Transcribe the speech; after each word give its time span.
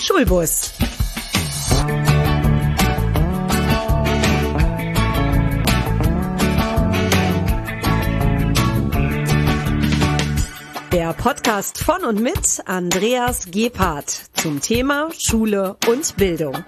Schulbus. 0.00 0.72
Der 10.92 11.12
Podcast 11.12 11.78
von 11.78 12.04
und 12.04 12.20
mit 12.20 12.62
Andreas 12.64 13.50
Gebhardt 13.50 14.30
zum 14.34 14.60
Thema 14.60 15.10
Schule 15.16 15.76
und 15.86 16.16
Bildung. 16.16 16.64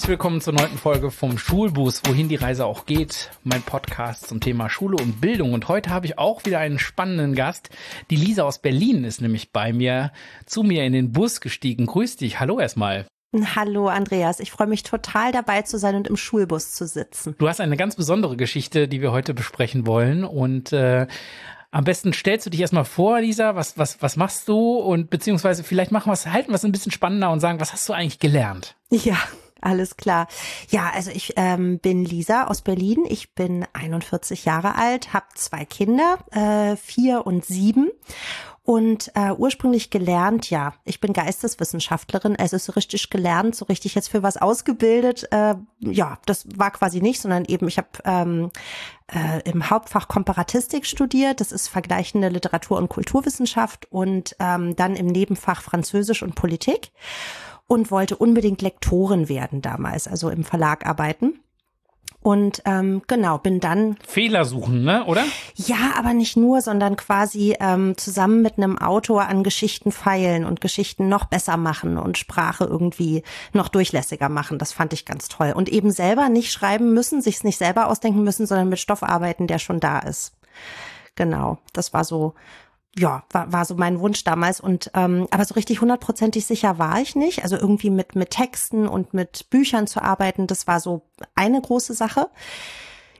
Herzlich 0.00 0.12
willkommen 0.12 0.40
zur 0.40 0.54
neunten 0.54 0.78
Folge 0.78 1.10
vom 1.10 1.36
Schulbus, 1.36 2.00
wohin 2.06 2.30
die 2.30 2.36
Reise 2.36 2.64
auch 2.64 2.86
geht. 2.86 3.28
Mein 3.44 3.60
Podcast 3.60 4.28
zum 4.28 4.40
Thema 4.40 4.70
Schule 4.70 4.96
und 4.96 5.20
Bildung. 5.20 5.52
Und 5.52 5.68
heute 5.68 5.90
habe 5.90 6.06
ich 6.06 6.18
auch 6.18 6.46
wieder 6.46 6.58
einen 6.58 6.78
spannenden 6.78 7.34
Gast. 7.34 7.68
Die 8.08 8.16
Lisa 8.16 8.44
aus 8.44 8.60
Berlin 8.60 9.04
ist 9.04 9.20
nämlich 9.20 9.52
bei 9.52 9.74
mir, 9.74 10.10
zu 10.46 10.62
mir 10.62 10.84
in 10.84 10.94
den 10.94 11.12
Bus 11.12 11.42
gestiegen. 11.42 11.84
Grüß 11.84 12.16
dich. 12.16 12.40
Hallo 12.40 12.58
erstmal. 12.58 13.08
Hallo 13.54 13.88
Andreas, 13.88 14.40
ich 14.40 14.50
freue 14.50 14.68
mich 14.68 14.84
total 14.84 15.32
dabei 15.32 15.60
zu 15.62 15.78
sein 15.78 15.94
und 15.94 16.08
im 16.08 16.16
Schulbus 16.16 16.72
zu 16.72 16.86
sitzen. 16.86 17.34
Du 17.36 17.46
hast 17.46 17.60
eine 17.60 17.76
ganz 17.76 17.94
besondere 17.94 18.38
Geschichte, 18.38 18.88
die 18.88 19.02
wir 19.02 19.12
heute 19.12 19.34
besprechen 19.34 19.86
wollen 19.86 20.24
und 20.24 20.72
äh, 20.72 21.08
am 21.72 21.84
besten 21.84 22.14
stellst 22.14 22.46
du 22.46 22.50
dich 22.50 22.62
erstmal 22.62 22.86
vor, 22.86 23.20
Lisa, 23.20 23.54
was, 23.54 23.76
was, 23.76 24.00
was 24.00 24.16
machst 24.16 24.48
du 24.48 24.76
und 24.76 25.10
beziehungsweise 25.10 25.62
vielleicht 25.62 25.92
machen 25.92 26.08
wir 26.08 26.14
es, 26.14 26.26
halten 26.26 26.48
wir 26.48 26.56
es 26.56 26.64
ein 26.64 26.72
bisschen 26.72 26.90
spannender 26.90 27.30
und 27.30 27.40
sagen, 27.40 27.60
was 27.60 27.74
hast 27.74 27.86
du 27.86 27.92
eigentlich 27.92 28.18
gelernt? 28.18 28.76
Ja, 28.90 29.18
alles 29.60 29.96
klar. 29.96 30.28
Ja, 30.68 30.90
also 30.94 31.10
ich 31.10 31.34
ähm, 31.36 31.78
bin 31.78 32.04
Lisa 32.04 32.44
aus 32.46 32.62
Berlin. 32.62 33.04
Ich 33.08 33.34
bin 33.34 33.66
41 33.72 34.44
Jahre 34.44 34.74
alt, 34.76 35.12
habe 35.12 35.26
zwei 35.34 35.64
Kinder, 35.64 36.18
äh, 36.30 36.76
vier 36.76 37.26
und 37.26 37.44
sieben. 37.44 37.90
Und 38.62 39.10
äh, 39.16 39.32
ursprünglich 39.32 39.90
gelernt, 39.90 40.48
ja, 40.50 40.74
ich 40.84 41.00
bin 41.00 41.12
Geisteswissenschaftlerin, 41.12 42.36
also 42.36 42.56
so 42.56 42.72
richtig 42.72 43.10
gelernt, 43.10 43.56
so 43.56 43.64
richtig 43.64 43.96
jetzt 43.96 44.10
für 44.10 44.22
was 44.22 44.36
ausgebildet. 44.36 45.26
Äh, 45.32 45.54
ja, 45.80 46.18
das 46.26 46.46
war 46.54 46.70
quasi 46.70 47.00
nicht, 47.00 47.20
sondern 47.20 47.46
eben, 47.46 47.66
ich 47.66 47.78
habe 47.78 47.88
ähm, 48.04 48.52
äh, 49.08 49.40
im 49.50 49.70
Hauptfach 49.70 50.08
Komparatistik 50.08 50.86
studiert, 50.86 51.40
das 51.40 51.52
ist 51.52 51.68
vergleichende 51.68 52.28
Literatur- 52.28 52.78
und 52.78 52.88
Kulturwissenschaft 52.88 53.90
und 53.90 54.36
ähm, 54.38 54.76
dann 54.76 54.94
im 54.94 55.06
Nebenfach 55.06 55.62
Französisch 55.62 56.22
und 56.22 56.36
Politik 56.36 56.92
und 57.70 57.92
wollte 57.92 58.16
unbedingt 58.16 58.62
Lektorin 58.62 59.28
werden 59.28 59.62
damals, 59.62 60.08
also 60.08 60.28
im 60.28 60.42
Verlag 60.42 60.84
arbeiten. 60.84 61.38
Und 62.20 62.62
ähm, 62.64 63.02
genau, 63.06 63.38
bin 63.38 63.60
dann. 63.60 63.96
Fehler 64.04 64.44
suchen, 64.44 64.82
ne, 64.82 65.04
oder? 65.06 65.22
Ja, 65.54 65.92
aber 65.96 66.12
nicht 66.12 66.36
nur, 66.36 66.62
sondern 66.62 66.96
quasi 66.96 67.54
ähm, 67.60 67.96
zusammen 67.96 68.42
mit 68.42 68.58
einem 68.58 68.76
Autor 68.76 69.26
an 69.26 69.44
Geschichten 69.44 69.92
feilen 69.92 70.44
und 70.44 70.60
Geschichten 70.60 71.08
noch 71.08 71.26
besser 71.26 71.56
machen 71.56 71.96
und 71.96 72.18
Sprache 72.18 72.64
irgendwie 72.64 73.22
noch 73.52 73.68
durchlässiger 73.68 74.28
machen. 74.28 74.58
Das 74.58 74.72
fand 74.72 74.92
ich 74.92 75.06
ganz 75.06 75.28
toll. 75.28 75.52
Und 75.54 75.68
eben 75.68 75.92
selber 75.92 76.28
nicht 76.28 76.50
schreiben 76.50 76.92
müssen, 76.92 77.22
sich's 77.22 77.44
nicht 77.44 77.56
selber 77.56 77.86
ausdenken 77.86 78.24
müssen, 78.24 78.46
sondern 78.46 78.68
mit 78.68 78.80
Stoff 78.80 79.04
arbeiten, 79.04 79.46
der 79.46 79.60
schon 79.60 79.78
da 79.78 80.00
ist. 80.00 80.34
Genau, 81.14 81.58
das 81.72 81.92
war 81.94 82.02
so 82.02 82.34
ja, 82.98 83.22
war, 83.30 83.52
war 83.52 83.64
so 83.64 83.74
mein 83.74 84.00
Wunsch 84.00 84.24
damals. 84.24 84.60
Und 84.60 84.90
ähm, 84.94 85.28
aber 85.30 85.44
so 85.44 85.54
richtig 85.54 85.80
hundertprozentig 85.80 86.46
sicher 86.46 86.78
war 86.78 87.00
ich 87.00 87.14
nicht. 87.16 87.42
Also 87.42 87.56
irgendwie 87.56 87.90
mit 87.90 88.16
mit 88.16 88.30
Texten 88.30 88.88
und 88.88 89.14
mit 89.14 89.48
Büchern 89.50 89.86
zu 89.86 90.02
arbeiten, 90.02 90.46
das 90.46 90.66
war 90.66 90.80
so 90.80 91.02
eine 91.34 91.60
große 91.60 91.94
Sache. 91.94 92.28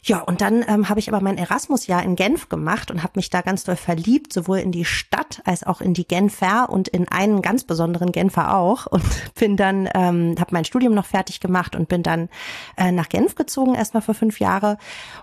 Ja, 0.02 0.20
und 0.20 0.40
dann 0.40 0.64
ähm, 0.66 0.88
habe 0.88 0.98
ich 0.98 1.08
aber 1.08 1.20
mein 1.20 1.36
Erasmus-Jahr 1.36 2.02
in 2.02 2.16
Genf 2.16 2.48
gemacht 2.48 2.90
und 2.90 3.02
habe 3.02 3.12
mich 3.16 3.28
da 3.28 3.42
ganz 3.42 3.64
doll 3.64 3.76
verliebt, 3.76 4.32
sowohl 4.32 4.58
in 4.58 4.72
die 4.72 4.86
Stadt 4.86 5.42
als 5.44 5.62
auch 5.62 5.82
in 5.82 5.92
die 5.92 6.08
Genfer 6.08 6.70
und 6.70 6.88
in 6.88 7.06
einen 7.08 7.42
ganz 7.42 7.64
besonderen 7.64 8.10
Genfer 8.10 8.56
auch. 8.56 8.86
Und 8.86 9.04
bin 9.34 9.58
dann, 9.58 9.88
ähm, 9.94 10.36
habe 10.38 10.52
mein 10.52 10.64
Studium 10.64 10.94
noch 10.94 11.04
fertig 11.04 11.40
gemacht 11.40 11.76
und 11.76 11.88
bin 11.88 12.02
dann 12.02 12.30
äh, 12.78 12.92
nach 12.92 13.10
Genf 13.10 13.34
gezogen, 13.34 13.74
erstmal 13.74 14.02
für 14.02 14.14
fünf 14.14 14.40
Jahre 14.40 14.78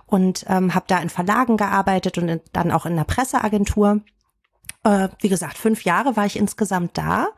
und 0.06 0.44
ähm, 0.48 0.74
habe 0.74 0.86
da 0.86 0.98
in 0.98 1.10
Verlagen 1.10 1.56
gearbeitet 1.56 2.16
und 2.18 2.28
in, 2.28 2.40
dann 2.52 2.70
auch 2.70 2.86
in 2.86 2.92
einer 2.92 3.04
Presseagentur 3.04 4.02
äh, 4.84 5.08
wie 5.20 5.28
gesagt, 5.28 5.58
fünf 5.58 5.84
Jahre 5.84 6.16
war 6.16 6.26
ich 6.26 6.36
insgesamt 6.36 6.96
da 6.96 7.28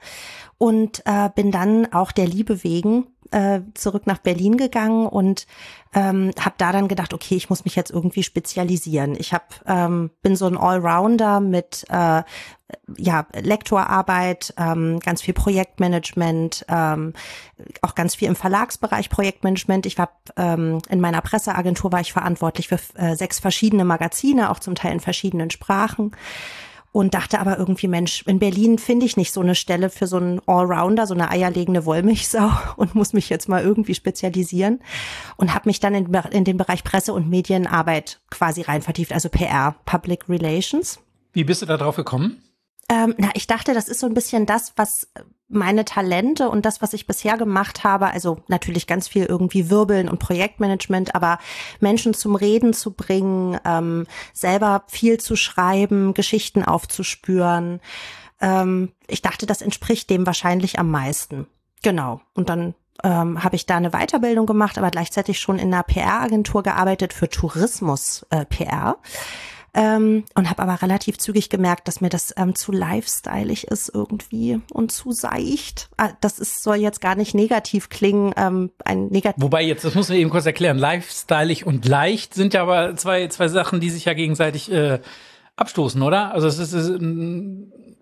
und 0.58 1.02
äh, 1.06 1.30
bin 1.34 1.50
dann 1.50 1.92
auch 1.92 2.12
der 2.12 2.26
Liebe 2.26 2.62
wegen 2.64 3.06
äh, 3.30 3.60
zurück 3.74 4.06
nach 4.06 4.18
Berlin 4.18 4.56
gegangen 4.56 5.06
und 5.06 5.46
ähm, 5.94 6.32
habe 6.38 6.54
da 6.58 6.72
dann 6.72 6.88
gedacht, 6.88 7.14
okay, 7.14 7.36
ich 7.36 7.48
muss 7.48 7.64
mich 7.64 7.76
jetzt 7.76 7.91
irgendwie 7.91 8.22
spezialisieren. 8.22 9.14
Ich 9.18 9.32
hab, 9.32 9.62
ähm, 9.66 10.10
bin 10.22 10.36
so 10.36 10.46
ein 10.46 10.56
Allrounder 10.56 11.41
mit 11.41 11.84
äh, 11.88 12.22
ja 12.96 13.26
Lektorarbeit, 13.34 14.54
ähm, 14.56 15.00
ganz 15.00 15.22
viel 15.22 15.34
Projektmanagement, 15.34 16.66
ähm, 16.68 17.14
auch 17.82 17.94
ganz 17.94 18.14
viel 18.14 18.28
im 18.28 18.36
Verlagsbereich 18.36 19.10
Projektmanagement. 19.10 19.86
Ich 19.86 19.98
war 19.98 20.10
ähm, 20.36 20.78
in 20.88 21.00
meiner 21.00 21.20
Presseagentur 21.20 21.92
war 21.92 22.00
ich 22.00 22.12
verantwortlich 22.12 22.68
für 22.68 22.78
äh, 22.94 23.14
sechs 23.16 23.38
verschiedene 23.38 23.84
Magazine, 23.84 24.50
auch 24.50 24.58
zum 24.58 24.74
Teil 24.74 24.92
in 24.92 25.00
verschiedenen 25.00 25.50
Sprachen 25.50 26.12
und 26.93 27.15
dachte 27.15 27.39
aber 27.39 27.59
irgendwie, 27.59 27.89
Mensch, 27.89 28.23
in 28.27 28.39
Berlin 28.39 28.78
finde 28.78 29.06
ich 29.06 29.17
nicht 29.17 29.33
so 29.33 29.41
eine 29.41 29.55
Stelle 29.55 29.91
für 29.91 30.06
so 30.06 30.17
einen 30.17 30.41
Allrounder, 30.47 31.06
so 31.06 31.15
eine 31.15 31.31
eierlegende 31.31 31.84
Wollmilchsau 31.84 32.51
und 32.77 32.95
muss 32.95 33.12
mich 33.12 33.28
jetzt 33.28 33.49
mal 33.49 33.62
irgendwie 33.62 33.95
spezialisieren 33.95 34.81
und 35.37 35.55
habe 35.55 35.69
mich 35.69 35.81
dann 35.81 35.95
in, 35.95 36.12
in 36.33 36.45
den 36.45 36.56
Bereich 36.56 36.84
Presse- 36.84 37.12
und 37.12 37.28
Medienarbeit 37.28 38.21
quasi 38.31 38.62
rein 38.62 38.83
vertieft, 38.83 39.12
also 39.12 39.28
PR, 39.28 39.77
Public 39.84 40.28
Relations. 40.28 40.99
Wie 41.33 41.45
bist 41.45 41.62
du 41.62 41.67
da 41.67 41.77
drauf 41.77 41.97
gekommen? 41.97 42.43
Ähm, 42.91 43.15
na, 43.19 43.31
ich 43.34 43.47
dachte, 43.47 43.73
das 43.73 43.89
ist 43.89 44.01
so 44.01 44.06
ein 44.09 44.15
bisschen 44.15 44.47
das, 44.47 44.73
was 44.75 45.06
meine 45.49 45.84
Talente 45.84 46.49
und 46.49 46.67
das, 46.67 46.83
was 46.83 46.93
ich 46.93 47.06
bisher 47.06 47.37
gemacht 47.37 47.84
habe, 47.84 48.09
also 48.09 48.39
natürlich 48.49 48.89
ganz 48.89 49.06
viel 49.06 49.27
irgendwie 49.27 49.71
Wirbeln 49.71 50.09
und 50.09 50.19
Projektmanagement, 50.19 51.15
aber 51.15 51.39
Menschen 51.78 52.15
zum 52.15 52.34
Reden 52.34 52.73
zu 52.73 52.93
bringen, 52.93 53.59
ähm, 53.65 54.09
selber 54.33 54.83
viel 54.89 55.21
zu 55.21 55.37
schreiben, 55.37 56.15
Geschichten 56.15 56.65
aufzuspüren. 56.65 57.81
Ähm, 58.41 58.91
ich 59.07 59.22
dachte, 59.22 59.47
das 59.47 59.62
entspricht 59.62 60.11
dem 60.11 60.27
wahrscheinlich 60.27 60.81
am 60.81 60.91
meisten. 60.91 61.47
Genau. 61.83 62.21
Und 62.34 62.49
dann 62.49 62.75
ähm, 63.05 63.45
habe 63.45 63.55
ich 63.55 63.67
da 63.67 63.77
eine 63.77 63.91
Weiterbildung 63.91 64.47
gemacht, 64.47 64.78
aber 64.78 64.91
gleichzeitig 64.91 65.39
schon 65.39 65.61
in 65.61 65.72
einer 65.72 65.84
PR-Agentur 65.84 66.65
gearbeitet 66.65 67.12
für 67.12 67.28
Tourismus-PR. 67.28 68.97
Äh, 69.01 69.09
ähm, 69.75 70.25
und 70.34 70.50
habe 70.50 70.62
aber 70.62 70.82
relativ 70.82 71.19
zügig 71.19 71.48
gemerkt, 71.48 71.88
dass 71.88 72.00
mir 72.00 72.08
das 72.08 72.34
ähm, 72.36 72.54
zu 72.54 72.72
lifestyleig 72.72 73.64
ist 73.64 73.91
irgendwie 73.92 74.60
und 74.72 74.92
zu 74.92 75.12
seicht. 75.12 75.88
Ah, 75.97 76.10
das 76.20 76.38
ist, 76.38 76.62
soll 76.62 76.76
jetzt 76.76 77.00
gar 77.00 77.14
nicht 77.14 77.34
negativ 77.34 77.88
klingen. 77.88 78.32
Ähm, 78.36 78.70
ein 78.84 79.06
negativ 79.09 79.42
Wobei 79.42 79.62
jetzt, 79.62 79.84
das 79.84 79.94
muss 79.94 80.09
man 80.09 80.19
eben 80.19 80.30
kurz 80.30 80.47
erklären, 80.47 80.78
lifestyleig 80.78 81.66
und 81.66 81.86
leicht 81.86 82.34
sind 82.34 82.54
ja 82.54 82.62
aber 82.62 82.97
zwei, 82.97 83.28
zwei 83.28 83.48
Sachen, 83.48 83.80
die 83.80 83.91
sich 83.91 84.04
ja 84.04 84.14
gegenseitig 84.14 84.70
äh, 84.72 85.00
abstoßen, 85.56 86.00
oder? 86.03 86.32
Also 86.32 86.48
es 86.48 86.59
ist, 86.59 86.72
es 86.72 86.88
ist 86.88 87.00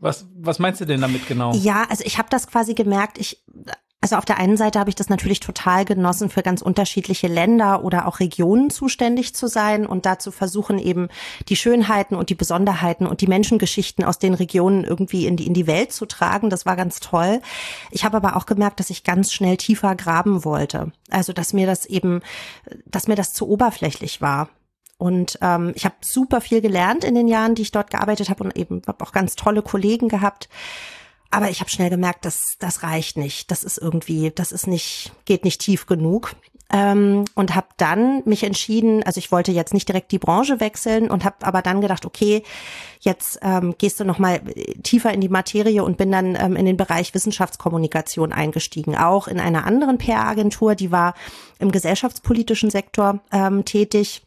was, 0.00 0.26
was 0.36 0.58
meinst 0.58 0.80
du 0.80 0.84
denn 0.84 1.00
damit 1.00 1.26
genau? 1.26 1.52
Ja, 1.54 1.84
also 1.88 2.04
ich 2.06 2.18
habe 2.18 2.28
das 2.30 2.46
quasi 2.46 2.74
gemerkt, 2.74 3.18
ich 3.18 3.42
also 4.08 4.16
auf 4.16 4.24
der 4.24 4.38
einen 4.38 4.56
Seite 4.56 4.80
habe 4.80 4.88
ich 4.88 4.96
das 4.96 5.10
natürlich 5.10 5.40
total 5.40 5.84
genossen, 5.84 6.30
für 6.30 6.42
ganz 6.42 6.62
unterschiedliche 6.62 7.26
Länder 7.26 7.84
oder 7.84 8.08
auch 8.08 8.20
Regionen 8.20 8.70
zuständig 8.70 9.34
zu 9.34 9.48
sein 9.48 9.84
und 9.84 10.06
dazu 10.06 10.30
versuchen 10.30 10.78
eben 10.78 11.08
die 11.50 11.56
Schönheiten 11.56 12.14
und 12.14 12.30
die 12.30 12.34
Besonderheiten 12.34 13.06
und 13.06 13.20
die 13.20 13.26
Menschengeschichten 13.26 14.06
aus 14.06 14.18
den 14.18 14.32
Regionen 14.32 14.84
irgendwie 14.84 15.26
in 15.26 15.36
die, 15.36 15.46
in 15.46 15.52
die 15.52 15.66
Welt 15.66 15.92
zu 15.92 16.06
tragen. 16.06 16.48
Das 16.48 16.64
war 16.64 16.74
ganz 16.74 17.00
toll. 17.00 17.42
Ich 17.90 18.06
habe 18.06 18.16
aber 18.16 18.36
auch 18.36 18.46
gemerkt, 18.46 18.80
dass 18.80 18.88
ich 18.88 19.04
ganz 19.04 19.30
schnell 19.30 19.58
tiefer 19.58 19.94
graben 19.94 20.42
wollte. 20.42 20.90
Also 21.10 21.34
dass 21.34 21.52
mir 21.52 21.66
das 21.66 21.84
eben, 21.84 22.22
dass 22.86 23.08
mir 23.08 23.16
das 23.16 23.34
zu 23.34 23.46
oberflächlich 23.46 24.22
war. 24.22 24.48
Und 24.96 25.38
ähm, 25.42 25.72
ich 25.74 25.84
habe 25.84 25.96
super 26.00 26.40
viel 26.40 26.62
gelernt 26.62 27.04
in 27.04 27.14
den 27.14 27.28
Jahren, 27.28 27.54
die 27.54 27.60
ich 27.60 27.72
dort 27.72 27.90
gearbeitet 27.90 28.30
habe 28.30 28.42
und 28.42 28.56
eben 28.56 28.80
habe 28.86 29.04
auch 29.04 29.12
ganz 29.12 29.36
tolle 29.36 29.60
Kollegen 29.60 30.08
gehabt. 30.08 30.48
Aber 31.30 31.50
ich 31.50 31.60
habe 31.60 31.70
schnell 31.70 31.90
gemerkt, 31.90 32.24
dass 32.24 32.56
das 32.58 32.82
reicht 32.82 33.16
nicht. 33.16 33.50
Das 33.50 33.62
ist 33.62 33.78
irgendwie, 33.78 34.30
das 34.34 34.52
ist 34.52 34.66
nicht, 34.66 35.12
geht 35.24 35.44
nicht 35.44 35.60
tief 35.60 35.86
genug. 35.86 36.34
Ähm, 36.70 37.24
und 37.34 37.54
habe 37.54 37.68
dann 37.78 38.22
mich 38.26 38.42
entschieden, 38.42 39.02
also 39.02 39.16
ich 39.18 39.32
wollte 39.32 39.52
jetzt 39.52 39.72
nicht 39.72 39.88
direkt 39.88 40.12
die 40.12 40.18
Branche 40.18 40.60
wechseln 40.60 41.10
und 41.10 41.24
habe 41.24 41.36
aber 41.46 41.62
dann 41.62 41.80
gedacht, 41.80 42.04
okay, 42.04 42.42
jetzt 43.00 43.38
ähm, 43.40 43.74
gehst 43.78 44.00
du 44.00 44.04
noch 44.04 44.18
mal 44.18 44.42
tiefer 44.82 45.10
in 45.14 45.22
die 45.22 45.30
Materie 45.30 45.82
und 45.82 45.96
bin 45.96 46.12
dann 46.12 46.36
ähm, 46.38 46.56
in 46.56 46.66
den 46.66 46.76
Bereich 46.76 47.14
Wissenschaftskommunikation 47.14 48.34
eingestiegen, 48.34 48.96
auch 48.96 49.28
in 49.28 49.40
einer 49.40 49.64
anderen 49.64 49.96
PR-Agentur, 49.96 50.74
die 50.74 50.92
war 50.92 51.14
im 51.58 51.72
gesellschaftspolitischen 51.72 52.68
Sektor 52.68 53.20
ähm, 53.32 53.64
tätig 53.64 54.22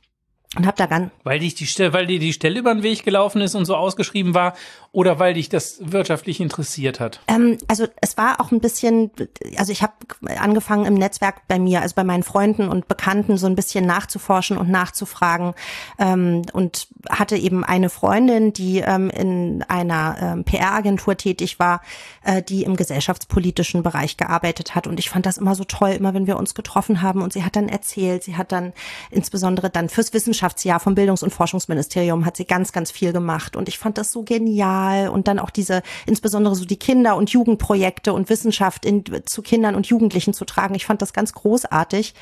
und 0.58 0.68
habe 0.68 0.76
da 0.76 0.86
ganz 0.86 1.12
weil 1.24 1.40
dich 1.40 1.56
die 1.56 1.66
Stelle, 1.66 1.94
weil 1.94 2.08
dir 2.08 2.20
die 2.20 2.34
Stelle 2.34 2.60
über 2.60 2.74
den 2.74 2.84
Weg 2.84 3.06
gelaufen 3.06 3.42
ist 3.42 3.56
und 3.56 3.64
so 3.66 3.76
ausgeschrieben 3.76 4.34
war 4.34 4.54
oder 4.92 5.18
weil 5.18 5.36
dich 5.36 5.48
das 5.48 5.80
wirtschaftlich 5.80 6.42
interessiert 6.42 7.00
hat? 7.00 7.22
Ähm, 7.30 7.58
also 7.70 7.88
es 8.02 8.18
war 8.18 8.42
auch 8.42 8.52
ein 8.52 8.60
bisschen, 8.60 9.12
also 9.58 9.72
ich 9.72 9.82
habe 9.82 9.94
angefangen 10.38 10.86
im 10.86 10.96
Netzwerk 10.96 11.48
bei 11.48 11.58
mir, 11.58 11.82
also 11.82 11.96
bei 11.96 12.04
meinen 12.04 12.24
Freunden 12.24 12.68
und 12.68 12.90
Bekannten 12.90 13.38
so 13.38 13.48
ein 13.48 13.56
bisschen 13.56 13.86
nachzuforschen 13.86 14.58
und 14.58 14.70
nachzufragen 14.70 15.54
ähm, 15.98 16.42
und 16.52 16.88
hatte 17.10 17.38
eben 17.38 17.64
eine 17.64 17.90
Freundin, 17.90 18.52
die 18.52 18.80
ähm, 18.80 19.10
in 19.10 19.64
einer 19.70 20.18
ähm, 20.22 20.44
PR-Agentur 20.44 21.16
tätig 21.16 21.60
war, 21.60 21.82
äh, 22.26 22.42
die 22.42 22.64
im 22.64 22.76
gesellschaftspolitischen 22.76 23.84
Bereich 23.84 24.18
gearbeitet 24.18 24.76
hat 24.76 24.88
und 24.88 25.00
ich 25.00 25.10
fand 25.10 25.26
das 25.26 25.38
immer 25.38 25.56
so 25.56 25.64
toll, 25.64 25.92
immer 25.92 26.14
wenn 26.14 26.28
wir 26.28 26.36
uns 26.36 26.54
getroffen 26.56 27.02
haben 27.02 27.22
und 27.22 27.32
sie 27.32 27.46
hat 27.46 27.56
dann 27.56 27.70
erzählt, 27.70 28.24
sie 28.24 28.36
hat 28.36 28.52
dann 28.52 28.74
insbesondere 29.10 29.70
dann 29.70 29.88
fürs 29.88 30.12
Wissenschaftsjahr 30.42 30.80
vom 30.80 30.96
Bildungs- 30.96 31.22
und 31.22 31.32
Forschungsministerium 31.32 32.26
hat 32.26 32.36
sie 32.36 32.46
ganz, 32.46 32.72
ganz 32.72 32.90
viel 32.90 33.14
gemacht 33.14 33.56
und 33.56 33.70
ich 33.70 33.78
fand 33.78 33.98
das 34.00 34.12
so 34.12 34.24
genial 34.24 35.10
und 35.10 35.28
dann 35.28 35.38
auch 35.38 35.52
diese, 35.52 35.84
insbesondere 36.08 36.56
so 36.56 36.66
die 36.66 36.80
Kinder- 36.80 37.16
und 37.16 37.30
Jugendprojekte 37.30 38.12
und 38.12 38.30
Wissenschaft 38.30 38.86
in, 38.86 39.04
zu 39.26 39.44
Kindern 39.44 39.76
und 39.76 39.86
Jugendlichen 39.86 40.34
zu 40.34 40.46
tragen. 40.46 40.74
Ich 40.74 40.86
fand 40.86 41.02
das 41.02 41.14
ganz 41.14 41.34
großartig. 41.34 42.16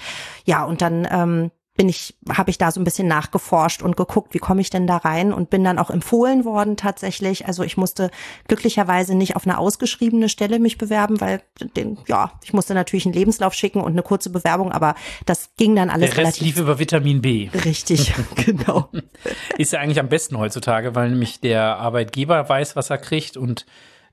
Ja, 0.43 0.65
und 0.65 0.81
dann 0.81 1.07
ähm, 1.09 1.51
bin 1.79 1.87
ich, 1.87 2.13
habe 2.29 2.49
ich 2.49 2.57
da 2.57 2.73
so 2.73 2.81
ein 2.81 2.83
bisschen 2.83 3.07
nachgeforscht 3.07 3.81
und 3.81 3.95
geguckt, 3.95 4.33
wie 4.33 4.39
komme 4.39 4.59
ich 4.59 4.69
denn 4.69 4.85
da 4.85 4.97
rein 4.97 5.31
und 5.31 5.49
bin 5.49 5.63
dann 5.63 5.79
auch 5.79 5.89
empfohlen 5.89 6.43
worden 6.43 6.75
tatsächlich. 6.75 7.47
Also 7.47 7.63
ich 7.63 7.77
musste 7.77 8.11
glücklicherweise 8.49 9.15
nicht 9.15 9.37
auf 9.37 9.47
eine 9.47 9.57
ausgeschriebene 9.57 10.27
Stelle 10.27 10.59
mich 10.59 10.77
bewerben, 10.77 11.21
weil 11.21 11.41
den, 11.77 11.97
ja, 12.05 12.33
ich 12.43 12.51
musste 12.51 12.73
natürlich 12.73 13.05
einen 13.05 13.13
Lebenslauf 13.13 13.53
schicken 13.53 13.79
und 13.79 13.93
eine 13.93 14.03
kurze 14.03 14.29
Bewerbung, 14.29 14.73
aber 14.73 14.93
das 15.25 15.51
ging 15.55 15.73
dann 15.73 15.89
alles 15.89 16.09
Der 16.09 16.17
Rest 16.17 16.41
relativ. 16.41 16.41
lief 16.41 16.57
über 16.57 16.79
Vitamin 16.79 17.21
B. 17.21 17.49
Richtig, 17.63 18.13
genau. 18.35 18.89
Ist 19.57 19.71
ja 19.71 19.79
eigentlich 19.79 20.01
am 20.01 20.09
besten 20.09 20.37
heutzutage, 20.37 20.95
weil 20.95 21.11
nämlich 21.11 21.39
der 21.39 21.77
Arbeitgeber 21.77 22.49
weiß, 22.49 22.75
was 22.75 22.89
er 22.89 22.97
kriegt 22.97 23.37
und 23.37 23.65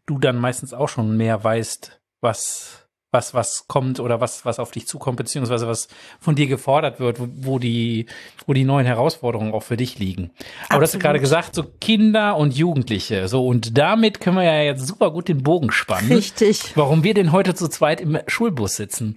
du 0.06 0.20
dann 0.20 0.36
meistens 0.36 0.72
auch 0.72 0.88
schon 0.88 1.16
mehr 1.16 1.42
weißt, 1.42 2.00
was 2.20 2.85
was, 3.12 3.34
was 3.34 3.66
kommt 3.68 4.00
oder 4.00 4.20
was, 4.20 4.44
was 4.44 4.58
auf 4.58 4.70
dich 4.72 4.86
zukommt, 4.86 5.16
beziehungsweise 5.16 5.66
was 5.66 5.88
von 6.20 6.34
dir 6.34 6.46
gefordert 6.46 7.00
wird, 7.00 7.20
wo, 7.20 7.28
wo 7.30 7.58
die, 7.58 8.06
wo 8.46 8.52
die 8.52 8.64
neuen 8.64 8.84
Herausforderungen 8.86 9.54
auch 9.54 9.62
für 9.62 9.76
dich 9.76 9.98
liegen. 9.98 10.30
Aber 10.68 10.80
du 10.80 10.82
hast 10.82 10.92
ja 10.92 10.98
Absolut. 10.98 11.02
gerade 11.02 11.20
gesagt, 11.20 11.54
so 11.54 11.64
Kinder 11.80 12.36
und 12.36 12.54
Jugendliche. 12.56 13.28
So, 13.28 13.46
und 13.46 13.78
damit 13.78 14.20
können 14.20 14.36
wir 14.36 14.44
ja 14.44 14.60
jetzt 14.62 14.86
super 14.86 15.10
gut 15.10 15.28
den 15.28 15.42
Bogen 15.42 15.70
spannen. 15.70 16.12
Richtig. 16.12 16.76
Warum 16.76 17.04
wir 17.04 17.14
denn 17.14 17.32
heute 17.32 17.54
zu 17.54 17.68
zweit 17.68 18.00
im 18.00 18.18
Schulbus 18.26 18.76
sitzen. 18.76 19.14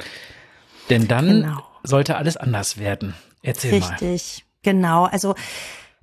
Denn 0.89 1.07
dann 1.07 1.41
Genau. 1.43 1.63
sollte 1.83 2.15
alles 2.15 2.37
anders 2.37 2.77
werden. 2.77 3.15
Erzähl 3.41 3.79
mal. 3.79 3.89
Richtig, 3.91 4.45
genau. 4.63 5.05
Also 5.05 5.35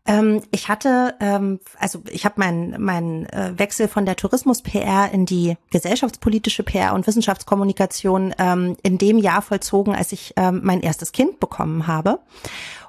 ähm, 0.06 0.43
ich 0.50 0.69
hatte, 0.69 1.14
ähm, 1.20 1.61
also 1.79 2.03
ich 2.11 2.25
habe 2.25 2.38
meinen 2.38 2.82
mein, 2.82 3.26
äh, 3.26 3.53
Wechsel 3.56 3.88
von 3.88 4.06
der 4.06 4.17
Tourismus-PR 4.17 5.11
in 5.12 5.26
die 5.26 5.56
gesellschaftspolitische 5.70 6.62
PR 6.62 6.94
und 6.94 7.06
Wissenschaftskommunikation 7.06 8.35
ähm, 8.38 8.76
in 8.82 8.99
dem 8.99 9.19
Jahr 9.19 9.43
vollzogen, 9.43 9.94
als 9.94 10.12
ich 10.12 10.35
ähm, 10.37 10.61
mein 10.64 10.81
erstes 10.81 11.12
Kind 11.12 11.41
bekommen 11.41 11.87
habe. 11.87 12.20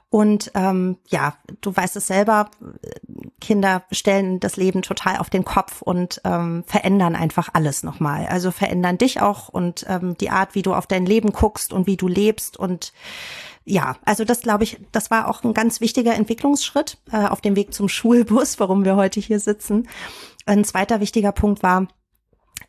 Und 0.09 0.51
ähm, 0.55 0.97
ja, 1.09 1.35
du 1.59 1.75
weißt 1.75 1.97
es 1.97 2.07
selber, 2.07 2.49
Kinder 3.41 3.83
stellen 3.91 4.39
das 4.39 4.55
Leben 4.55 4.81
total 4.81 5.17
auf 5.17 5.29
den 5.29 5.43
Kopf 5.43 5.81
und 5.81 6.21
ähm, 6.23 6.63
verändern 6.65 7.15
einfach 7.15 7.49
alles 7.53 7.83
nochmal. 7.83 8.25
Also 8.27 8.51
verändern 8.51 8.97
dich 8.97 9.21
auch 9.21 9.49
und 9.49 9.85
ähm, 9.89 10.15
die 10.17 10.29
Art, 10.29 10.55
wie 10.55 10.61
du 10.61 10.73
auf 10.73 10.87
dein 10.87 11.05
Leben 11.05 11.33
guckst 11.33 11.73
und 11.73 11.87
wie 11.87 11.97
du 11.97 12.07
lebst 12.07 12.55
und 12.55 12.93
ja, 13.69 13.97
also 14.05 14.23
das 14.23 14.41
glaube 14.41 14.63
ich, 14.63 14.79
das 14.93 15.11
war 15.11 15.27
auch 15.27 15.43
ein 15.43 15.53
ganz 15.53 15.81
wichtiger 15.81 16.15
Entwicklungsschritt 16.15 16.97
äh, 17.11 17.25
auf 17.25 17.41
dem 17.41 17.57
Weg 17.57 17.73
zum 17.73 17.89
Schulbus, 17.89 18.59
warum 18.59 18.85
wir 18.85 18.95
heute 18.95 19.19
hier 19.19 19.41
sitzen. 19.41 19.89
Ein 20.45 20.63
zweiter 20.63 21.01
wichtiger 21.01 21.33
Punkt 21.33 21.63
war, 21.63 21.87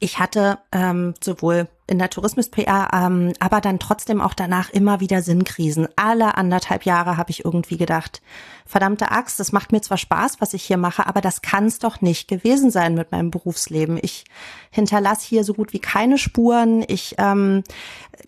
ich 0.01 0.19
hatte 0.19 0.59
ähm, 0.73 1.15
sowohl 1.23 1.69
in 1.89 1.99
der 1.99 2.11
Tourismus-PR, 2.11 2.91
ähm, 2.93 3.33
aber 3.41 3.61
dann 3.61 3.79
trotzdem 3.79 4.21
auch 4.21 4.35
danach 4.35 4.71
immer 4.71 5.01
wieder 5.01 5.23
Sinnkrisen. 5.23 5.89
Alle 5.97 6.37
anderthalb 6.37 6.85
Jahre 6.85 7.17
habe 7.17 7.31
ich 7.31 7.45
irgendwie 7.47 7.79
gedacht, 7.79 8.21
verdammte 8.67 9.11
Axt, 9.11 9.41
das 9.41 9.53
macht 9.53 9.73
mir 9.73 9.81
zwar 9.81 9.97
Spaß, 9.97 10.41
was 10.41 10.53
ich 10.53 10.63
hier 10.63 10.77
mache, 10.77 11.07
aber 11.07 11.23
das 11.23 11.41
kann 11.41 11.65
es 11.65 11.79
doch 11.79 12.03
nicht 12.03 12.29
gewesen 12.29 12.71
sein 12.71 12.95
mit 12.95 13.11
meinem 13.11 13.31
Berufsleben. 13.31 13.99
Ich 14.03 14.25
hinterlasse 14.71 15.27
hier 15.27 15.45
so 15.45 15.55
gut 15.55 15.73
wie 15.73 15.79
keine 15.79 16.19
Spuren. 16.19 16.85
Ich 16.87 17.15
ähm, 17.17 17.65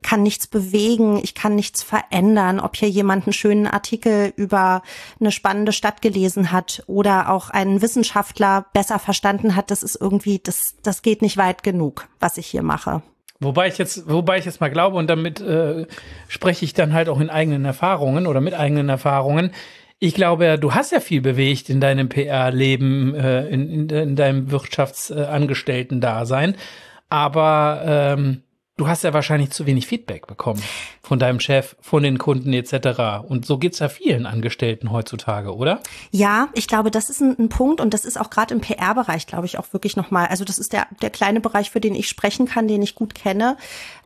kann 0.02 0.22
nichts 0.22 0.46
bewegen, 0.46 1.20
ich 1.22 1.34
kann 1.34 1.54
nichts 1.54 1.82
verändern, 1.82 2.60
ob 2.60 2.76
hier 2.76 2.88
jemand 2.88 3.26
einen 3.26 3.34
schönen 3.34 3.66
Artikel 3.66 4.32
über 4.36 4.82
eine 5.20 5.32
spannende 5.32 5.72
Stadt 5.72 6.00
gelesen 6.00 6.50
hat 6.50 6.82
oder 6.86 7.30
auch 7.30 7.50
einen 7.50 7.82
Wissenschaftler 7.82 8.64
besser 8.72 8.98
verstanden 8.98 9.54
hat, 9.54 9.70
das 9.70 9.82
ist 9.82 9.96
irgendwie, 10.00 10.38
das, 10.38 10.76
das 10.82 11.02
geht 11.02 11.20
nicht 11.20 11.36
weit 11.36 11.62
genug, 11.62 12.08
was 12.20 12.38
ich 12.38 12.46
hier 12.46 12.62
mache. 12.62 13.02
Wobei 13.40 13.68
ich 13.68 13.78
jetzt, 13.78 14.08
wobei 14.08 14.38
ich 14.38 14.44
jetzt 14.44 14.60
mal 14.60 14.70
glaube, 14.70 14.96
und 14.96 15.08
damit 15.08 15.40
äh, 15.40 15.86
spreche 16.28 16.64
ich 16.64 16.74
dann 16.74 16.92
halt 16.92 17.08
auch 17.08 17.20
in 17.20 17.30
eigenen 17.30 17.64
Erfahrungen 17.64 18.26
oder 18.26 18.42
mit 18.42 18.52
eigenen 18.54 18.90
Erfahrungen. 18.90 19.52
Ich 19.98 20.14
glaube, 20.14 20.58
du 20.58 20.74
hast 20.74 20.92
ja 20.92 21.00
viel 21.00 21.22
bewegt 21.22 21.70
in 21.70 21.80
deinem 21.80 22.10
PR-Leben, 22.10 23.14
äh, 23.14 23.48
in, 23.48 23.70
in, 23.70 23.88
in 23.88 24.16
deinem 24.16 24.50
Wirtschaftsangestellten-Dasein. 24.50 26.56
Aber 27.08 27.82
ähm, 27.84 28.42
du 28.76 28.88
hast 28.88 29.04
ja 29.04 29.14
wahrscheinlich 29.14 29.50
zu 29.50 29.66
wenig 29.66 29.86
Feedback 29.86 30.26
bekommen 30.26 30.62
von 31.10 31.18
deinem 31.18 31.40
Chef, 31.40 31.74
von 31.80 32.04
den 32.04 32.18
Kunden 32.18 32.52
etc. 32.52 33.26
Und 33.26 33.44
so 33.44 33.58
geht's 33.58 33.80
ja 33.80 33.88
vielen 33.88 34.26
Angestellten 34.26 34.92
heutzutage, 34.92 35.56
oder? 35.56 35.80
Ja, 36.12 36.50
ich 36.54 36.68
glaube, 36.68 36.92
das 36.92 37.10
ist 37.10 37.20
ein, 37.20 37.36
ein 37.36 37.48
Punkt 37.48 37.80
und 37.80 37.92
das 37.92 38.04
ist 38.04 38.16
auch 38.16 38.30
gerade 38.30 38.54
im 38.54 38.60
PR-Bereich, 38.60 39.26
glaube 39.26 39.44
ich, 39.44 39.58
auch 39.58 39.72
wirklich 39.72 39.96
nochmal. 39.96 40.28
Also 40.28 40.44
das 40.44 40.56
ist 40.56 40.72
der, 40.72 40.86
der 41.02 41.10
kleine 41.10 41.40
Bereich, 41.40 41.72
für 41.72 41.80
den 41.80 41.96
ich 41.96 42.06
sprechen 42.06 42.46
kann, 42.46 42.68
den 42.68 42.80
ich 42.80 42.94
gut 42.94 43.16
kenne. 43.16 43.56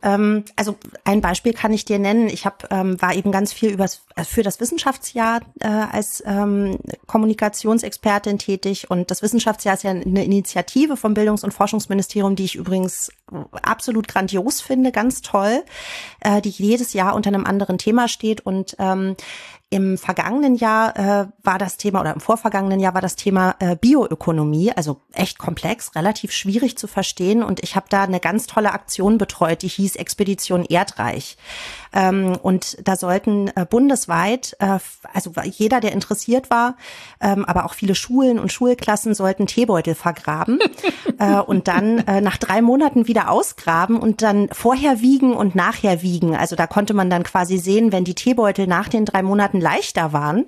Ähm, 0.01 0.45
also 0.55 0.77
ein 1.03 1.21
Beispiel 1.21 1.53
kann 1.53 1.73
ich 1.73 1.85
dir 1.85 1.99
nennen. 1.99 2.27
Ich 2.27 2.43
hab, 2.47 2.73
ähm, 2.73 2.99
war 2.99 3.13
eben 3.13 3.31
ganz 3.31 3.53
viel 3.53 3.69
übers, 3.69 4.01
äh, 4.15 4.23
für 4.23 4.41
das 4.41 4.59
Wissenschaftsjahr 4.59 5.41
äh, 5.59 5.67
als 5.67 6.23
ähm, 6.25 6.79
Kommunikationsexpertin 7.05 8.39
tätig 8.39 8.89
und 8.89 9.11
das 9.11 9.21
Wissenschaftsjahr 9.21 9.75
ist 9.75 9.83
ja 9.83 9.91
eine 9.91 10.25
Initiative 10.25 10.97
vom 10.97 11.13
Bildungs- 11.13 11.43
und 11.43 11.53
Forschungsministerium, 11.53 12.35
die 12.35 12.45
ich 12.45 12.55
übrigens 12.55 13.11
absolut 13.51 14.07
grandios 14.07 14.61
finde, 14.61 14.91
ganz 14.91 15.21
toll, 15.21 15.63
äh, 16.21 16.41
die 16.41 16.49
jedes 16.49 16.94
Jahr 16.95 17.13
unter 17.13 17.27
einem 17.27 17.45
anderen 17.45 17.77
Thema 17.77 18.07
steht 18.07 18.41
und 18.41 18.75
ähm, 18.79 19.15
im 19.75 19.97
vergangenen 19.97 20.55
Jahr 20.55 20.95
äh, 20.95 21.27
war 21.43 21.57
das 21.57 21.75
Thema 21.75 21.99
oder 21.99 22.13
im 22.13 22.21
vorvergangenen 22.21 22.79
Jahr 22.79 22.93
war 22.93 23.01
das 23.01 23.17
Thema 23.17 23.55
äh, 23.59 23.75
Bioökonomie, 23.75 24.71
also 24.71 25.01
echt 25.11 25.37
komplex, 25.37 25.93
relativ 25.95 26.31
schwierig 26.31 26.77
zu 26.77 26.87
verstehen. 26.87 27.43
Und 27.43 27.61
ich 27.61 27.75
habe 27.75 27.87
da 27.89 28.03
eine 28.03 28.21
ganz 28.21 28.47
tolle 28.47 28.71
Aktion 28.71 29.17
betreut, 29.17 29.63
die 29.63 29.67
hieß 29.67 29.97
Expedition 29.97 30.63
Erdreich. 30.63 31.35
Ähm, 31.91 32.37
und 32.41 32.77
da 32.87 32.95
sollten 32.95 33.49
äh, 33.49 33.65
bundesweit, 33.69 34.55
äh, 34.59 34.79
also 35.11 35.33
jeder, 35.43 35.81
der 35.81 35.91
interessiert 35.91 36.49
war, 36.49 36.77
ähm, 37.19 37.43
aber 37.43 37.65
auch 37.65 37.73
viele 37.73 37.95
Schulen 37.95 38.39
und 38.39 38.53
Schulklassen 38.53 39.13
sollten 39.13 39.45
Teebeutel 39.45 39.93
vergraben 39.93 40.59
äh, 41.19 41.39
und 41.39 41.67
dann 41.67 41.99
äh, 41.99 42.21
nach 42.21 42.37
drei 42.37 42.61
Monaten 42.61 43.09
wieder 43.09 43.29
ausgraben 43.29 43.97
und 43.97 44.21
dann 44.21 44.47
vorher 44.53 45.01
wiegen 45.01 45.33
und 45.33 45.53
nachher 45.53 46.01
wiegen. 46.01 46.33
Also 46.33 46.55
da 46.55 46.65
konnte 46.65 46.93
man 46.93 47.09
dann 47.09 47.23
quasi 47.23 47.57
sehen, 47.57 47.91
wenn 47.91 48.05
die 48.05 48.15
Teebeutel 48.15 48.67
nach 48.67 48.87
den 48.87 49.03
drei 49.03 49.21
Monaten 49.21 49.64
leichter 49.65 50.13
waren, 50.13 50.45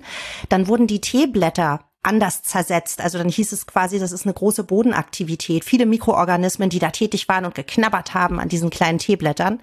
dann 0.48 0.68
wurden 0.68 0.86
die 0.86 1.00
Teeblätter 1.00 1.80
anders 2.02 2.42
zersetzt. 2.42 3.00
Also 3.00 3.18
dann 3.18 3.28
hieß 3.28 3.52
es 3.52 3.66
quasi, 3.66 3.98
das 3.98 4.12
ist 4.12 4.24
eine 4.24 4.32
große 4.32 4.64
Bodenaktivität. 4.64 5.64
Viele 5.64 5.84
Mikroorganismen, 5.84 6.70
die 6.70 6.78
da 6.78 6.90
tätig 6.90 7.28
waren 7.28 7.44
und 7.44 7.54
geknabbert 7.54 8.14
haben 8.14 8.38
an 8.40 8.48
diesen 8.48 8.70
kleinen 8.70 8.98
Teeblättern. 8.98 9.60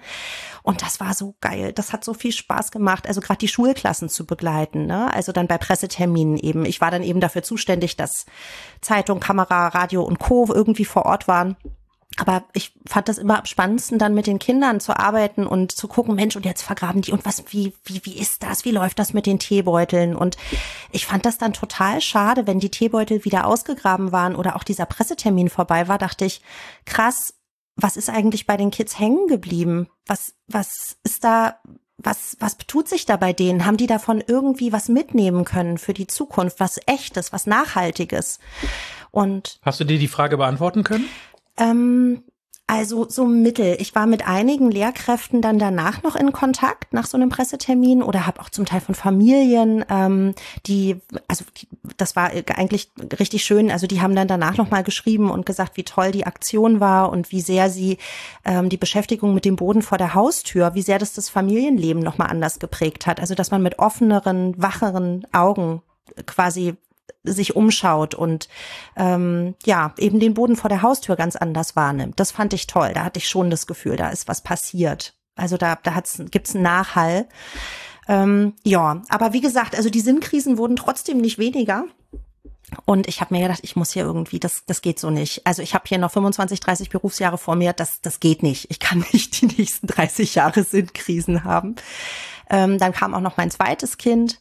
Und 0.62 0.82
das 0.82 1.00
war 1.00 1.14
so 1.14 1.34
geil. 1.40 1.72
Das 1.72 1.92
hat 1.92 2.04
so 2.04 2.12
viel 2.12 2.32
Spaß 2.32 2.70
gemacht. 2.70 3.08
Also 3.08 3.20
gerade 3.20 3.38
die 3.38 3.48
Schulklassen 3.48 4.08
zu 4.08 4.26
begleiten. 4.26 4.86
Ne? 4.86 5.12
Also 5.12 5.32
dann 5.32 5.48
bei 5.48 5.58
Presseterminen 5.58 6.36
eben. 6.36 6.64
Ich 6.64 6.80
war 6.80 6.90
dann 6.90 7.02
eben 7.02 7.20
dafür 7.20 7.42
zuständig, 7.42 7.96
dass 7.96 8.26
Zeitung, 8.80 9.18
Kamera, 9.18 9.68
Radio 9.68 10.02
und 10.02 10.18
Co. 10.18 10.48
irgendwie 10.52 10.84
vor 10.84 11.06
Ort 11.06 11.28
waren. 11.28 11.56
Aber 12.18 12.44
ich 12.54 12.72
fand 12.86 13.08
das 13.08 13.18
immer 13.18 13.38
am 13.38 13.44
spannendsten, 13.44 13.98
dann 13.98 14.14
mit 14.14 14.26
den 14.26 14.38
Kindern 14.38 14.80
zu 14.80 14.98
arbeiten 14.98 15.46
und 15.46 15.72
zu 15.72 15.86
gucken, 15.86 16.14
Mensch, 16.14 16.34
und 16.34 16.46
jetzt 16.46 16.62
vergraben 16.62 17.02
die 17.02 17.12
und 17.12 17.26
was, 17.26 17.44
wie, 17.50 17.74
wie, 17.84 18.00
wie 18.04 18.18
ist 18.18 18.42
das? 18.42 18.64
Wie 18.64 18.70
läuft 18.70 18.98
das 18.98 19.12
mit 19.12 19.26
den 19.26 19.38
Teebeuteln? 19.38 20.16
Und 20.16 20.38
ich 20.92 21.04
fand 21.04 21.26
das 21.26 21.36
dann 21.36 21.52
total 21.52 22.00
schade, 22.00 22.46
wenn 22.46 22.58
die 22.58 22.70
Teebeutel 22.70 23.24
wieder 23.26 23.46
ausgegraben 23.46 24.12
waren 24.12 24.34
oder 24.34 24.56
auch 24.56 24.64
dieser 24.64 24.86
Pressetermin 24.86 25.50
vorbei 25.50 25.88
war, 25.88 25.98
dachte 25.98 26.24
ich, 26.24 26.40
krass, 26.86 27.34
was 27.76 27.98
ist 27.98 28.08
eigentlich 28.08 28.46
bei 28.46 28.56
den 28.56 28.70
Kids 28.70 28.98
hängen 28.98 29.26
geblieben? 29.26 29.88
Was, 30.06 30.34
was 30.46 30.96
ist 31.04 31.22
da, 31.22 31.60
was, 31.98 32.38
was 32.40 32.56
tut 32.66 32.88
sich 32.88 33.04
da 33.04 33.18
bei 33.18 33.34
denen? 33.34 33.66
Haben 33.66 33.76
die 33.76 33.86
davon 33.86 34.24
irgendwie 34.26 34.72
was 34.72 34.88
mitnehmen 34.88 35.44
können 35.44 35.76
für 35.76 35.92
die 35.92 36.06
Zukunft? 36.06 36.60
Was 36.60 36.80
echtes, 36.86 37.34
was 37.34 37.46
nachhaltiges? 37.46 38.38
Und 39.10 39.58
Hast 39.62 39.80
du 39.80 39.84
dir 39.84 39.98
die 39.98 40.08
Frage 40.08 40.38
beantworten 40.38 40.82
können? 40.82 41.08
Ähm, 41.56 42.22
Also 42.68 43.08
so 43.08 43.26
mittel. 43.26 43.76
Ich 43.78 43.94
war 43.94 44.06
mit 44.06 44.26
einigen 44.26 44.72
Lehrkräften 44.72 45.40
dann 45.40 45.60
danach 45.60 46.02
noch 46.02 46.16
in 46.16 46.32
Kontakt 46.32 46.92
nach 46.92 47.06
so 47.06 47.16
einem 47.16 47.28
Pressetermin 47.28 48.02
oder 48.02 48.26
habe 48.26 48.40
auch 48.40 48.50
zum 48.50 48.66
Teil 48.66 48.80
von 48.80 48.96
Familien, 48.96 49.84
ähm, 49.88 50.34
die, 50.66 51.00
also 51.28 51.44
das 51.96 52.16
war 52.16 52.32
eigentlich 52.56 52.90
richtig 53.20 53.44
schön. 53.44 53.70
Also 53.70 53.86
die 53.86 54.00
haben 54.00 54.16
dann 54.16 54.26
danach 54.26 54.56
noch 54.56 54.68
mal 54.68 54.82
geschrieben 54.82 55.30
und 55.30 55.46
gesagt, 55.46 55.76
wie 55.76 55.84
toll 55.84 56.10
die 56.10 56.26
Aktion 56.26 56.80
war 56.80 57.12
und 57.12 57.30
wie 57.30 57.40
sehr 57.40 57.70
sie 57.70 57.98
ähm, 58.44 58.68
die 58.68 58.78
Beschäftigung 58.78 59.32
mit 59.32 59.44
dem 59.44 59.54
Boden 59.54 59.82
vor 59.82 59.98
der 59.98 60.14
Haustür, 60.14 60.74
wie 60.74 60.82
sehr 60.82 60.98
das 60.98 61.12
das 61.12 61.28
Familienleben 61.28 62.02
noch 62.02 62.18
mal 62.18 62.26
anders 62.26 62.58
geprägt 62.58 63.06
hat. 63.06 63.20
Also 63.20 63.36
dass 63.36 63.52
man 63.52 63.62
mit 63.62 63.78
offeneren, 63.78 64.60
wacheren 64.60 65.24
Augen 65.32 65.82
quasi 66.26 66.74
sich 67.24 67.56
umschaut 67.56 68.14
und 68.14 68.48
ähm, 68.96 69.54
ja, 69.64 69.94
eben 69.98 70.20
den 70.20 70.34
Boden 70.34 70.56
vor 70.56 70.68
der 70.68 70.82
Haustür 70.82 71.16
ganz 71.16 71.36
anders 71.36 71.76
wahrnimmt. 71.76 72.18
Das 72.20 72.30
fand 72.30 72.52
ich 72.52 72.66
toll. 72.66 72.92
Da 72.94 73.04
hatte 73.04 73.18
ich 73.18 73.28
schon 73.28 73.50
das 73.50 73.66
Gefühl, 73.66 73.96
da 73.96 74.10
ist 74.10 74.28
was 74.28 74.42
passiert. 74.42 75.14
Also 75.34 75.56
da, 75.56 75.76
da 75.82 75.94
hat's, 75.94 76.22
gibt's 76.30 76.54
einen 76.54 76.64
Nachhall. 76.64 77.26
Ähm, 78.08 78.54
ja, 78.62 79.02
aber 79.08 79.32
wie 79.32 79.40
gesagt, 79.40 79.76
also 79.76 79.90
die 79.90 80.00
Sinnkrisen 80.00 80.58
wurden 80.58 80.76
trotzdem 80.76 81.18
nicht 81.18 81.38
weniger. 81.38 81.84
Und 82.84 83.06
ich 83.06 83.20
habe 83.20 83.34
mir 83.34 83.42
gedacht, 83.42 83.60
ich 83.62 83.76
muss 83.76 83.92
hier 83.92 84.02
irgendwie, 84.02 84.40
das, 84.40 84.64
das 84.66 84.82
geht 84.82 84.98
so 84.98 85.10
nicht. 85.10 85.46
Also 85.46 85.62
ich 85.62 85.74
habe 85.74 85.84
hier 85.86 85.98
noch 85.98 86.10
25, 86.10 86.58
30 86.58 86.90
Berufsjahre 86.90 87.38
vor 87.38 87.54
mir, 87.54 87.72
das, 87.72 88.00
das 88.00 88.18
geht 88.18 88.42
nicht. 88.42 88.70
Ich 88.70 88.80
kann 88.80 89.04
nicht 89.12 89.40
die 89.40 89.46
nächsten 89.46 89.86
30 89.86 90.34
Jahre 90.34 90.64
Sinnkrisen 90.64 91.44
haben. 91.44 91.76
Ähm, 92.48 92.78
dann 92.78 92.92
kam 92.92 93.14
auch 93.14 93.20
noch 93.20 93.36
mein 93.36 93.50
zweites 93.50 93.98
Kind. 93.98 94.40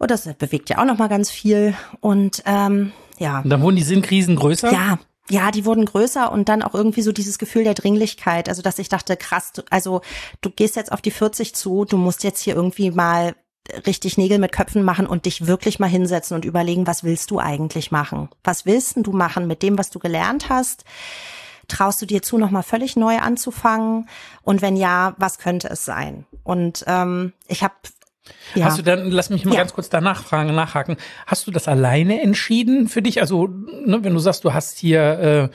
Und 0.00 0.10
das 0.10 0.28
bewegt 0.38 0.70
ja 0.70 0.78
auch 0.78 0.86
noch 0.86 0.96
mal 0.98 1.08
ganz 1.08 1.30
viel. 1.30 1.74
Und 2.00 2.42
ähm, 2.46 2.92
ja. 3.18 3.40
Und 3.40 3.50
dann 3.50 3.60
wurden 3.60 3.76
die 3.76 3.82
Sinnkrisen 3.82 4.34
größer? 4.34 4.72
Ja, 4.72 4.98
ja, 5.28 5.50
die 5.50 5.66
wurden 5.66 5.84
größer 5.84 6.32
und 6.32 6.48
dann 6.48 6.62
auch 6.62 6.74
irgendwie 6.74 7.02
so 7.02 7.12
dieses 7.12 7.38
Gefühl 7.38 7.64
der 7.64 7.74
Dringlichkeit. 7.74 8.48
Also, 8.48 8.62
dass 8.62 8.78
ich 8.78 8.88
dachte, 8.88 9.16
krass, 9.16 9.52
du, 9.52 9.62
also 9.70 10.00
du 10.40 10.50
gehst 10.50 10.74
jetzt 10.74 10.90
auf 10.90 11.02
die 11.02 11.10
40 11.10 11.54
zu, 11.54 11.84
du 11.84 11.98
musst 11.98 12.24
jetzt 12.24 12.40
hier 12.40 12.56
irgendwie 12.56 12.90
mal 12.90 13.36
richtig 13.86 14.16
Nägel 14.16 14.38
mit 14.38 14.52
Köpfen 14.52 14.82
machen 14.82 15.06
und 15.06 15.26
dich 15.26 15.46
wirklich 15.46 15.78
mal 15.78 15.86
hinsetzen 15.86 16.34
und 16.34 16.46
überlegen, 16.46 16.86
was 16.86 17.04
willst 17.04 17.30
du 17.30 17.38
eigentlich 17.38 17.92
machen? 17.92 18.30
Was 18.42 18.64
willst 18.64 18.96
du 18.96 19.12
machen 19.12 19.46
mit 19.46 19.62
dem, 19.62 19.76
was 19.76 19.90
du 19.90 19.98
gelernt 19.98 20.48
hast? 20.48 20.84
Traust 21.68 22.00
du 22.00 22.06
dir 22.06 22.22
zu, 22.22 22.38
nochmal 22.38 22.62
völlig 22.62 22.96
neu 22.96 23.18
anzufangen? 23.18 24.08
Und 24.42 24.62
wenn 24.62 24.76
ja, 24.76 25.14
was 25.18 25.38
könnte 25.38 25.68
es 25.68 25.84
sein? 25.84 26.24
Und 26.42 26.84
ähm, 26.88 27.34
ich 27.46 27.62
habe 27.62 27.74
ja. 28.54 28.66
Hast 28.66 28.78
du 28.78 28.82
dann, 28.82 29.10
lass 29.10 29.30
mich 29.30 29.44
mal 29.44 29.54
ja. 29.54 29.60
ganz 29.60 29.72
kurz 29.72 29.88
danach 29.88 30.24
fragen, 30.24 30.54
nachhaken. 30.54 30.96
Hast 31.26 31.46
du 31.46 31.50
das 31.50 31.68
alleine 31.68 32.20
entschieden 32.20 32.88
für 32.88 33.02
dich? 33.02 33.20
Also, 33.20 33.46
ne, 33.46 34.02
wenn 34.02 34.14
du 34.14 34.18
sagst, 34.18 34.44
du 34.44 34.52
hast 34.52 34.78
hier 34.78 35.18
äh, 35.18 35.48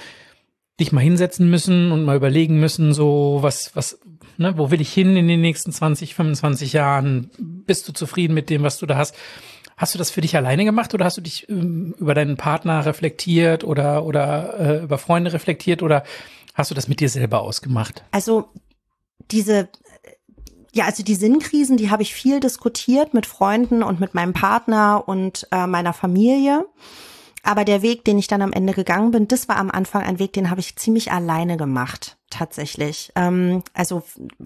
dich 0.79 0.91
mal 0.91 1.01
hinsetzen 1.01 1.49
müssen 1.49 1.91
und 1.91 2.03
mal 2.03 2.15
überlegen 2.15 2.59
müssen, 2.59 2.93
so 2.93 3.37
was, 3.41 3.75
was, 3.75 3.99
ne, 4.37 4.57
wo 4.57 4.71
will 4.71 4.81
ich 4.81 4.93
hin 4.93 5.15
in 5.15 5.27
den 5.27 5.41
nächsten 5.41 5.71
20, 5.71 6.15
25 6.15 6.73
Jahren? 6.73 7.29
Bist 7.37 7.87
du 7.87 7.93
zufrieden 7.93 8.33
mit 8.33 8.49
dem, 8.49 8.63
was 8.63 8.77
du 8.77 8.85
da 8.85 8.97
hast? 8.97 9.15
Hast 9.77 9.93
du 9.93 9.97
das 9.97 10.09
für 10.09 10.21
dich 10.21 10.37
alleine 10.37 10.63
gemacht 10.63 10.93
oder 10.93 11.05
hast 11.05 11.17
du 11.17 11.21
dich 11.21 11.49
ähm, 11.49 11.95
über 11.97 12.13
deinen 12.13 12.37
Partner 12.37 12.85
reflektiert 12.85 13.65
oder 13.65 14.05
oder 14.05 14.59
äh, 14.59 14.83
über 14.83 14.97
Freunde 14.97 15.33
reflektiert 15.33 15.83
oder 15.83 16.03
hast 16.53 16.71
du 16.71 16.75
das 16.75 16.87
mit 16.87 17.01
dir 17.01 17.09
selber 17.09 17.41
ausgemacht? 17.41 18.03
Also 18.11 18.49
diese 19.31 19.67
ja, 20.75 20.83
also 20.83 21.03
die 21.03 21.15
Sinnkrisen, 21.15 21.77
die 21.77 21.89
habe 21.89 22.03
ich 22.03 22.13
viel 22.13 22.41
diskutiert 22.41 23.13
mit 23.13 23.25
Freunden 23.25 23.81
und 23.81 24.01
mit 24.01 24.13
meinem 24.13 24.33
Partner 24.33 25.07
und 25.07 25.47
äh, 25.51 25.67
meiner 25.67 25.93
Familie. 25.93 26.65
Aber 27.43 27.63
der 27.63 27.81
Weg, 27.81 28.03
den 28.03 28.17
ich 28.17 28.27
dann 28.27 28.41
am 28.41 28.51
Ende 28.51 28.73
gegangen 28.73 29.11
bin, 29.11 29.29
das 29.29 29.47
war 29.47 29.55
am 29.55 29.71
Anfang 29.71 30.03
ein 30.03 30.19
Weg, 30.19 30.33
den 30.33 30.49
habe 30.49 30.59
ich 30.59 30.75
ziemlich 30.75 31.13
alleine 31.13 31.55
gemacht, 31.55 32.17
tatsächlich. 32.29 33.13
Ähm, 33.15 33.63
also 33.73 34.03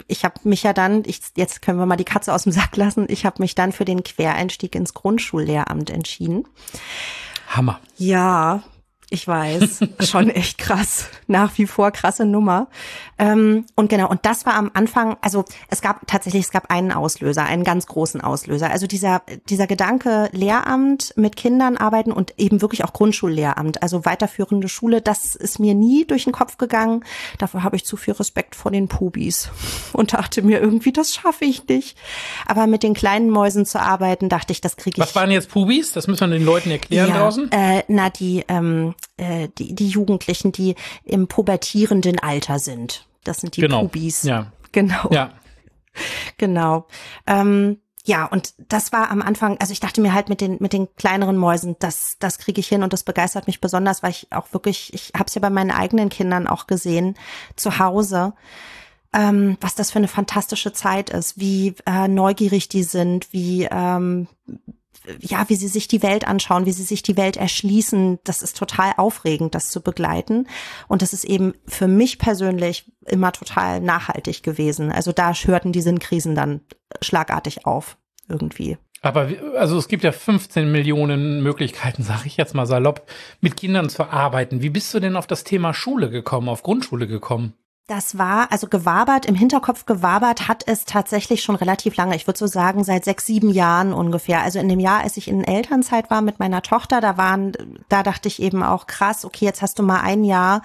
ich 0.08 0.24
habe 0.24 0.36
mich 0.44 0.62
ja 0.62 0.74
dann, 0.74 1.02
ich, 1.08 1.20
jetzt 1.36 1.64
können 1.64 1.80
wir 1.80 1.88
mal 1.88 1.96
die 1.96 2.04
Katze 2.04 2.32
aus 2.32 2.44
dem 2.44 2.52
Sack 2.52 2.78
lassen, 2.78 3.08
ich 3.10 3.26
habe 3.26 3.42
mich 3.42 3.56
dann 3.56 3.72
für 3.72 3.86
den 3.86 4.04
Quereinstieg 4.04 4.76
ins 4.76 4.94
Grundschullehramt 4.94 5.90
entschieden. 5.90 6.44
Hammer. 7.48 7.80
Ja, 7.98 8.62
ich 9.12 9.28
weiß, 9.28 9.80
schon 10.02 10.30
echt 10.30 10.58
krass. 10.58 11.08
Nach 11.28 11.58
wie 11.58 11.66
vor 11.66 11.92
krasse 11.92 12.26
Nummer. 12.26 12.68
Ähm, 13.18 13.66
und 13.76 13.90
genau, 13.90 14.10
und 14.10 14.26
das 14.26 14.46
war 14.46 14.56
am 14.56 14.72
Anfang, 14.74 15.18
also 15.22 15.46
es 15.70 15.82
gab 15.82 16.06
tatsächlich, 16.08 16.46
es 16.46 16.52
gab 16.52 16.70
einen 16.72 16.92
Auslöser, 16.92 17.44
einen 17.46 17.64
ganz 17.64 17.88
großen 17.88 18.22
Auslöser. 18.22 18.70
Also 18.70 18.88
dieser, 18.88 19.24
dieser 19.50 19.68
Gedanke, 19.68 20.30
Lehramt 20.32 21.14
mit 21.16 21.36
Kindern 21.36 21.78
arbeiten 21.78 22.12
und 22.12 22.34
eben 22.38 22.62
wirklich 22.62 22.84
auch 22.84 22.94
Grundschullehramt, 22.94 23.82
also 23.82 24.06
weiterführende 24.06 24.70
Schule, 24.70 25.02
das 25.02 25.36
ist 25.36 25.60
mir 25.60 25.74
nie 25.74 26.06
durch 26.06 26.26
den 26.26 26.34
Kopf 26.34 26.58
gegangen. 26.58 27.04
Dafür 27.40 27.64
habe 27.64 27.76
ich 27.76 27.86
zu 27.86 27.98
viel 27.98 28.14
Respekt 28.14 28.56
vor 28.56 28.72
den 28.72 28.88
Pubis 28.88 29.50
und 29.94 30.14
dachte 30.14 30.42
mir 30.44 30.62
irgendwie, 30.62 30.92
das 30.92 31.14
schaffe 31.16 31.46
ich 31.46 31.68
nicht. 31.68 31.98
Aber 32.46 32.68
mit 32.68 32.84
den 32.84 32.94
kleinen 32.94 33.30
Mäusen 33.30 33.66
zu 33.66 33.82
arbeiten, 33.82 34.30
dachte 34.30 34.54
ich, 34.54 34.62
das 34.62 34.78
kriege 34.78 34.96
ich. 34.98 35.02
Was 35.02 35.16
waren 35.16 35.32
jetzt 35.32 35.50
Pubis? 35.50 35.94
Das 35.94 36.08
müssen 36.08 36.30
wir 36.30 36.38
den 36.38 36.46
Leuten 36.46 36.70
erklären 36.70 37.10
ja, 37.10 37.18
draußen. 37.18 37.52
Äh, 37.52 37.84
na, 37.88 38.10
die, 38.10 38.46
ähm, 38.48 38.94
äh, 39.18 39.50
die, 39.58 39.76
die 39.76 39.90
Jugendlichen, 39.90 40.52
die 40.52 40.76
im 41.04 41.28
pubertierenden 41.28 42.20
Alter 42.20 42.60
sind. 42.60 43.08
Das 43.24 43.42
sind 43.42 43.58
die 43.58 43.62
genau. 43.62 43.82
Pubis. 43.82 44.24
Ja. 44.24 44.52
Genau. 44.72 45.10
Ja. 45.12 45.32
Genau. 46.38 46.88
Ähm, 47.28 47.80
ja, 48.06 48.26
und 48.26 48.54
das 48.70 48.92
war 48.92 49.12
am 49.12 49.22
Anfang, 49.22 49.58
also 49.60 49.72
ich 49.72 49.80
dachte 49.80 50.02
mir 50.02 50.14
halt 50.14 50.30
mit 50.30 50.42
den 50.42 50.58
mit 50.60 50.74
den 50.74 50.88
kleineren 50.96 51.38
Mäusen, 51.38 51.76
das 51.80 52.16
das 52.20 52.38
kriege 52.38 52.60
ich 52.60 52.68
hin 52.68 52.82
und 52.82 52.94
das 52.94 53.04
begeistert 53.04 53.46
mich 53.48 53.62
besonders, 53.62 54.02
weil 54.02 54.12
ich 54.12 54.28
auch 54.32 54.54
wirklich, 54.54 54.94
ich 54.94 55.12
habe 55.16 55.26
es 55.28 55.36
ja 55.36 55.42
bei 55.42 55.50
meinen 55.50 55.72
eigenen 55.72 56.10
Kindern 56.10 56.48
auch 56.48 56.66
gesehen 56.66 57.16
zu 57.56 57.78
Hause, 57.78 58.34
ähm, 59.14 59.58
was 59.62 59.76
das 59.76 59.92
für 59.92 60.00
eine 60.00 60.08
fantastische 60.08 60.72
Zeit 60.72 61.10
ist, 61.10 61.40
wie 61.40 61.76
äh, 61.86 62.08
neugierig 62.08 62.70
die 62.70 62.84
sind, 62.84 63.32
wie 63.34 63.68
ähm, 63.70 64.28
ja, 65.20 65.48
wie 65.48 65.56
sie 65.56 65.68
sich 65.68 65.88
die 65.88 66.04
Welt 66.04 66.28
anschauen, 66.28 66.66
wie 66.66 66.72
sie 66.72 66.84
sich 66.84 67.04
die 67.04 67.18
Welt 67.18 67.38
erschließen. 67.38 68.20
Das 68.24 68.42
ist 68.42 68.58
total 68.58 68.94
aufregend, 68.98 69.56
das 69.56 69.70
zu 69.70 69.82
begleiten. 69.82 70.48
Und 70.88 71.02
das 71.02 71.14
ist 71.14 71.24
eben 71.24 71.54
für 71.66 71.88
mich 71.88 72.20
persönlich 72.20 72.92
immer 73.06 73.32
total 73.32 73.82
nachhaltig 73.82 74.44
gewesen. 74.44 74.92
Also 74.92 75.12
da 75.12 75.34
hörten 75.34 75.72
die 75.72 75.82
Sinnkrisen 75.82 76.36
dann 76.36 76.62
schlagartig 77.02 77.66
auf, 77.66 77.98
irgendwie. 78.28 78.78
Aber 79.02 79.30
also 79.58 79.78
es 79.78 79.88
gibt 79.88 80.04
ja 80.04 80.12
15 80.12 80.72
Millionen 80.72 81.42
Möglichkeiten, 81.42 82.04
sage 82.04 82.24
ich 82.26 82.38
jetzt 82.38 82.56
mal 82.56 82.66
salopp, 82.66 83.06
mit 83.42 83.58
Kindern 83.58 83.90
zu 83.90 84.06
arbeiten. 84.06 84.62
Wie 84.62 84.70
bist 84.70 84.94
du 84.94 85.00
denn 85.00 85.16
auf 85.16 85.28
das 85.28 85.44
Thema 85.44 85.74
Schule 85.74 86.10
gekommen, 86.10 86.50
auf 86.50 86.64
Grundschule 86.64 87.08
gekommen? 87.08 87.54
Das 87.90 88.20
war, 88.20 88.52
also 88.52 88.68
gewabert, 88.68 89.26
im 89.26 89.34
Hinterkopf 89.34 89.88
gewabert 89.88 90.48
hat 90.48 90.62
es 90.68 90.86
tatsächlich 90.86 91.42
schon 91.42 91.56
relativ 91.56 91.96
lange. 91.96 92.16
Ich 92.16 92.28
würde 92.28 92.38
so 92.38 92.46
sagen, 92.46 92.84
seit 92.84 93.04
sechs, 93.04 93.26
sieben 93.26 93.50
Jahren 93.50 93.94
ungefähr. 93.94 94.44
Also 94.44 94.60
in 94.60 94.70
dem 94.70 94.80
Jahr, 94.80 95.02
als 95.02 95.18
ich 95.18 95.28
in 95.28 95.44
Elternzeit 95.44 96.12
war 96.12 96.22
mit 96.22 96.38
meiner 96.38 96.62
Tochter, 96.62 97.02
da 97.02 97.18
waren, 97.18 97.54
da 97.90 98.04
dachte 98.04 98.28
ich 98.28 98.44
eben 98.44 98.62
auch 98.62 98.86
krass, 98.86 99.26
okay, 99.26 99.46
jetzt 99.46 99.64
hast 99.64 99.80
du 99.80 99.84
mal 99.84 100.02
ein 100.02 100.24
Jahr, 100.24 100.62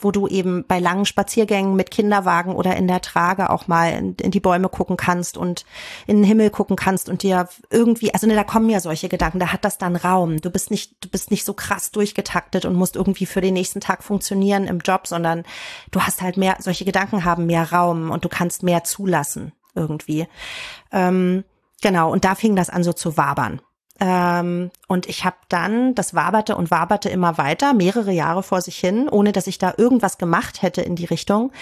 wo 0.00 0.12
du 0.12 0.26
eben 0.26 0.64
bei 0.66 0.78
langen 0.78 1.04
Spaziergängen 1.04 1.76
mit 1.76 1.90
Kinderwagen 1.90 2.54
oder 2.54 2.74
in 2.74 2.88
der 2.88 3.02
Trage 3.02 3.50
auch 3.50 3.68
mal 3.68 3.92
in, 3.92 4.14
in 4.14 4.30
die 4.30 4.40
Bäume 4.40 4.70
gucken 4.70 4.96
kannst 4.96 5.36
und 5.36 5.66
in 6.06 6.16
den 6.16 6.24
Himmel 6.24 6.48
gucken 6.48 6.76
kannst 6.76 7.10
und 7.10 7.22
dir 7.22 7.50
irgendwie, 7.68 8.14
also 8.14 8.26
ne, 8.26 8.34
da 8.34 8.44
kommen 8.44 8.70
ja 8.70 8.80
solche 8.80 9.10
Gedanken, 9.10 9.40
da 9.40 9.52
hat 9.52 9.66
das 9.66 9.76
dann 9.76 9.94
Raum. 9.94 10.40
Du 10.40 10.48
bist 10.48 10.70
nicht, 10.70 11.04
du 11.04 11.10
bist 11.10 11.30
nicht 11.30 11.44
so 11.44 11.52
krass 11.52 11.90
durchgetaktet 11.90 12.64
und 12.64 12.76
musst 12.76 12.96
irgendwie 12.96 13.26
für 13.26 13.42
den 13.42 13.52
nächsten 13.52 13.80
Tag 13.80 14.02
funktionieren 14.02 14.66
im 14.66 14.78
Job, 14.78 15.06
sondern 15.06 15.44
du 15.90 16.00
hast 16.00 16.22
halt 16.22 16.38
mehr 16.38 16.61
solche 16.62 16.84
Gedanken 16.84 17.24
haben 17.24 17.46
mehr 17.46 17.72
Raum 17.72 18.10
und 18.10 18.24
du 18.24 18.28
kannst 18.28 18.62
mehr 18.62 18.84
zulassen 18.84 19.52
irgendwie. 19.74 20.26
Ähm, 20.90 21.44
genau, 21.80 22.10
und 22.10 22.24
da 22.24 22.34
fing 22.34 22.56
das 22.56 22.70
an 22.70 22.84
so 22.84 22.92
zu 22.92 23.16
wabern. 23.16 23.60
Ähm, 24.00 24.70
und 24.88 25.06
ich 25.06 25.24
habe 25.24 25.36
dann, 25.48 25.94
das 25.94 26.14
waberte 26.14 26.56
und 26.56 26.70
waberte 26.70 27.08
immer 27.08 27.38
weiter, 27.38 27.72
mehrere 27.72 28.12
Jahre 28.12 28.42
vor 28.42 28.60
sich 28.60 28.78
hin, 28.78 29.08
ohne 29.08 29.32
dass 29.32 29.46
ich 29.46 29.58
da 29.58 29.74
irgendwas 29.76 30.18
gemacht 30.18 30.62
hätte 30.62 30.82
in 30.82 30.96
die 30.96 31.04
Richtung. 31.04 31.52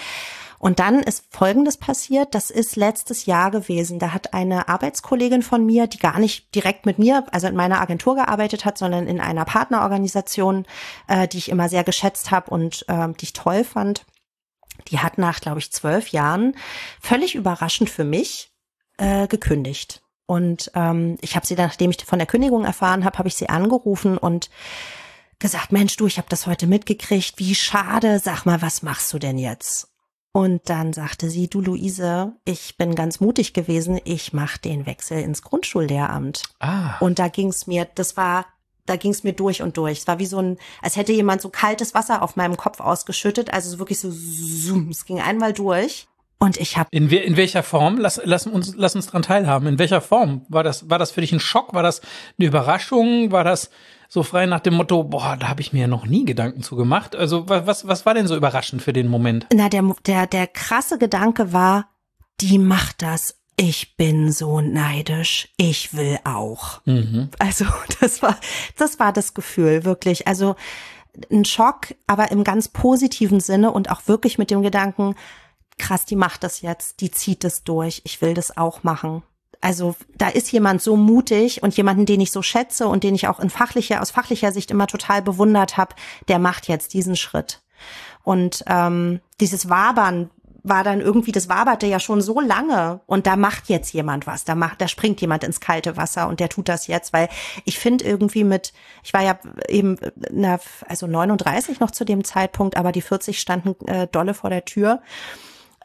Und 0.57 0.79
dann 0.79 0.99
ist 0.99 1.25
Folgendes 1.31 1.77
passiert, 1.77 2.35
das 2.35 2.51
ist 2.51 2.75
letztes 2.75 3.25
Jahr 3.25 3.49
gewesen. 3.49 3.97
Da 3.97 4.13
hat 4.13 4.35
eine 4.35 4.69
Arbeitskollegin 4.69 5.41
von 5.41 5.65
mir, 5.65 5.87
die 5.87 5.97
gar 5.97 6.19
nicht 6.19 6.53
direkt 6.53 6.85
mit 6.85 6.99
mir, 6.99 7.25
also 7.31 7.47
in 7.47 7.55
meiner 7.55 7.81
Agentur 7.81 8.13
gearbeitet 8.13 8.63
hat, 8.63 8.77
sondern 8.77 9.07
in 9.07 9.19
einer 9.19 9.43
Partnerorganisation, 9.43 10.67
äh, 11.07 11.27
die 11.27 11.39
ich 11.39 11.49
immer 11.49 11.67
sehr 11.67 11.83
geschätzt 11.83 12.29
habe 12.29 12.51
und 12.51 12.85
äh, 12.89 13.07
die 13.19 13.25
ich 13.25 13.33
toll 13.33 13.63
fand, 13.63 14.05
die 14.89 14.99
hat 14.99 15.17
nach, 15.17 15.41
glaube 15.41 15.59
ich, 15.59 15.71
zwölf 15.71 16.09
Jahren 16.09 16.55
völlig 16.99 17.35
überraschend 17.35 17.89
für 17.89 18.03
mich 18.03 18.51
äh, 18.97 19.27
gekündigt. 19.27 20.01
Und 20.25 20.71
ähm, 20.75 21.17
ich 21.21 21.35
habe 21.35 21.45
sie 21.45 21.55
dann, 21.55 21.67
nachdem 21.67 21.91
ich 21.91 22.05
von 22.05 22.19
der 22.19 22.27
Kündigung 22.27 22.63
erfahren 22.63 23.03
habe, 23.03 23.17
habe 23.17 23.27
ich 23.27 23.35
sie 23.35 23.49
angerufen 23.49 24.17
und 24.17 24.49
gesagt, 25.39 25.71
Mensch, 25.71 25.97
du, 25.97 26.07
ich 26.07 26.17
habe 26.17 26.29
das 26.29 26.47
heute 26.47 26.67
mitgekriegt, 26.67 27.33
wie 27.37 27.55
schade, 27.55 28.19
sag 28.19 28.45
mal, 28.45 28.61
was 28.61 28.81
machst 28.81 29.11
du 29.11 29.19
denn 29.19 29.37
jetzt? 29.37 29.89
Und 30.33 30.69
dann 30.69 30.93
sagte 30.93 31.29
sie, 31.29 31.49
du 31.49 31.59
Luise, 31.59 32.33
ich 32.45 32.77
bin 32.77 32.95
ganz 32.95 33.19
mutig 33.19 33.53
gewesen, 33.53 33.99
ich 34.05 34.31
mache 34.31 34.59
den 34.59 34.85
Wechsel 34.85 35.19
ins 35.19 35.41
Grundschullehramt. 35.41 36.43
Ah. 36.59 36.97
Und 36.99 37.19
da 37.19 37.27
ging 37.27 37.49
es 37.49 37.67
mir, 37.67 37.85
das 37.95 38.15
war 38.15 38.45
da 38.85 38.95
ging 38.95 39.11
es 39.11 39.23
mir 39.23 39.33
durch 39.33 39.61
und 39.61 39.77
durch. 39.77 39.99
Es 39.99 40.07
war 40.07 40.19
wie 40.19 40.25
so 40.25 40.39
ein, 40.39 40.57
als 40.81 40.95
hätte 40.95 41.13
jemand 41.13 41.41
so 41.41 41.49
kaltes 41.49 41.93
Wasser 41.93 42.21
auf 42.21 42.35
meinem 42.35 42.57
Kopf 42.57 42.79
ausgeschüttet, 42.79 43.53
also 43.53 43.69
so 43.69 43.79
wirklich 43.79 43.99
so 43.99 44.09
zoom, 44.11 44.89
es 44.89 45.05
ging 45.05 45.19
einmal 45.19 45.53
durch. 45.53 46.07
Und 46.39 46.57
ich 46.57 46.75
habe 46.75 46.89
in, 46.91 47.11
we 47.11 47.17
in 47.17 47.37
welcher 47.37 47.61
Form? 47.61 47.99
Lass, 47.99 48.19
lass 48.23 48.47
uns 48.47 48.73
lass 48.75 48.95
uns 48.95 49.05
dran 49.05 49.21
teilhaben. 49.21 49.67
In 49.67 49.77
welcher 49.77 50.01
Form 50.01 50.43
war 50.49 50.63
das? 50.63 50.89
War 50.89 50.97
das 50.97 51.11
für 51.11 51.21
dich 51.21 51.31
ein 51.31 51.39
Schock? 51.39 51.75
War 51.75 51.83
das 51.83 52.01
eine 52.39 52.47
Überraschung? 52.47 53.31
War 53.31 53.43
das 53.43 53.69
so 54.09 54.23
frei 54.23 54.47
nach 54.47 54.59
dem 54.59 54.73
Motto, 54.73 55.03
boah, 55.03 55.37
da 55.39 55.47
habe 55.47 55.61
ich 55.61 55.71
mir 55.71 55.81
ja 55.81 55.87
noch 55.87 56.05
nie 56.05 56.25
Gedanken 56.25 56.63
zu 56.63 56.75
gemacht. 56.75 57.15
Also 57.15 57.47
was 57.47 57.87
was 57.87 58.05
war 58.07 58.15
denn 58.15 58.25
so 58.25 58.35
überraschend 58.35 58.81
für 58.81 58.91
den 58.91 59.07
Moment? 59.07 59.45
Na 59.53 59.69
der 59.69 59.83
der 60.07 60.25
der 60.25 60.47
krasse 60.47 60.97
Gedanke 60.97 61.53
war, 61.53 61.89
die 62.41 62.57
macht 62.57 63.03
das 63.03 63.40
ich 63.61 63.95
bin 63.95 64.31
so 64.31 64.59
neidisch, 64.59 65.49
ich 65.55 65.93
will 65.93 66.17
auch. 66.23 66.81
Mhm. 66.85 67.29
Also 67.37 67.65
das 68.01 68.23
war, 68.23 68.35
das 68.75 68.99
war 68.99 69.13
das 69.13 69.35
Gefühl, 69.35 69.85
wirklich. 69.85 70.27
Also 70.27 70.55
ein 71.31 71.45
Schock, 71.45 71.93
aber 72.07 72.31
im 72.31 72.43
ganz 72.43 72.69
positiven 72.69 73.39
Sinne 73.39 73.69
und 73.69 73.91
auch 73.91 74.07
wirklich 74.07 74.39
mit 74.39 74.49
dem 74.49 74.63
Gedanken, 74.63 75.13
krass, 75.77 76.05
die 76.05 76.15
macht 76.15 76.43
das 76.43 76.61
jetzt, 76.61 77.01
die 77.01 77.11
zieht 77.11 77.43
es 77.43 77.63
durch, 77.63 78.01
ich 78.03 78.19
will 78.19 78.33
das 78.33 78.57
auch 78.57 78.81
machen. 78.81 79.21
Also 79.59 79.95
da 80.15 80.29
ist 80.29 80.51
jemand 80.51 80.81
so 80.81 80.97
mutig 80.97 81.61
und 81.61 81.77
jemanden, 81.77 82.07
den 82.07 82.19
ich 82.19 82.31
so 82.31 82.41
schätze 82.41 82.87
und 82.87 83.03
den 83.03 83.13
ich 83.13 83.27
auch 83.27 83.39
in 83.39 83.51
fachlicher, 83.51 84.01
aus 84.01 84.09
fachlicher 84.09 84.51
Sicht 84.51 84.71
immer 84.71 84.87
total 84.87 85.21
bewundert 85.21 85.77
habe, 85.77 85.93
der 86.29 86.39
macht 86.39 86.67
jetzt 86.67 86.95
diesen 86.95 87.15
Schritt. 87.15 87.61
Und 88.23 88.63
ähm, 88.65 89.19
dieses 89.39 89.69
Wabern 89.69 90.31
war 90.63 90.83
dann 90.83 91.01
irgendwie, 91.01 91.31
das 91.31 91.49
waberte 91.49 91.87
ja 91.87 91.99
schon 91.99 92.21
so 92.21 92.39
lange 92.39 93.01
und 93.05 93.27
da 93.27 93.35
macht 93.35 93.69
jetzt 93.69 93.93
jemand 93.93 94.27
was, 94.27 94.43
da 94.43 94.55
macht, 94.55 94.81
da 94.81 94.87
springt 94.87 95.21
jemand 95.21 95.43
ins 95.43 95.59
kalte 95.59 95.97
Wasser 95.97 96.27
und 96.27 96.39
der 96.39 96.49
tut 96.49 96.69
das 96.69 96.87
jetzt, 96.87 97.13
weil 97.13 97.29
ich 97.65 97.79
finde 97.79 98.05
irgendwie 98.05 98.43
mit, 98.43 98.73
ich 99.03 99.13
war 99.13 99.21
ja 99.21 99.39
eben, 99.67 99.97
na, 100.31 100.59
also 100.87 101.07
39 101.07 101.79
noch 101.79 101.91
zu 101.91 102.05
dem 102.05 102.23
Zeitpunkt, 102.23 102.77
aber 102.77 102.91
die 102.91 103.01
40 103.01 103.39
standen 103.39 103.75
äh, 103.87 104.07
dolle 104.07 104.33
vor 104.33 104.49
der 104.49 104.65
Tür. 104.65 105.01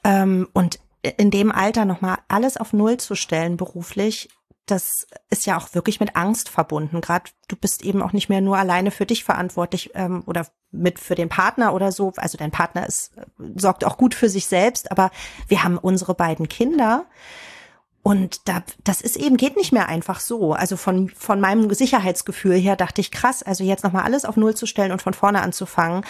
Ähm, 0.04 0.48
und 0.52 0.78
in 1.16 1.30
dem 1.30 1.52
Alter 1.52 1.84
nochmal 1.84 2.18
alles 2.28 2.56
auf 2.56 2.72
Null 2.72 2.96
zu 2.98 3.14
stellen 3.14 3.56
beruflich, 3.56 4.28
das 4.66 5.06
ist 5.30 5.46
ja 5.46 5.56
auch 5.56 5.74
wirklich 5.74 6.00
mit 6.00 6.16
Angst 6.16 6.48
verbunden. 6.48 7.00
Gerade 7.00 7.30
du 7.48 7.56
bist 7.56 7.84
eben 7.84 8.02
auch 8.02 8.12
nicht 8.12 8.28
mehr 8.28 8.40
nur 8.40 8.58
alleine 8.58 8.90
für 8.90 9.06
dich 9.06 9.24
verantwortlich 9.24 9.92
ähm, 9.94 10.24
oder 10.26 10.46
mit 10.72 10.98
für 10.98 11.14
den 11.14 11.28
Partner 11.28 11.72
oder 11.72 11.92
so. 11.92 12.12
Also 12.16 12.36
dein 12.36 12.50
Partner 12.50 12.86
ist, 12.86 13.12
sorgt 13.54 13.84
auch 13.84 13.96
gut 13.96 14.14
für 14.14 14.28
sich 14.28 14.46
selbst, 14.46 14.90
aber 14.90 15.10
wir 15.48 15.62
haben 15.62 15.78
unsere 15.78 16.14
beiden 16.14 16.48
Kinder. 16.48 17.06
Und 18.02 18.48
da, 18.48 18.62
das 18.84 19.00
ist 19.00 19.16
eben, 19.16 19.36
geht 19.36 19.56
nicht 19.56 19.72
mehr 19.72 19.88
einfach 19.88 20.20
so. 20.20 20.52
Also 20.52 20.76
von, 20.76 21.08
von 21.10 21.40
meinem 21.40 21.72
Sicherheitsgefühl 21.72 22.56
her 22.56 22.76
dachte 22.76 23.00
ich, 23.00 23.10
krass, 23.10 23.42
also 23.42 23.64
jetzt 23.64 23.84
nochmal 23.84 24.04
alles 24.04 24.24
auf 24.24 24.36
Null 24.36 24.54
zu 24.54 24.66
stellen 24.66 24.92
und 24.92 25.02
von 25.02 25.14
vorne 25.14 25.42
anzufangen, 25.42 26.04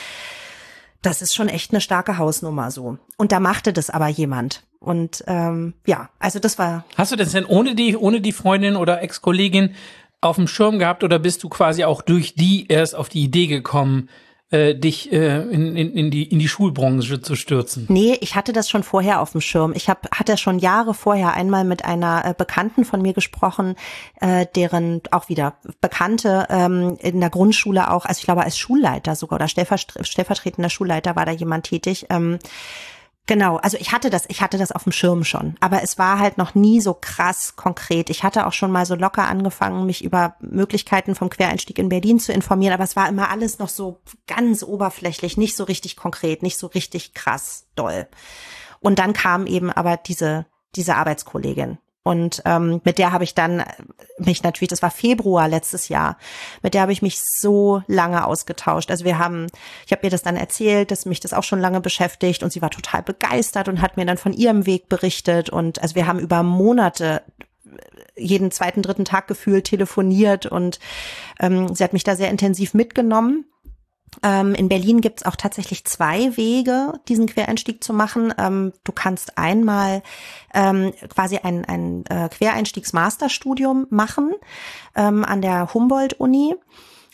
das 1.07 1.23
ist 1.23 1.35
schon 1.35 1.49
echt 1.49 1.71
eine 1.71 1.81
starke 1.81 2.19
Hausnummer 2.19 2.73
so. 2.73 2.99
Und 3.17 3.31
da 3.31 3.39
machte 3.39 3.73
das 3.73 3.91
aber 3.91 4.09
jemand. 4.09 4.65
Und 4.81 5.23
ähm, 5.29 5.75
ja, 5.87 6.11
also 6.19 6.41
das 6.41 6.59
war. 6.59 6.85
Hast 6.97 7.13
du 7.13 7.17
das 7.17 7.31
denn 7.31 7.45
ohne 7.45 7.77
die, 7.77 7.97
ohne 7.97 8.21
die 8.21 8.33
Freundin 8.33 8.75
oder 8.75 9.01
Ex-Kollegin 9.03 9.77
auf 10.21 10.35
dem 10.35 10.49
Schirm 10.49 10.81
gehabt 10.81 11.05
oder 11.05 11.21
bist 11.21 11.45
du 11.45 11.49
quasi 11.49 11.85
auch 11.85 12.03
durch 12.03 12.35
die 12.35 12.67
erst 12.67 12.97
auf 12.97 13.09
die 13.09 13.23
Idee 13.23 13.47
gekommen, 13.47 14.09
äh, 14.51 14.75
dich 14.75 15.13
äh, 15.13 15.43
in, 15.43 15.77
in, 15.77 15.93
in, 15.93 16.11
die, 16.11 16.25
in 16.25 16.39
die 16.39 16.49
Schulbranche 16.49 17.21
zu 17.21 17.35
stürzen? 17.35 17.87
Nee, 17.89 18.17
ich 18.21 18.37
hatte 18.37 18.53
das 18.53 18.71
schon 18.71 18.83
vorher 18.83 19.21
auf 19.21 19.33
dem 19.33 19.41
Schirm. 19.41 19.73
Ich 19.75 19.89
hab, 19.89 20.09
hatte 20.17 20.37
schon 20.37 20.59
Jahre 20.59 20.95
vorher 20.95 21.35
einmal 21.35 21.65
mit 21.65 21.85
einer 21.85 22.25
äh, 22.25 22.35
Bekannten 22.37 22.85
von 22.85 23.03
mir 23.03 23.13
gesprochen, 23.13 23.75
äh, 24.21 24.47
deren 24.55 25.03
auch 25.11 25.29
wieder 25.29 25.55
Bekannte 25.81 26.47
ähm, 26.49 26.97
in 27.01 27.21
der 27.21 27.31
Grundschule 27.31 27.91
auch, 27.91 28.05
also 28.05 28.19
ich 28.21 28.25
glaube 28.25 28.45
als 28.45 28.57
Schulleiter 28.59 29.17
sogar 29.17 29.37
oder 29.37 29.49
stellvertretender 29.49 30.71
Schulleiter 30.71 31.17
war 31.17 31.27
da 31.27 31.33
jemand 31.33 31.67
tätig. 31.67 32.07
Ähm, 32.11 32.39
Genau, 33.29 33.57
also 33.57 33.77
ich 33.79 33.91
hatte 33.91 34.09
das, 34.09 34.25
ich 34.29 34.41
hatte 34.41 34.57
das 34.57 34.71
auf 34.71 34.85
dem 34.85 34.93
Schirm 34.93 35.25
schon, 35.25 35.57
aber 35.59 35.83
es 35.83 35.99
war 35.99 36.21
halt 36.21 36.39
noch 36.39 36.55
nie 36.55 36.81
so 36.81 36.95
krass 36.95 37.57
konkret. 37.57 38.09
Ich 38.09 38.23
hatte 38.23 38.47
auch 38.47 38.53
schon 38.53 38.71
mal 38.71 38.87
so 38.87 38.95
locker 38.95 39.27
angefangen, 39.27 39.85
mich 39.85 40.05
über 40.05 40.37
Möglichkeiten 40.41 41.17
vom 41.17 41.29
Quereinstieg 41.29 41.79
in 41.81 41.89
Berlin 41.89 42.21
zu 42.21 42.33
informieren, 42.33 42.73
aber 42.73 42.85
es 42.85 42.95
war 42.95 43.09
immer 43.09 43.29
alles 43.31 43.59
noch 43.59 43.69
so 43.69 44.01
ganz 44.29 44.63
oberflächlich, 44.63 45.37
nicht 45.37 45.57
so 45.57 45.65
richtig 45.65 45.97
konkret, 45.97 46.45
nicht 46.45 46.57
so 46.57 46.69
richtig 46.69 47.15
krass 47.15 47.67
doll. 47.75 48.07
Und 48.79 49.01
dann 49.01 49.13
kam 49.13 49.47
eben 49.47 49.73
aber 49.73 49.97
diese 49.97 50.47
diese 50.77 50.97
Arbeitskollegin 50.97 51.79
und 52.07 52.41
ähm, 52.45 52.81
mit 52.85 52.99
der 52.99 53.11
habe 53.11 53.25
ich 53.25 53.35
dann 53.35 53.65
mich 54.17 54.45
natürlich, 54.45 54.69
das 54.69 54.81
war 54.81 54.93
Februar 54.93 55.49
letztes 55.49 55.89
Jahr, 55.89 56.19
mit 56.63 56.73
der 56.73 56.83
habe 56.83 56.93
ich 56.93 57.03
mich 57.03 57.21
so 57.21 57.83
lange 57.89 58.25
ausgetauscht. 58.25 58.93
Also 58.93 59.05
wir 59.05 59.19
haben, 59.19 59.49
ich 59.85 59.91
habe 59.91 60.05
ihr 60.05 60.11
das 60.11 60.23
dann 60.23 60.37
erzählt, 60.37 60.93
dass 60.93 61.05
mich 61.05 61.19
das 61.19 61.33
auch 61.33 61.43
schon 61.43 61.59
lange 61.59 61.81
beschäftigt 61.81 62.45
und 62.45 62.53
sie 62.53 62.63
war 62.63 62.71
total 62.71 63.03
begeistert 63.03 63.67
und 63.69 63.83
hat 63.83 63.97
mir 63.97 64.07
dann 64.07 64.19
von 64.19 64.33
ihrem 64.33 64.67
Weg 64.67 64.89
berichtet. 64.89 65.51
Und 65.51 65.83
also 65.83 65.97
wir 65.97 66.07
haben 66.07 66.21
über 66.21 66.45
Monate 66.45 67.23
jeden 68.15 68.53
zweiten, 68.53 68.83
dritten 68.83 69.05
Tag 69.05 69.27
gefühlt 69.27 69.65
telefoniert 69.65 70.47
und 70.47 70.79
ähm, 71.41 71.75
sie 71.75 71.83
hat 71.83 71.93
mich 71.93 72.05
da 72.05 72.15
sehr 72.15 72.31
intensiv 72.31 72.73
mitgenommen. 72.73 73.47
Ähm, 74.23 74.55
in 74.55 74.69
Berlin 74.69 75.01
gibt 75.01 75.21
es 75.21 75.27
auch 75.27 75.37
tatsächlich 75.37 75.85
zwei 75.85 76.37
Wege, 76.37 76.95
diesen 77.09 77.27
Quereinstieg 77.27 77.83
zu 77.83 77.93
machen. 77.93 78.33
Ähm, 78.39 78.73
du 78.85 78.93
kannst 78.93 79.39
einmal 79.39 80.03
ähm, 80.55 80.93
quasi 81.09 81.39
ein, 81.39 81.65
ein 81.65 82.05
äh, 82.07 82.29
Quereinstiegsmasterstudium 82.29 83.87
machen 83.91 84.33
ähm, 84.95 85.25
an 85.25 85.43
der 85.43 85.73
Humboldt-Uni. 85.73 86.55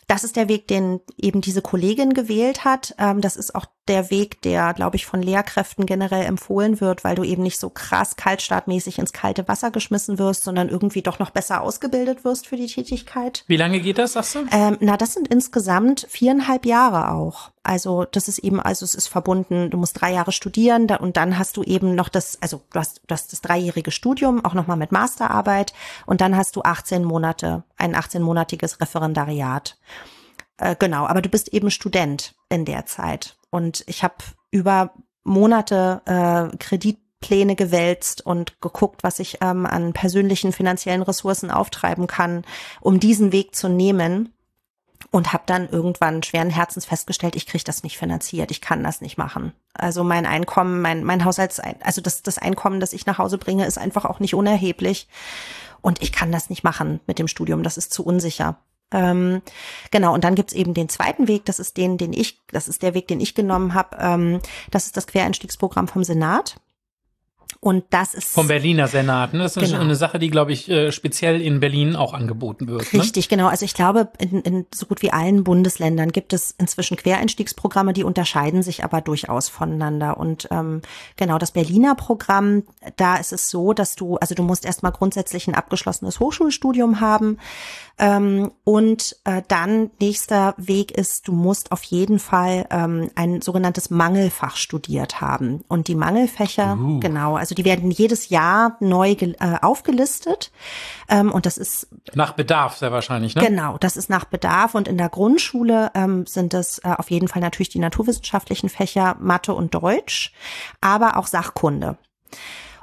Das 0.09 0.25
ist 0.25 0.37
der 0.37 0.49
Weg, 0.49 0.69
den 0.69 1.01
eben 1.17 1.41
diese 1.41 1.63
Kollegin 1.63 2.13
gewählt 2.13 2.65
hat. 2.65 2.95
Ähm, 2.99 3.21
das 3.21 3.37
ist 3.37 3.55
auch 3.55 3.67
der 3.89 4.11
Weg, 4.11 4.43
der, 4.43 4.75
glaube 4.75 4.97
ich, 4.97 5.07
von 5.07 5.23
Lehrkräften 5.23 5.87
generell 5.87 6.25
empfohlen 6.25 6.81
wird, 6.81 7.05
weil 7.05 7.15
du 7.15 7.25
eben 7.25 7.43
nicht 7.43 7.59
so 7.59 7.71
krass 7.71 8.17
kaltstartmäßig 8.17 8.99
ins 8.99 9.13
kalte 9.13 9.49
Wasser 9.49 9.71
geschmissen 9.71 10.19
wirst, 10.19 10.45
sondern 10.45 10.69
irgendwie 10.69 11.03
doch 11.03 11.19
noch 11.19 11.31
besser 11.31 11.63
ausgebildet 11.63 12.25
wirst 12.25 12.47
für 12.47 12.57
die 12.57 12.67
Tätigkeit. 12.67 13.45
Wie 13.47 13.57
lange 13.57 13.81
geht 13.81 13.99
das, 13.99 14.15
sagst 14.15 14.35
du? 14.35 14.47
Ähm, 14.51 14.77
na, 14.81 14.97
das 14.97 15.15
sind 15.15 15.29
insgesamt 15.29 16.07
viereinhalb 16.09 16.67
Jahre 16.67 17.13
auch. 17.13 17.52
Also 17.65 18.05
das 18.05 18.27
ist 18.27 18.39
eben, 18.41 18.61
also 18.61 18.85
es 18.85 18.95
ist 18.95 19.07
verbunden, 19.07 19.71
du 19.71 19.79
musst 19.79 20.01
drei 20.01 20.13
Jahre 20.13 20.33
studieren 20.33 20.89
da, 20.89 20.97
und 20.97 21.17
dann 21.17 21.39
hast 21.39 21.57
du 21.57 21.63
eben 21.63 21.95
noch 21.95 22.09
das, 22.09 22.39
also 22.43 22.63
du 22.73 22.81
hast, 22.81 23.03
du 23.07 23.13
hast 23.13 23.33
das 23.33 23.41
dreijährige 23.41 23.93
Studium, 23.93 24.45
auch 24.45 24.55
nochmal 24.55 24.77
mit 24.77 24.91
Masterarbeit 24.91 25.73
und 26.05 26.21
dann 26.21 26.37
hast 26.37 26.57
du 26.57 26.63
18 26.63 27.05
Monate, 27.05 27.63
ein 27.77 27.95
18-monatiges 27.95 28.81
Referendariat. 28.81 29.77
Äh, 30.57 30.77
genau, 30.79 31.07
aber 31.07 31.23
du 31.23 31.29
bist 31.29 31.49
eben 31.49 31.71
Student 31.71 32.35
in 32.49 32.65
der 32.65 32.87
Zeit. 32.87 33.37
Und 33.51 33.85
ich 33.87 34.03
habe 34.03 34.15
über 34.51 34.93
Monate 35.25 36.03
äh, 36.05 36.57
Kreditpläne 36.57 37.57
gewälzt 37.57 38.25
und 38.25 38.61
geguckt, 38.61 39.03
was 39.03 39.19
ich 39.19 39.39
ähm, 39.41 39.67
an 39.67 39.93
persönlichen 39.93 40.53
finanziellen 40.53 41.03
Ressourcen 41.03 41.51
auftreiben 41.51 42.07
kann, 42.07 42.45
um 42.81 43.01
diesen 43.01 43.33
Weg 43.33 43.55
zu 43.55 43.69
nehmen. 43.69 44.33
Und 45.13 45.33
habe 45.35 45.45
dann 45.47 45.69
irgendwann 45.69 46.23
schweren 46.23 46.49
Herzens 46.49 46.87
festgestellt, 46.87 47.37
ich 47.37 47.47
kriege 47.47 47.63
das 47.63 47.83
nicht 47.83 47.99
finanziert, 47.99 48.51
ich 48.51 48.63
kann 48.63 48.83
das 48.83 49.03
nicht 49.03 49.19
machen. 49.19 49.53
Also 49.75 50.05
mein 50.05 50.25
Einkommen, 50.25 50.81
mein, 50.81 51.05
mein 51.05 51.25
Haushalts, 51.25 51.61
also 51.61 52.01
das, 52.01 52.23
das 52.23 52.39
Einkommen, 52.39 52.81
das 52.81 52.95
ich 52.95 53.05
nach 53.05 53.19
Hause 53.19 53.37
bringe, 53.37 53.67
ist 53.67 53.77
einfach 53.77 54.07
auch 54.07 54.21
nicht 54.21 54.35
unerheblich. 54.35 55.07
Und 55.83 56.01
ich 56.01 56.13
kann 56.13 56.33
das 56.33 56.49
nicht 56.49 56.65
machen 56.65 57.01
mit 57.07 57.19
dem 57.19 57.29
Studium, 57.29 57.63
das 57.63 57.77
ist 57.77 57.93
zu 57.93 58.05
unsicher. 58.05 58.57
Ähm, 58.91 59.43
genau, 59.91 60.15
und 60.15 60.25
dann 60.25 60.35
gibt's 60.35 60.53
eben 60.55 60.75
den 60.75 60.89
zweiten 60.89 61.29
Weg, 61.29 61.45
das 61.45 61.59
ist 61.59 61.77
den, 61.77 61.99
den 61.99 62.13
ich, 62.13 62.41
das 62.49 62.69
ist 62.69 62.83
der 62.83 62.95
Weg, 62.95 63.09
den 63.09 63.21
ich 63.21 63.35
genommen 63.35 63.75
habe. 63.75 63.97
Ähm, 64.01 64.41
das 64.71 64.87
ist 64.87 64.97
das 64.97 65.07
Quereinstiegsprogramm 65.07 65.89
vom 65.89 66.05
Senat. 66.05 66.57
Und 67.61 67.85
das 67.91 68.15
ist 68.15 68.33
vom 68.33 68.49
Berliner 68.49 68.89
Senat. 68.89 69.33
Ne? 69.35 69.41
Das 69.41 69.57
ist 69.57 69.71
genau. 69.71 69.81
eine 69.81 69.97
Sache, 69.97 70.19
die, 70.19 70.31
glaube 70.31 70.53
ich, 70.53 70.69
äh, 70.69 70.93
speziell 70.93 71.41
in 71.41 71.61
Berlin 71.61 71.97
auch 71.97 72.15
angeboten 72.15 72.69
wird. 72.69 72.93
Ne? 72.93 73.01
Richtig, 73.01 73.31
ne? 73.31 73.37
genau. 73.37 73.49
Also 73.49 73.65
ich 73.65 73.75
glaube, 73.75 74.09
in, 74.19 74.41
in 74.43 74.67
so 74.75 74.87
gut 74.87 75.03
wie 75.03 75.13
allen 75.13 75.45
Bundesländern 75.45 76.13
gibt 76.13 76.33
es 76.33 76.53
inzwischen 76.59 76.97
Quereinstiegsprogramme, 76.97 77.93
die 77.93 78.05
unterscheiden 78.05 78.63
sich 78.63 78.85
aber 78.85 79.01
durchaus 79.01 79.49
voneinander. 79.49 80.17
Und 80.17 80.49
ähm, 80.51 80.83
genau 81.17 81.39
das 81.39 81.53
Berliner 81.53 81.95
Programm, 81.95 82.65
da 82.97 83.17
ist 83.17 83.33
es 83.33 83.51
so, 83.51 83.73
dass 83.73 83.97
du, 83.97 84.17
also 84.17 84.35
du 84.35 84.43
musst 84.43 84.65
erstmal 84.65 84.93
grundsätzlich 84.93 85.49
ein 85.49 85.55
abgeschlossenes 85.55 86.21
Hochschulstudium 86.21 87.01
haben. 87.01 87.39
Ähm, 87.99 88.51
und 88.65 89.17
äh, 89.25 89.43
dann 89.49 89.91
nächster 90.01 90.55
Weg 90.57 90.91
ist, 90.93 91.29
du 91.29 91.33
musst 91.33 91.73
auf 91.73 91.83
jeden 91.85 92.19
Fall 92.19 92.67
ähm, 92.71 93.11
ein 93.15 93.43
sogenanntes 93.43 93.91
Mangelfach 93.91 94.57
studiert 94.57 95.21
haben. 95.21 95.63
Und 95.69 95.89
die 95.89 95.95
Mangelfächer, 95.95 96.79
uh. 96.81 97.01
genau, 97.01 97.37
also 97.43 97.57
die 97.57 97.65
werden 97.65 97.91
jedes 97.91 98.29
Jahr 98.29 98.77
neu 98.79 99.11
äh, 99.11 99.35
aufgelistet. 99.61 100.53
Ähm, 101.09 101.33
und 101.33 101.45
das 101.45 101.59
ist 101.59 101.89
nach 102.15 102.35
Bedarf 102.35 102.77
sehr 102.77 102.93
wahrscheinlich, 102.93 103.35
ne? 103.35 103.45
Genau, 103.45 103.79
das 103.79 103.97
ist 103.97 104.09
nach 104.09 104.25
Bedarf. 104.25 104.77
Und 104.77 104.87
in 104.87 104.97
der 104.97 105.09
Grundschule 105.09 105.91
ähm, 105.95 106.25
sind 106.25 106.55
es 106.55 106.79
äh, 106.79 106.95
auf 106.97 107.11
jeden 107.11 107.27
Fall 107.27 107.43
natürlich 107.43 107.69
die 107.69 107.81
naturwissenschaftlichen 107.81 108.69
Fächer 108.69 109.17
Mathe 109.19 109.55
und 109.55 109.75
Deutsch, 109.75 110.33
aber 110.81 111.17
auch 111.17 111.27
Sachkunde. 111.27 111.99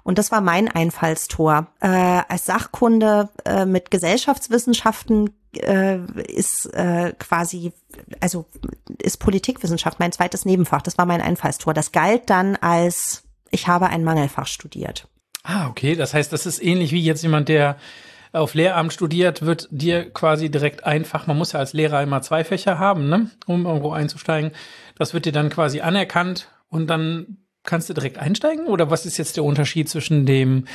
Und 0.04 0.17
das 0.17 0.30
war 0.30 0.41
mein 0.41 0.67
Einfallstor. 0.67 1.67
Äh, 1.80 1.88
als 2.28 2.45
Sachkunde 2.45 3.30
äh, 3.45 3.65
mit 3.65 3.91
Gesellschaftswissenschaften 3.91 5.30
äh, 5.56 6.00
ist 6.28 6.65
äh, 6.74 7.13
quasi, 7.17 7.72
also 8.19 8.45
ist 9.02 9.17
Politikwissenschaft 9.17 10.00
mein 10.00 10.12
zweites 10.12 10.45
Nebenfach. 10.45 10.82
Das 10.82 10.98
war 10.98 11.06
mein 11.06 11.22
Einfallstor. 11.22 11.74
Das 11.74 11.91
galt 11.91 12.30
dann 12.30 12.56
als, 12.58 13.24
ich 13.51 13.67
habe 13.67 13.88
ein 13.88 14.03
Mangelfach 14.03 14.47
studiert. 14.47 15.07
Ah, 15.43 15.67
okay. 15.67 15.95
Das 15.95 16.13
heißt, 16.13 16.31
das 16.33 16.45
ist 16.45 16.62
ähnlich 16.62 16.91
wie 16.91 17.01
jetzt 17.01 17.23
jemand, 17.23 17.49
der 17.49 17.77
auf 18.31 18.53
Lehramt 18.53 18.93
studiert, 18.93 19.41
wird 19.41 19.67
dir 19.71 20.12
quasi 20.12 20.51
direkt 20.51 20.83
einfach, 20.83 21.25
man 21.25 21.38
muss 21.38 21.53
ja 21.53 21.59
als 21.59 21.73
Lehrer 21.73 22.03
immer 22.03 22.21
zwei 22.21 22.43
Fächer 22.43 22.77
haben, 22.77 23.09
ne, 23.09 23.31
um 23.47 23.65
irgendwo 23.65 23.91
einzusteigen. 23.91 24.51
Das 24.97 25.13
wird 25.13 25.25
dir 25.25 25.31
dann 25.31 25.49
quasi 25.49 25.81
anerkannt 25.81 26.49
und 26.67 26.88
dann 26.88 27.38
kannst 27.63 27.89
du 27.89 27.93
direkt 27.93 28.17
einsteigen? 28.17 28.67
Oder 28.67 28.89
was 28.89 29.05
ist 29.05 29.17
jetzt 29.17 29.38
der 29.38 29.43
Unterschied 29.43 29.89
zwischen 29.89 30.25
dem 30.25 30.65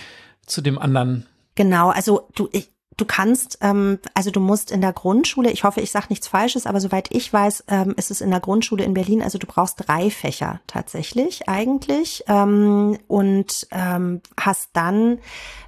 zu 0.46 0.60
dem 0.60 0.78
anderen? 0.78 1.26
Genau, 1.54 1.90
also 1.90 2.28
du, 2.34 2.48
ich, 2.52 2.70
du 2.96 3.04
kannst, 3.04 3.58
ähm, 3.60 3.98
also 4.14 4.30
du 4.30 4.40
musst 4.40 4.70
in 4.70 4.80
der 4.80 4.92
Grundschule, 4.92 5.50
ich 5.50 5.64
hoffe, 5.64 5.80
ich 5.80 5.90
sage 5.90 6.06
nichts 6.10 6.28
Falsches, 6.28 6.66
aber 6.66 6.80
soweit 6.80 7.08
ich 7.10 7.32
weiß, 7.32 7.64
ähm, 7.68 7.94
ist 7.96 8.10
es 8.10 8.20
in 8.20 8.30
der 8.30 8.40
Grundschule 8.40 8.84
in 8.84 8.94
Berlin, 8.94 9.22
also 9.22 9.38
du 9.38 9.46
brauchst 9.46 9.88
drei 9.88 10.10
Fächer 10.10 10.60
tatsächlich 10.66 11.48
eigentlich 11.48 12.24
ähm, 12.28 12.98
und 13.08 13.66
ähm, 13.70 14.20
hast 14.38 14.70
dann 14.72 15.18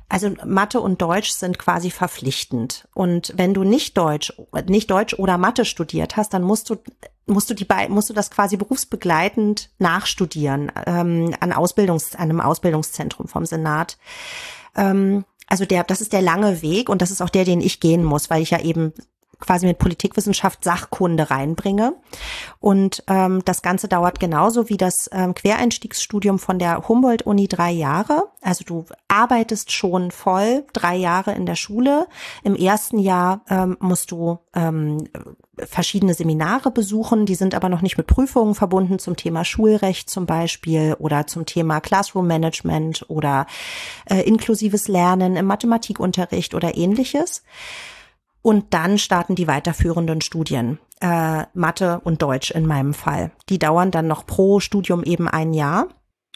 also 0.08 0.30
Mathe 0.44 0.80
und 0.80 1.02
Deutsch 1.02 1.30
sind 1.30 1.58
quasi 1.58 1.90
verpflichtend. 1.90 2.86
Und 2.94 3.32
wenn 3.36 3.54
du 3.54 3.64
nicht 3.64 3.98
Deutsch, 3.98 4.32
nicht 4.66 4.88
Deutsch 4.88 5.14
oder 5.14 5.36
Mathe 5.36 5.64
studiert 5.64 6.16
hast, 6.16 6.32
dann 6.32 6.42
musst 6.42 6.70
du 6.70 6.76
musst 7.26 7.50
du 7.50 7.54
die 7.54 7.66
musst 7.88 8.08
du 8.08 8.14
das 8.14 8.30
quasi 8.30 8.56
berufsbegleitend 8.56 9.70
nachstudieren 9.78 10.70
ähm, 10.86 11.34
an 11.40 11.52
Ausbildungs 11.52 12.14
einem 12.14 12.40
Ausbildungszentrum 12.40 13.26
vom 13.26 13.46
Senat. 13.46 13.98
Ähm, 14.76 15.24
also 15.46 15.64
der, 15.64 15.84
das 15.84 16.00
ist 16.00 16.12
der 16.12 16.22
lange 16.22 16.62
Weg 16.62 16.88
und 16.88 17.02
das 17.02 17.10
ist 17.10 17.22
auch 17.22 17.30
der, 17.30 17.44
den 17.44 17.60
ich 17.60 17.80
gehen 17.80 18.04
muss, 18.04 18.30
weil 18.30 18.42
ich 18.42 18.50
ja 18.50 18.60
eben 18.60 18.92
quasi 19.40 19.66
mit 19.66 19.78
Politikwissenschaft 19.78 20.64
Sachkunde 20.64 21.30
reinbringe. 21.30 21.94
Und 22.60 23.04
ähm, 23.08 23.42
das 23.44 23.62
Ganze 23.62 23.88
dauert 23.88 24.20
genauso 24.20 24.68
wie 24.68 24.76
das 24.76 25.08
ähm, 25.12 25.34
Quereinstiegsstudium 25.34 26.38
von 26.38 26.58
der 26.58 26.88
Humboldt-Uni 26.88 27.48
drei 27.48 27.70
Jahre. 27.70 28.28
Also 28.40 28.64
du 28.64 28.84
arbeitest 29.08 29.72
schon 29.72 30.10
voll 30.10 30.64
drei 30.72 30.96
Jahre 30.96 31.32
in 31.32 31.46
der 31.46 31.56
Schule. 31.56 32.06
Im 32.42 32.54
ersten 32.54 32.98
Jahr 32.98 33.42
ähm, 33.48 33.76
musst 33.80 34.10
du 34.10 34.38
ähm, 34.54 35.08
verschiedene 35.58 36.14
Seminare 36.14 36.70
besuchen, 36.70 37.26
die 37.26 37.34
sind 37.34 37.54
aber 37.54 37.68
noch 37.68 37.82
nicht 37.82 37.96
mit 37.96 38.06
Prüfungen 38.06 38.54
verbunden 38.54 38.98
zum 38.98 39.16
Thema 39.16 39.44
Schulrecht 39.44 40.10
zum 40.10 40.26
Beispiel 40.26 40.96
oder 40.98 41.26
zum 41.26 41.46
Thema 41.46 41.80
Classroom 41.80 42.26
Management 42.26 43.06
oder 43.08 43.46
äh, 44.06 44.20
inklusives 44.20 44.88
Lernen 44.88 45.36
im 45.36 45.46
Mathematikunterricht 45.46 46.54
oder 46.54 46.76
ähnliches. 46.76 47.42
Und 48.46 48.74
dann 48.74 48.96
starten 48.96 49.34
die 49.34 49.48
weiterführenden 49.48 50.20
Studien, 50.20 50.78
äh, 51.00 51.46
Mathe 51.52 52.00
und 52.04 52.22
Deutsch 52.22 52.52
in 52.52 52.64
meinem 52.64 52.94
Fall. 52.94 53.32
Die 53.48 53.58
dauern 53.58 53.90
dann 53.90 54.06
noch 54.06 54.24
pro 54.24 54.60
Studium 54.60 55.02
eben 55.02 55.26
ein 55.26 55.52
Jahr. 55.52 55.88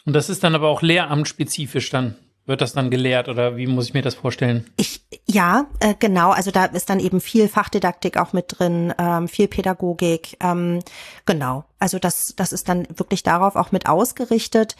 Und 0.03 0.11
das 0.11 0.29
ist 0.29 0.43
dann 0.43 0.53
aber 0.53 0.67
auch 0.67 0.81
lehramtsspezifisch 0.81 1.89
dann. 1.89 2.17
Wird 2.51 2.59
das 2.59 2.73
dann 2.73 2.89
gelehrt 2.89 3.29
oder 3.29 3.55
wie 3.55 3.65
muss 3.65 3.85
ich 3.85 3.93
mir 3.93 4.01
das 4.01 4.15
vorstellen? 4.15 4.69
Ich, 4.75 5.05
ja, 5.25 5.67
äh, 5.79 5.95
genau. 5.97 6.31
Also 6.31 6.51
da 6.51 6.65
ist 6.65 6.89
dann 6.89 6.99
eben 6.99 7.21
viel 7.21 7.47
Fachdidaktik 7.47 8.17
auch 8.17 8.33
mit 8.33 8.47
drin, 8.49 8.93
ähm, 8.97 9.29
viel 9.29 9.47
Pädagogik. 9.47 10.35
Ähm, 10.41 10.79
genau. 11.25 11.63
Also 11.79 11.97
das, 11.97 12.33
das 12.35 12.51
ist 12.51 12.67
dann 12.67 12.85
wirklich 12.93 13.23
darauf 13.23 13.55
auch 13.55 13.71
mit 13.71 13.87
ausgerichtet. 13.87 14.75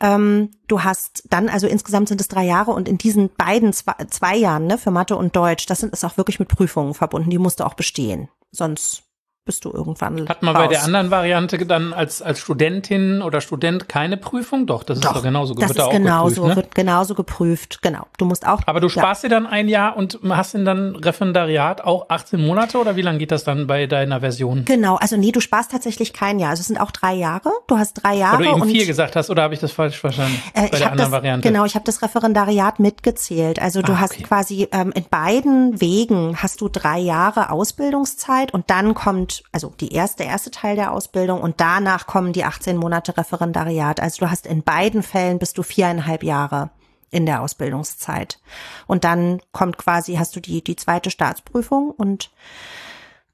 Ähm, 0.00 0.50
du 0.68 0.84
hast 0.84 1.24
dann, 1.30 1.48
also 1.48 1.66
insgesamt 1.66 2.08
sind 2.10 2.20
es 2.20 2.28
drei 2.28 2.44
Jahre 2.44 2.72
und 2.72 2.90
in 2.90 2.98
diesen 2.98 3.30
beiden 3.34 3.72
zwei, 3.72 3.94
zwei 4.10 4.36
Jahren 4.36 4.66
ne, 4.66 4.76
für 4.76 4.90
Mathe 4.90 5.16
und 5.16 5.34
Deutsch, 5.34 5.64
das 5.64 5.78
sind 5.78 5.94
ist 5.94 6.04
auch 6.04 6.18
wirklich 6.18 6.38
mit 6.38 6.50
Prüfungen 6.50 6.92
verbunden. 6.92 7.30
Die 7.30 7.38
musst 7.38 7.60
du 7.60 7.64
auch 7.64 7.72
bestehen. 7.72 8.28
Sonst 8.50 9.03
bist 9.44 9.66
du 9.66 9.70
irgendwann. 9.70 10.26
Hat 10.28 10.42
man 10.42 10.56
raus. 10.56 10.64
bei 10.64 10.68
der 10.68 10.84
anderen 10.84 11.10
Variante 11.10 11.58
dann 11.66 11.92
als, 11.92 12.22
als 12.22 12.40
Studentin 12.40 13.20
oder 13.20 13.42
Student 13.42 13.88
keine 13.88 14.16
Prüfung? 14.16 14.66
Doch, 14.66 14.82
das 14.82 15.00
doch, 15.00 15.10
ist 15.10 15.16
doch 15.16 15.22
genauso. 15.22 15.54
Das 15.54 15.68
wird 15.68 15.78
ist 15.78 15.90
genauso, 15.90 16.34
geprüft, 16.34 16.48
ne? 16.48 16.56
wird 16.56 16.74
genauso 16.74 17.14
geprüft, 17.14 17.82
genau. 17.82 18.06
Du 18.16 18.24
musst 18.24 18.46
auch. 18.46 18.60
Aber 18.64 18.80
du 18.80 18.88
sparst 18.88 19.22
ja. 19.22 19.28
dir 19.28 19.34
dann 19.34 19.46
ein 19.46 19.68
Jahr 19.68 19.96
und 19.96 20.18
hast 20.30 20.54
denn 20.54 20.64
dann 20.64 20.96
Referendariat 20.96 21.84
auch 21.84 22.08
18 22.08 22.40
Monate 22.40 22.78
oder 22.78 22.96
wie 22.96 23.02
lange 23.02 23.18
geht 23.18 23.32
das 23.32 23.44
dann 23.44 23.66
bei 23.66 23.86
deiner 23.86 24.20
Version? 24.20 24.64
Genau, 24.64 24.96
also 24.96 25.16
nee, 25.16 25.30
du 25.30 25.40
sparst 25.40 25.72
tatsächlich 25.72 26.14
kein 26.14 26.38
Jahr. 26.38 26.50
Also 26.50 26.62
es 26.62 26.68
sind 26.68 26.80
auch 26.80 26.90
drei 26.90 27.14
Jahre. 27.14 27.50
Du 27.66 27.76
hast 27.76 27.94
drei 27.94 28.14
Jahre. 28.14 28.38
Weil 28.38 28.52
du 28.52 28.56
eben 28.56 28.68
vier 28.70 28.86
gesagt 28.86 29.14
hast, 29.14 29.28
oder 29.28 29.42
habe 29.42 29.52
ich 29.52 29.60
das 29.60 29.72
falsch 29.72 29.98
verstanden? 29.98 30.42
Äh, 30.54 30.68
bei 30.68 30.78
der 30.78 30.92
anderen 30.92 31.10
das, 31.10 31.10
Variante. 31.10 31.48
Genau, 31.48 31.64
ich 31.64 31.74
habe 31.74 31.84
das 31.84 32.00
Referendariat 32.00 32.78
mitgezählt. 32.78 33.60
Also 33.60 33.82
du 33.82 33.92
ah, 33.92 34.00
hast 34.00 34.22
quasi 34.22 34.68
ähm, 34.72 34.92
in 34.94 35.04
beiden 35.10 35.80
Wegen 35.80 36.36
hast 36.36 36.60
du 36.60 36.68
drei 36.68 36.98
Jahre 36.98 37.50
Ausbildungszeit 37.50 38.54
und 38.54 38.70
dann 38.70 38.94
kommt, 38.94 39.33
also 39.52 39.70
die 39.80 39.92
erste 39.92 40.24
erste 40.24 40.50
Teil 40.50 40.76
der 40.76 40.92
Ausbildung 40.92 41.40
und 41.40 41.60
danach 41.60 42.06
kommen 42.06 42.32
die 42.32 42.44
18 42.44 42.76
Monate 42.76 43.16
Referendariat. 43.16 44.00
Also 44.00 44.24
du 44.24 44.30
hast 44.30 44.46
in 44.46 44.62
beiden 44.62 45.02
Fällen 45.02 45.38
bist 45.38 45.58
du 45.58 45.62
viereinhalb 45.62 46.22
Jahre 46.22 46.70
in 47.10 47.26
der 47.26 47.42
Ausbildungszeit. 47.42 48.40
Und 48.86 49.04
dann 49.04 49.40
kommt 49.52 49.78
quasi, 49.78 50.16
hast 50.16 50.34
du 50.36 50.40
die, 50.40 50.62
die 50.62 50.76
zweite 50.76 51.10
Staatsprüfung 51.10 51.90
und 51.90 52.30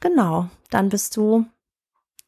genau, 0.00 0.48
dann 0.70 0.90
bist 0.90 1.16
du 1.16 1.46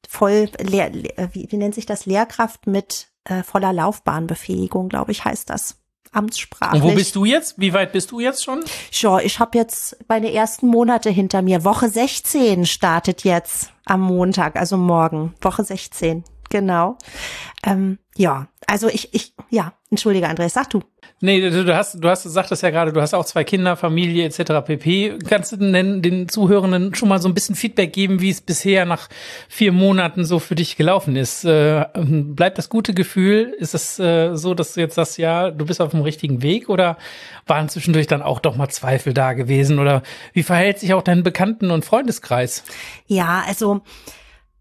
voll, 0.09 0.51
wie, 0.59 1.47
wie 1.51 1.57
nennt 1.57 1.75
sich 1.75 1.87
das, 1.87 2.07
Lehrkraft 2.07 2.67
mit 2.67 3.09
äh, 3.25 3.43
voller 3.43 3.73
Laufbahnbefähigung, 3.73 4.89
glaube 4.89 5.13
ich, 5.13 5.25
heißt 5.25 5.51
das 5.51 5.82
amtssprachlich. 6.13 6.83
Und 6.83 6.89
wo 6.89 6.95
bist 6.95 7.17
du 7.17 7.25
jetzt? 7.25 7.59
Wie 7.59 7.73
weit 7.73 7.93
bist 7.93 8.11
du 8.11 8.21
jetzt 8.21 8.45
schon? 8.45 8.63
Ja, 8.93 9.19
ich 9.19 9.39
habe 9.39 9.59
jetzt 9.59 9.97
meine 10.09 10.33
ersten 10.33 10.67
Monate 10.67 11.11
hinter 11.11 11.43
mir. 11.43 11.65
Woche 11.65 11.89
16 11.89 12.67
startet 12.67 13.25
jetzt 13.25 13.71
am 13.85 14.01
Montag, 14.03 14.57
also 14.57 14.77
morgen. 14.77 15.35
Woche 15.41 15.65
16, 15.65 16.25
genau. 16.51 16.99
Ähm, 17.65 17.99
ja, 18.17 18.49
also 18.67 18.89
ich, 18.89 19.13
ich, 19.15 19.35
ja, 19.51 19.73
entschuldige, 19.91 20.29
Andreas, 20.29 20.55
sag 20.55 20.71
du. 20.71 20.83
Nee, 21.25 21.41
du, 21.41 21.65
du 21.65 21.77
hast, 21.77 22.03
du 22.03 22.09
hast 22.09 22.25
gesagt 22.25 22.51
das 22.51 22.63
ja 22.63 22.71
gerade, 22.71 22.93
du 22.93 23.01
hast 23.01 23.15
auch 23.15 23.25
zwei 23.25 23.45
Kinder, 23.45 23.77
Familie 23.77 24.25
etc. 24.25 24.67
pp. 24.67 25.19
Kannst 25.29 25.53
du 25.53 25.57
denn 25.57 26.03
den 26.03 26.29
Zuhörenden 26.29 26.97
schon 26.97 27.09
mal 27.09 27.21
so 27.21 27.29
ein 27.29 27.35
bisschen 27.35 27.55
Feedback 27.55 27.93
geben, 27.93 28.21
wie 28.21 28.31
es 28.31 28.41
bisher 28.41 28.87
nach 28.87 29.09
vier 29.49 29.71
Monaten 29.71 30.25
so 30.25 30.41
für 30.41 30.57
dich 30.57 30.77
gelaufen 30.77 31.15
ist? 31.15 31.45
Äh, 31.45 31.87
bleibt 31.95 32.59
das 32.59 32.69
gute 32.69 32.93
Gefühl? 32.93 33.55
Ist 33.57 33.73
es 33.73 34.01
äh, 34.01 34.35
so, 34.35 34.55
dass 34.55 34.75
du 34.75 34.81
jetzt 34.81 34.97
sagst, 34.97 35.17
ja, 35.17 35.53
du 35.53 35.65
bist 35.65 35.81
auf 35.81 35.93
dem 35.93 36.01
richtigen 36.01 36.43
Weg 36.43 36.69
oder 36.69 36.99
waren 37.47 37.69
zwischendurch 37.69 38.09
dann 38.09 38.21
auch 38.21 38.41
doch 38.41 38.57
mal 38.57 38.69
Zweifel 38.69 39.15
da 39.15 39.33
gewesen? 39.33 39.79
Oder 39.79 40.03
wie 40.33 40.43
verhält 40.43 40.81
sich 40.81 40.93
auch 40.93 41.03
dein 41.03 41.23
Bekannten- 41.23 41.71
und 41.71 41.85
Freundeskreis? 41.85 42.65
Ja, 43.07 43.45
also 43.47 43.83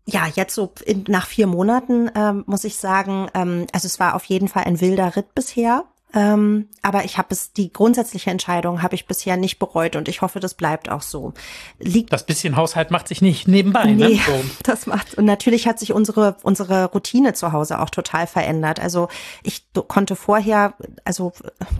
ja, 0.06 0.28
jetzt 0.28 0.56
so 0.56 0.72
in, 0.86 1.06
nach 1.08 1.28
vier 1.28 1.48
Monaten 1.48 2.10
ähm, 2.16 2.44
muss 2.48 2.64
ich 2.64 2.78
sagen, 2.78 3.28
ähm, 3.34 3.68
also 3.72 3.86
es 3.86 4.00
war 4.00 4.16
auf 4.16 4.26
jeden 4.26 4.48
Fall 4.48 4.64
ein 4.64 4.82
wilder 4.82 5.16
Ritt 5.16 5.34
bisher. 5.36 5.86
Ähm, 6.14 6.68
aber 6.82 7.06
ich 7.06 7.18
habe 7.18 7.30
es, 7.32 7.54
die 7.54 7.72
grundsätzliche 7.72 8.30
Entscheidung 8.30 8.82
habe 8.82 8.96
ich 8.96 9.08
bisher 9.08 9.38
nicht 9.38 9.60
bereut 9.60 9.96
und 9.96 10.08
ich 10.08 10.22
hoffe, 10.22 10.40
das 10.40 10.54
bleibt 10.54 10.90
auch 10.90 11.02
so. 11.02 11.34
Liegt 11.80 12.12
das 12.12 12.26
bisschen 12.26 12.56
Haushalt 12.56 12.92
macht 12.92 13.08
sich 13.08 13.22
nicht 13.22 13.48
nebenbei, 13.48 13.86
ne? 13.86 14.10
nee, 14.10 14.16
ne? 14.16 14.20
So. 14.26 14.34
Das 14.64 14.86
macht 14.86 15.16
und 15.16 15.26
natürlich 15.26 15.68
hat 15.68 15.80
sich 15.80 15.94
unsere 15.94 16.36
unsere 16.44 16.86
Routine 16.86 17.34
zu 17.34 17.52
Hause 17.52 17.80
auch 17.80 17.90
total 17.90 18.28
verändert. 18.28 18.80
Also 18.80 19.08
ich 19.44 19.64
konnte 19.88 20.16
vorher, 20.16 20.74
also 21.06 21.32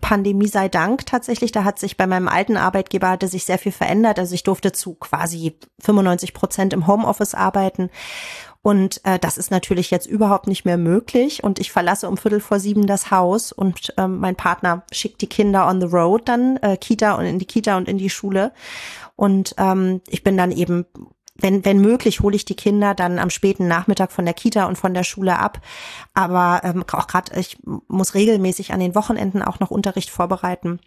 Pandemie 0.02 0.48
sei 0.48 0.70
Dank 0.70 1.06
tatsächlich, 1.06 1.52
da 1.52 1.64
hat 1.64 1.80
sich 1.80 1.98
bei 1.98 2.08
meinem 2.08 2.28
alten 2.28 2.58
Arbeitgeber 2.58 3.10
hatte 3.10 3.28
sich 3.28 3.46
sehr 3.46 3.58
viel 3.58 3.72
verändert. 3.72 4.18
Also 4.20 4.34
ich 4.34 4.44
durfte 4.44 4.72
zu 4.72 4.94
quasi 4.96 5.56
95 5.80 6.34
Prozent 6.34 6.74
im 6.74 6.88
Homeoffice 6.88 7.34
arbeiten 7.34 7.90
und 8.64 9.04
äh, 9.06 9.18
das 9.18 9.38
ist 9.38 9.50
natürlich 9.50 9.90
jetzt 9.90 10.06
überhaupt 10.06 10.48
nicht 10.48 10.66
mehr 10.66 10.78
möglich. 10.78 11.44
Und 11.44 11.60
ich 11.60 11.72
verlasse 11.72 12.08
um 12.08 12.18
Viertel 12.18 12.40
vor 12.40 12.60
sieben 12.60 12.86
das 12.86 13.10
Haus 13.10 13.52
und 13.52 13.94
ähm, 13.98 14.20
mein 14.20 14.36
Partner 14.36 14.84
schickt 14.92 15.22
die 15.22 15.28
Kinder 15.28 15.68
on 15.68 15.82
the 15.82 15.88
road 15.88 16.28
dann, 16.28 16.58
äh, 16.58 16.78
Kita 16.78 17.14
und 17.14 17.26
in 17.26 17.40
die 17.40 17.46
Kita 17.46 17.76
und 17.78 17.88
in 17.88 17.98
die 17.98 18.10
Schule. 18.10 18.54
Und 19.16 19.56
ähm, 19.58 20.02
ich 20.08 20.24
bin 20.24 20.38
dann 20.38 20.52
eben 20.52 20.86
wenn, 21.36 21.66
wenn 21.66 21.82
möglich, 21.82 22.20
hole 22.20 22.36
ich 22.36 22.46
die 22.46 22.56
Kinder 22.56 22.94
dann 22.94 23.18
am 23.18 23.32
späten 23.32 23.68
Nachmittag 23.68 24.12
von 24.12 24.26
der 24.26 24.36
Kita 24.36 24.66
und 24.66 24.78
von 24.78 24.94
der 24.94 25.04
Schule 25.04 25.40
ab. 25.40 25.60
Aber 26.14 26.62
ähm, 26.64 26.84
auch 26.92 27.08
gerade, 27.08 27.40
ich 27.40 27.58
muss 27.64 28.14
regelmäßig 28.14 28.74
an 28.74 28.80
den 28.80 28.94
Wochenenden 28.94 29.42
auch 29.42 29.60
noch 29.60 29.72
Unterricht 29.72 30.12
vorbereiten. 30.12 30.80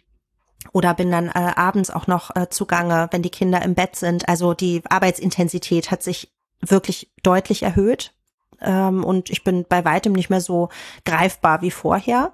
Oder 0.71 0.93
bin 0.93 1.11
dann 1.11 1.27
äh, 1.27 1.51
abends 1.55 1.91
auch 1.91 2.07
noch 2.07 2.33
äh, 2.35 2.47
zugange, 2.49 3.09
wenn 3.11 3.21
die 3.21 3.29
Kinder 3.29 3.61
im 3.63 3.75
Bett 3.75 3.97
sind. 3.97 4.29
Also 4.29 4.53
die 4.53 4.81
Arbeitsintensität 4.89 5.91
hat 5.91 6.01
sich 6.01 6.34
wirklich 6.61 7.11
deutlich 7.23 7.63
erhöht. 7.63 8.13
Ähm, 8.61 9.03
und 9.03 9.29
ich 9.29 9.43
bin 9.43 9.65
bei 9.67 9.83
weitem 9.85 10.13
nicht 10.13 10.29
mehr 10.29 10.41
so 10.41 10.69
greifbar 11.03 11.61
wie 11.61 11.71
vorher. 11.71 12.33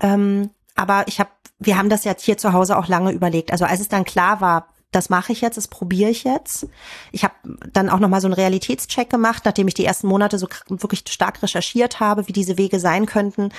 Ähm, 0.00 0.50
aber 0.74 1.04
ich 1.06 1.20
habe, 1.20 1.30
wir 1.58 1.78
haben 1.78 1.88
das 1.88 2.04
jetzt 2.04 2.24
hier 2.24 2.36
zu 2.36 2.52
Hause 2.52 2.76
auch 2.76 2.88
lange 2.88 3.12
überlegt. 3.12 3.52
Also 3.52 3.64
als 3.64 3.80
es 3.80 3.88
dann 3.88 4.04
klar 4.04 4.40
war, 4.40 4.68
das 4.92 5.08
mache 5.10 5.32
ich 5.32 5.40
jetzt, 5.40 5.56
das 5.56 5.68
probiere 5.68 6.10
ich 6.10 6.24
jetzt. 6.24 6.68
Ich 7.12 7.24
habe 7.24 7.34
dann 7.72 7.90
auch 7.90 7.98
nochmal 7.98 8.20
so 8.20 8.28
einen 8.28 8.34
Realitätscheck 8.34 9.10
gemacht, 9.10 9.42
nachdem 9.44 9.68
ich 9.68 9.74
die 9.74 9.84
ersten 9.84 10.06
Monate 10.06 10.38
so 10.38 10.48
wirklich 10.68 11.04
stark 11.08 11.42
recherchiert 11.42 12.00
habe, 12.00 12.28
wie 12.28 12.32
diese 12.32 12.56
Wege 12.56 12.80
sein 12.80 13.06
könnten 13.06 13.50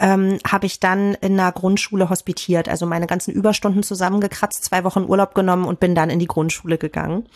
ähm, 0.00 0.38
habe 0.50 0.66
ich 0.66 0.80
dann 0.80 1.14
in 1.14 1.38
einer 1.38 1.52
Grundschule 1.52 2.10
hospitiert, 2.10 2.68
also 2.68 2.86
meine 2.86 3.06
ganzen 3.06 3.32
Überstunden 3.32 3.82
zusammengekratzt, 3.82 4.64
zwei 4.64 4.82
Wochen 4.84 5.04
Urlaub 5.04 5.34
genommen 5.34 5.66
und 5.66 5.78
bin 5.78 5.94
dann 5.94 6.10
in 6.10 6.18
die 6.18 6.26
Grundschule 6.26 6.78
gegangen. 6.78 7.26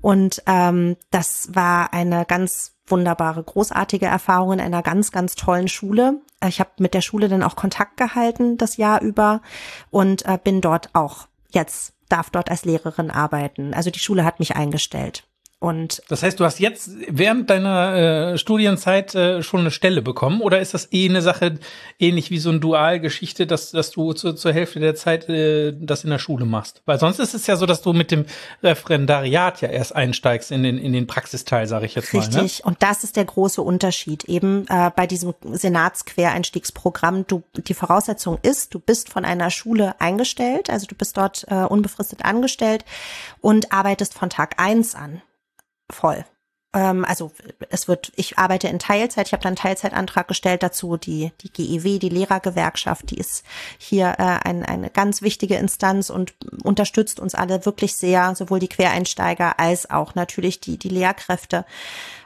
Und 0.00 0.42
ähm, 0.46 0.96
das 1.10 1.50
war 1.52 1.92
eine 1.92 2.24
ganz 2.24 2.74
wunderbare, 2.86 3.42
großartige 3.42 4.06
Erfahrung 4.06 4.54
in 4.54 4.60
einer 4.60 4.82
ganz, 4.82 5.12
ganz 5.12 5.34
tollen 5.34 5.68
Schule. 5.68 6.22
Ich 6.46 6.58
habe 6.60 6.70
mit 6.78 6.94
der 6.94 7.02
Schule 7.02 7.28
dann 7.28 7.42
auch 7.42 7.54
Kontakt 7.54 7.98
gehalten 7.98 8.56
das 8.56 8.78
Jahr 8.78 9.02
über 9.02 9.42
und 9.90 10.24
äh, 10.24 10.38
bin 10.42 10.60
dort 10.60 10.90
auch 10.94 11.28
jetzt 11.50 11.92
darf 12.08 12.30
dort 12.30 12.50
als 12.50 12.64
Lehrerin 12.64 13.10
arbeiten. 13.10 13.74
Also 13.74 13.90
die 13.90 13.98
Schule 13.98 14.24
hat 14.24 14.38
mich 14.38 14.56
eingestellt. 14.56 15.27
Und 15.60 16.02
das 16.08 16.22
heißt, 16.22 16.38
du 16.38 16.44
hast 16.44 16.60
jetzt 16.60 16.88
während 17.08 17.50
deiner 17.50 18.32
äh, 18.34 18.38
Studienzeit 18.38 19.16
äh, 19.16 19.42
schon 19.42 19.60
eine 19.60 19.72
Stelle 19.72 20.02
bekommen 20.02 20.40
oder 20.40 20.60
ist 20.60 20.72
das 20.72 20.92
eh 20.92 21.08
eine 21.08 21.20
Sache 21.20 21.58
ähnlich 21.98 22.30
wie 22.30 22.38
so 22.38 22.50
ein 22.50 22.60
Dualgeschichte, 22.60 23.44
dass, 23.44 23.72
dass 23.72 23.90
du 23.90 24.12
zu, 24.12 24.34
zur 24.34 24.52
Hälfte 24.52 24.78
der 24.78 24.94
Zeit 24.94 25.28
äh, 25.28 25.74
das 25.76 26.04
in 26.04 26.10
der 26.10 26.20
Schule 26.20 26.44
machst? 26.44 26.82
Weil 26.86 27.00
sonst 27.00 27.18
ist 27.18 27.34
es 27.34 27.48
ja 27.48 27.56
so, 27.56 27.66
dass 27.66 27.82
du 27.82 27.92
mit 27.92 28.12
dem 28.12 28.26
Referendariat 28.62 29.60
ja 29.60 29.68
erst 29.68 29.96
einsteigst 29.96 30.52
in 30.52 30.62
den, 30.62 30.78
in 30.78 30.92
den 30.92 31.08
Praxisteil, 31.08 31.66
sage 31.66 31.86
ich 31.86 31.96
jetzt 31.96 32.14
Richtig. 32.14 32.34
mal. 32.34 32.42
Richtig. 32.42 32.64
Ne? 32.64 32.68
Und 32.70 32.80
das 32.84 33.02
ist 33.02 33.16
der 33.16 33.24
große 33.24 33.60
Unterschied. 33.60 34.24
Eben 34.24 34.64
äh, 34.68 34.92
bei 34.94 35.08
diesem 35.08 35.34
Senatsquereinstiegsprogramm, 35.42 37.26
du, 37.26 37.42
die 37.56 37.74
Voraussetzung 37.74 38.38
ist, 38.42 38.74
du 38.74 38.78
bist 38.78 39.08
von 39.08 39.24
einer 39.24 39.50
Schule 39.50 40.00
eingestellt, 40.00 40.70
also 40.70 40.86
du 40.86 40.94
bist 40.94 41.16
dort 41.16 41.46
äh, 41.48 41.64
unbefristet 41.64 42.24
angestellt 42.24 42.84
und 43.40 43.72
arbeitest 43.72 44.14
von 44.14 44.30
Tag 44.30 44.54
eins 44.60 44.94
an 44.94 45.20
voll. 45.90 46.24
Ähm, 46.74 47.04
also 47.04 47.32
es 47.70 47.88
wird, 47.88 48.12
ich 48.16 48.38
arbeite 48.38 48.68
in 48.68 48.78
Teilzeit, 48.78 49.26
ich 49.26 49.32
habe 49.32 49.42
dann 49.42 49.50
einen 49.50 49.56
Teilzeitantrag 49.56 50.28
gestellt 50.28 50.62
dazu, 50.62 50.96
die, 50.96 51.32
die 51.40 51.50
GEW, 51.50 51.98
die 51.98 52.10
Lehrergewerkschaft, 52.10 53.10
die 53.10 53.18
ist 53.18 53.42
hier 53.78 54.16
äh, 54.18 54.46
ein, 54.46 54.64
eine 54.64 54.90
ganz 54.90 55.22
wichtige 55.22 55.56
Instanz 55.56 56.10
und 56.10 56.34
unterstützt 56.62 57.20
uns 57.20 57.34
alle 57.34 57.64
wirklich 57.64 57.94
sehr, 57.94 58.34
sowohl 58.34 58.58
die 58.58 58.68
Quereinsteiger 58.68 59.58
als 59.58 59.90
auch 59.90 60.14
natürlich 60.14 60.60
die, 60.60 60.78
die 60.78 60.90
Lehrkräfte 60.90 61.64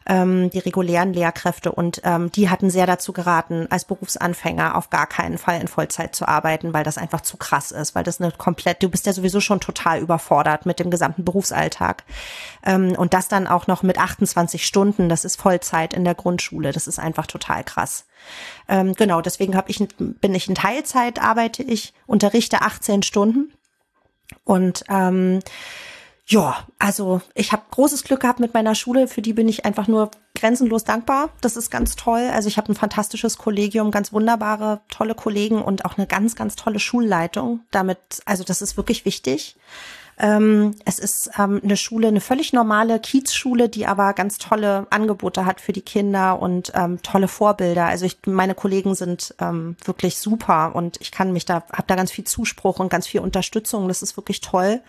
ähm, 0.07 0.51
die 0.51 0.59
regulären 0.59 1.13
Lehrkräfte 1.13 1.73
und 1.73 2.01
ähm, 2.05 2.31
die 2.33 2.51
hatten 2.51 2.71
sehr 2.71 2.87
dazu 2.87 3.13
geraten, 3.13 3.67
als 3.71 3.85
Berufsanfänger 3.85 4.77
auf 4.77 4.91
gar 4.91 5.07
keinen 5.07 5.39
Fall 5.39 5.61
in 5.61 5.69
Vollzeit 5.69 6.15
zu 6.15 6.27
arbeiten, 6.27 6.73
weil 6.73 6.85
das 6.85 6.99
einfach 6.99 7.21
zu 7.21 7.37
krass 7.37 7.71
ist, 7.71 7.95
weil 7.95 8.05
das 8.05 8.21
eine 8.21 8.33
komplett, 8.33 8.83
du 8.83 8.89
bist 8.89 9.07
ja 9.07 9.13
sowieso 9.13 9.41
schon 9.41 9.61
total 9.61 10.01
überfordert 10.01 10.67
mit 10.67 10.79
dem 10.79 10.91
gesamten 10.91 11.25
Berufsalltag 11.25 12.05
ähm, 12.65 12.93
und 12.97 13.15
das 13.15 13.29
dann 13.29 13.47
auch 13.47 13.67
noch 13.67 13.83
mit 13.83 13.99
28 13.99 14.67
Stunden, 14.67 15.09
das 15.09 15.25
ist 15.25 15.41
Vollzeit 15.41 15.95
in 15.95 16.05
der 16.05 16.15
Grundschule, 16.15 16.73
das 16.73 16.87
ist 16.87 16.99
einfach 16.99 17.27
total 17.27 17.65
krass. 17.65 18.07
Ähm, 18.69 18.95
genau, 18.95 19.21
deswegen 19.21 19.57
hab 19.57 19.69
ich, 19.69 19.87
bin 19.99 20.35
ich 20.35 20.49
in 20.49 20.55
Teilzeit, 20.55 21.21
arbeite 21.21 21.63
ich, 21.63 21.93
unterrichte 22.07 22.63
18 22.63 23.03
Stunden 23.03 23.53
und 24.45 24.85
ähm, 24.89 25.41
ja, 26.33 26.67
also 26.79 27.21
ich 27.35 27.53
habe 27.53 27.63
großes 27.71 28.05
Glück 28.05 28.21
gehabt 28.21 28.41
mit 28.41 28.55
meiner 28.55 28.75
Schule, 28.75 29.07
für 29.07 29.21
die 29.21 29.35
bin 29.35 29.49
ich 29.49 29.67
einfach 29.67 29.87
nur 29.87 30.11
grenzenlos 30.35 30.83
dankbar. 30.83 31.29
Das 31.43 31.59
ist 31.59 31.71
ganz 31.71 31.95
toll. 31.95 32.31
Also 32.33 32.49
ich 32.49 32.57
habe 32.57 32.73
ein 32.73 32.75
fantastisches 32.75 33.37
Kollegium, 33.37 33.91
ganz 33.91 34.15
wunderbare, 34.15 34.81
tolle 34.89 35.15
Kollegen 35.15 35.61
und 35.61 35.85
auch 35.85 35.99
eine 35.99 36.07
ganz, 36.07 36.35
ganz 36.35 36.57
tolle 36.57 36.79
Schulleitung. 36.79 37.61
Damit, 37.71 37.99
also 38.25 38.45
das 38.45 38.63
ist 38.63 38.79
wirklich 38.79 39.05
wichtig. 39.05 39.57
Ähm, 40.19 40.75
es 40.87 40.99
ist 40.99 41.31
ähm, 41.39 41.61
eine 41.63 41.77
Schule, 41.77 42.09
eine 42.09 42.23
völlig 42.23 42.55
normale 42.55 42.99
Kiezschule, 42.99 43.69
die 43.69 43.87
aber 43.87 44.15
ganz 44.15 44.39
tolle 44.39 44.87
Angebote 44.89 45.45
hat 45.45 45.61
für 45.61 45.75
die 45.75 45.83
Kinder 45.83 46.41
und 46.41 46.73
ähm, 46.75 47.03
tolle 47.03 47.29
Vorbilder. 47.29 47.87
Also 47.87 48.07
ich, 48.07 48.19
meine 48.25 48.55
Kollegen 48.55 48.95
sind 48.95 49.35
ähm, 49.39 49.77
wirklich 49.85 50.17
super 50.17 50.75
und 50.75 50.99
ich 51.03 51.13
kann 51.13 51.33
mich 51.33 51.45
da, 51.45 51.65
habe 51.73 51.85
da 51.89 51.95
ganz 51.95 52.11
viel 52.11 52.25
Zuspruch 52.25 52.79
und 52.79 52.89
ganz 52.89 53.07
viel 53.07 53.21
Unterstützung. 53.21 53.87
Das 53.89 54.01
ist 54.01 54.17
wirklich 54.17 54.41
toll. 54.41 54.81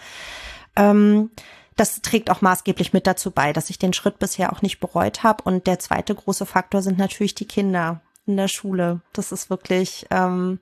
Ähm, 0.75 1.31
das 1.75 2.01
trägt 2.01 2.29
auch 2.29 2.41
maßgeblich 2.41 2.93
mit 2.93 3.07
dazu 3.07 3.31
bei, 3.31 3.53
dass 3.53 3.69
ich 3.69 3.79
den 3.79 3.93
Schritt 3.93 4.19
bisher 4.19 4.53
auch 4.53 4.61
nicht 4.61 4.79
bereut 4.79 5.23
habe. 5.23 5.43
Und 5.43 5.67
der 5.67 5.79
zweite 5.79 6.13
große 6.13 6.45
Faktor 6.45 6.81
sind 6.81 6.97
natürlich 6.97 7.35
die 7.35 7.47
Kinder 7.47 8.01
in 8.25 8.37
der 8.37 8.47
Schule. 8.47 9.01
Das 9.13 9.31
ist 9.31 9.49
wirklich, 9.49 10.05
ähm, 10.11 10.59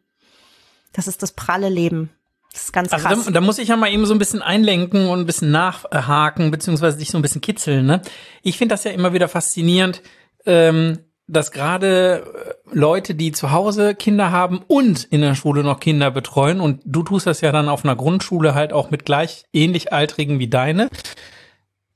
das 0.93 1.08
ist 1.08 1.21
das 1.21 1.34
pralle 1.34 1.69
Leben. 1.69 2.10
Das 2.54 2.63
ist 2.63 2.74
ganz 2.74 2.89
krass. 2.89 3.06
Also 3.06 3.24
da, 3.26 3.32
da, 3.32 3.41
muss 3.41 3.60
ich 3.60 3.69
ja 3.69 3.78
mal 3.78 3.91
eben 3.91 4.06
so 4.06 4.13
ein 4.13 4.19
bisschen 4.19 4.41
einlenken 4.41 5.08
und 5.08 5.19
ein 5.19 5.26
bisschen 5.26 5.52
nachhaken, 5.52 6.52
beziehungsweise 6.52 6.97
dich 6.97 7.10
so 7.10 7.17
ein 7.17 7.21
bisschen 7.21 7.41
kitzeln. 7.41 7.86
Ne? 7.86 8.02
Ich 8.41 8.58
finde 8.58 8.74
das 8.74 8.84
ja 8.84 8.91
immer 8.91 9.13
wieder 9.13 9.30
faszinierend, 9.30 10.02
ähm, 10.45 11.00
dass 11.32 11.52
gerade 11.52 12.24
äh, 12.24 12.76
Leute, 12.76 13.15
die 13.15 13.32
zu 13.32 13.52
Hause 13.52 13.96
Kinder 13.96 14.32
haben 14.32 14.62
und 14.67 15.06
in 15.06 15.22
der 15.22 15.36
Schule 15.36 15.63
noch 15.63 15.80
Kinder 15.80 16.12
betreuen, 16.12 16.60
und 16.60 16.82
du 16.86 17.04
tust 17.04 17.26
das 17.28 17.41
ja 17.41 17.52
dann 17.52 17.70
auf 17.70 17.84
einer 17.84 17.96
Grundschule 17.96 18.54
halt 18.54 18.74
auch 18.74 18.91
mit 18.91 19.06
gleich 19.06 19.46
ähnlich 19.54 19.94
Altrigen 19.94 20.39
wie 20.39 20.50
deine, 20.50 20.89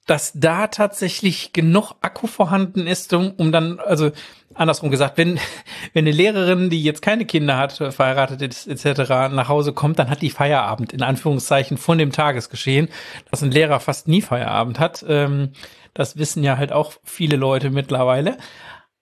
dass 0.06 0.34
da 0.36 0.68
tatsächlich 0.68 1.52
genug 1.52 1.94
Akku 2.02 2.28
vorhanden 2.28 2.86
ist, 2.86 3.12
um, 3.14 3.32
um 3.38 3.52
dann, 3.52 3.80
also 3.80 4.12
andersrum 4.54 4.92
gesagt, 4.92 5.18
wenn, 5.18 5.40
wenn 5.94 6.06
eine 6.06 6.16
Lehrerin, 6.16 6.70
die 6.70 6.84
jetzt 6.84 7.02
keine 7.02 7.26
Kinder 7.26 7.58
hat, 7.58 7.74
verheiratet 7.74 8.42
ist 8.42 8.68
etc., 8.68 9.10
nach 9.34 9.50
Hause 9.50 9.74
kommt, 9.74 10.00
dann 10.00 10.10
hat 10.10 10.22
die 10.22 10.30
Feierabend, 10.30 10.94
in 10.94 11.02
Anführungszeichen, 11.02 11.78
von 11.78 11.98
dem 11.98 12.12
Tagesgeschehen, 12.12 12.90
dass 13.32 13.44
ein 13.44 13.52
Lehrer 13.52 13.80
fast 13.80 14.08
nie 14.08 14.22
Feierabend 14.22 14.80
hat. 14.80 15.04
Ähm, 15.08 15.52
das 15.94 16.18
wissen 16.18 16.44
ja 16.44 16.58
halt 16.58 16.72
auch 16.72 16.94
viele 17.04 17.38
Leute 17.38 17.70
mittlerweile. 17.70 18.38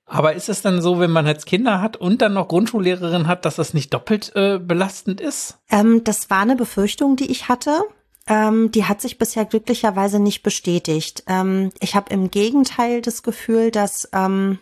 Aber 0.06 0.34
ist 0.34 0.50
es 0.50 0.62
dann 0.62 0.82
so, 0.82 1.00
wenn 1.00 1.12
man 1.12 1.26
jetzt 1.26 1.46
Kinder 1.46 1.82
hat 1.82 1.98
und 1.98 2.22
dann 2.22 2.34
noch 2.34 2.48
Grundschullehrerin 2.48 3.28
hat, 3.28 3.46
dass 3.46 3.56
das 3.56 3.74
nicht 3.74 3.94
doppelt 3.94 4.32
äh, 4.36 4.60
belastend 4.60 5.22
ist? 5.22 5.60
Ähm, 5.70 6.04
das 6.04 6.30
war 6.30 6.42
eine 6.42 6.56
Befürchtung, 6.56 7.16
die 7.16 7.32
ich 7.32 7.48
hatte. 7.48 7.84
Ähm, 8.28 8.72
die 8.72 8.86
hat 8.86 9.02
sich 9.02 9.18
bisher 9.18 9.46
glücklicherweise 9.46 10.20
nicht 10.20 10.44
bestätigt. 10.44 11.24
Ähm, 11.28 11.72
ich 11.80 11.96
habe 11.96 12.14
im 12.14 12.32
Gegenteil 12.32 13.02
das 13.02 13.24
Gefühl, 13.24 13.72
dass, 13.72 14.10
ähm, 14.14 14.60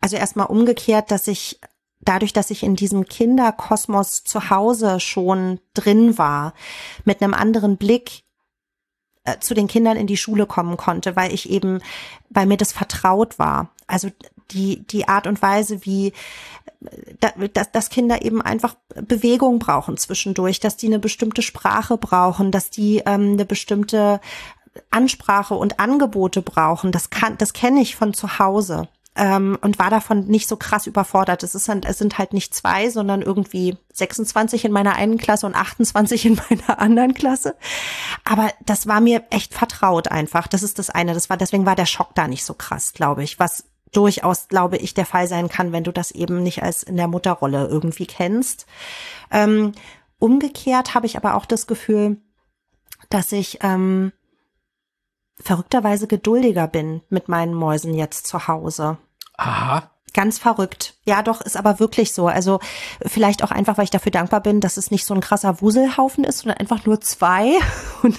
also 0.00 0.16
erstmal 0.16 0.46
umgekehrt, 0.46 1.10
dass 1.10 1.26
ich 1.28 1.60
dadurch, 2.00 2.32
dass 2.32 2.50
ich 2.50 2.62
in 2.62 2.76
diesem 2.76 3.06
Kinderkosmos 3.06 4.24
zu 4.24 4.50
Hause 4.50 5.00
schon 5.00 5.60
drin 5.74 6.18
war, 6.18 6.54
mit 7.04 7.22
einem 7.22 7.34
anderen 7.34 7.76
Blick 7.76 8.22
äh, 9.24 9.38
zu 9.40 9.54
den 9.54 9.66
Kindern 9.66 9.96
in 9.96 10.06
die 10.06 10.16
Schule 10.16 10.46
kommen 10.46 10.76
konnte, 10.76 11.16
weil 11.16 11.32
ich 11.32 11.50
eben, 11.50 11.80
weil 12.30 12.46
mir 12.46 12.56
das 12.56 12.72
vertraut 12.72 13.38
war. 13.38 13.70
Also 13.86 14.08
die, 14.50 14.86
die 14.86 15.08
Art 15.08 15.26
und 15.26 15.42
Weise, 15.42 15.84
wie 15.84 16.12
dass, 17.52 17.72
dass 17.72 17.90
Kinder 17.90 18.22
eben 18.22 18.42
einfach 18.42 18.76
Bewegung 18.94 19.58
brauchen 19.58 19.96
zwischendurch, 19.96 20.60
dass 20.60 20.76
die 20.76 20.86
eine 20.86 20.98
bestimmte 20.98 21.42
Sprache 21.42 21.96
brauchen, 21.96 22.50
dass 22.50 22.70
die 22.70 22.98
ähm, 23.06 23.32
eine 23.32 23.44
bestimmte 23.44 24.20
Ansprache 24.90 25.54
und 25.54 25.80
Angebote 25.80 26.42
brauchen. 26.42 26.92
Das 26.92 27.10
kann, 27.10 27.38
das 27.38 27.52
kenne 27.52 27.80
ich 27.80 27.96
von 27.96 28.14
zu 28.14 28.38
Hause 28.38 28.88
ähm, 29.16 29.58
und 29.62 29.78
war 29.78 29.90
davon 29.90 30.26
nicht 30.26 30.48
so 30.48 30.56
krass 30.56 30.86
überfordert. 30.86 31.42
Es, 31.42 31.54
ist, 31.54 31.68
es 31.68 31.98
sind 31.98 32.18
halt 32.18 32.32
nicht 32.32 32.54
zwei, 32.54 32.90
sondern 32.90 33.22
irgendwie 33.22 33.76
26 33.94 34.66
in 34.66 34.72
meiner 34.72 34.94
einen 34.94 35.18
Klasse 35.18 35.46
und 35.46 35.54
28 35.54 36.26
in 36.26 36.40
meiner 36.50 36.78
anderen 36.78 37.14
Klasse. 37.14 37.56
Aber 38.24 38.50
das 38.64 38.86
war 38.86 39.00
mir 39.00 39.24
echt 39.30 39.54
vertraut 39.54 40.08
einfach. 40.08 40.46
Das 40.46 40.62
ist 40.62 40.78
das 40.78 40.90
eine. 40.90 41.14
Das 41.14 41.30
war, 41.30 41.36
deswegen 41.36 41.66
war 41.66 41.76
der 41.76 41.86
Schock 41.86 42.14
da 42.14 42.28
nicht 42.28 42.44
so 42.44 42.54
krass, 42.54 42.92
glaube 42.92 43.24
ich. 43.24 43.38
Was 43.38 43.64
durchaus, 43.96 44.48
glaube 44.48 44.76
ich, 44.76 44.94
der 44.94 45.06
Fall 45.06 45.26
sein 45.26 45.48
kann, 45.48 45.72
wenn 45.72 45.84
du 45.84 45.92
das 45.92 46.10
eben 46.10 46.42
nicht 46.42 46.62
als 46.62 46.82
in 46.82 46.96
der 46.96 47.08
Mutterrolle 47.08 47.66
irgendwie 47.66 48.06
kennst. 48.06 48.66
Ähm, 49.30 49.72
umgekehrt 50.18 50.94
habe 50.94 51.06
ich 51.06 51.16
aber 51.16 51.34
auch 51.34 51.46
das 51.46 51.66
Gefühl, 51.66 52.18
dass 53.08 53.32
ich 53.32 53.58
ähm, 53.62 54.12
verrückterweise 55.40 56.06
geduldiger 56.06 56.68
bin 56.68 57.02
mit 57.08 57.28
meinen 57.28 57.54
Mäusen 57.54 57.94
jetzt 57.94 58.26
zu 58.26 58.48
Hause. 58.48 58.98
Aha. 59.36 59.90
Ganz 60.16 60.38
verrückt. 60.38 60.94
Ja, 61.04 61.20
doch, 61.20 61.42
ist 61.42 61.58
aber 61.58 61.78
wirklich 61.78 62.12
so. 62.12 62.26
Also 62.26 62.58
vielleicht 63.04 63.44
auch 63.44 63.50
einfach, 63.50 63.76
weil 63.76 63.84
ich 63.84 63.90
dafür 63.90 64.10
dankbar 64.10 64.40
bin, 64.40 64.62
dass 64.62 64.78
es 64.78 64.90
nicht 64.90 65.04
so 65.04 65.12
ein 65.12 65.20
krasser 65.20 65.60
Wuselhaufen 65.60 66.24
ist, 66.24 66.38
sondern 66.38 66.56
einfach 66.56 66.86
nur 66.86 67.02
zwei. 67.02 67.52
Und 68.02 68.18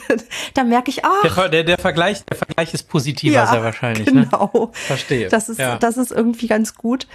da 0.54 0.64
merke 0.64 0.92
ich, 0.92 1.04
ach. 1.04 1.24
Der, 1.24 1.50
der, 1.50 1.64
der, 1.64 1.80
Vergleich, 1.80 2.24
der 2.24 2.38
Vergleich 2.38 2.72
ist 2.76 2.84
positiver 2.84 3.34
ja, 3.34 3.48
sehr 3.48 3.64
wahrscheinlich. 3.64 4.06
Ne? 4.14 4.26
Genau. 4.26 4.52
Ne? 4.54 4.70
Verstehe. 4.74 5.28
Das 5.30 5.50
ist, 5.50 5.58
ja. 5.58 5.80
das 5.80 5.98
ist 5.98 6.12
irgendwie 6.12 6.46
ganz 6.46 6.76
gut. 6.76 7.08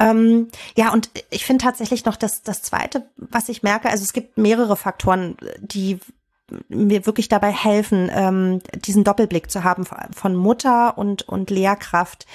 Ähm, 0.00 0.48
ja, 0.76 0.92
und 0.92 1.10
ich 1.30 1.46
finde 1.46 1.62
tatsächlich 1.62 2.04
noch 2.04 2.16
das, 2.16 2.42
das 2.42 2.62
Zweite, 2.62 3.06
was 3.16 3.48
ich 3.48 3.62
merke, 3.62 3.88
also 3.88 4.02
es 4.02 4.12
gibt 4.12 4.36
mehrere 4.36 4.76
Faktoren, 4.76 5.36
die 5.60 6.00
mir 6.68 7.06
wirklich 7.06 7.28
dabei 7.28 7.52
helfen, 7.52 8.10
ähm, 8.12 8.60
diesen 8.74 9.04
Doppelblick 9.04 9.48
zu 9.48 9.62
haben 9.62 9.86
von 9.86 10.34
Mutter 10.34 10.98
und, 10.98 11.22
und 11.28 11.50
Lehrkraft. 11.50 12.26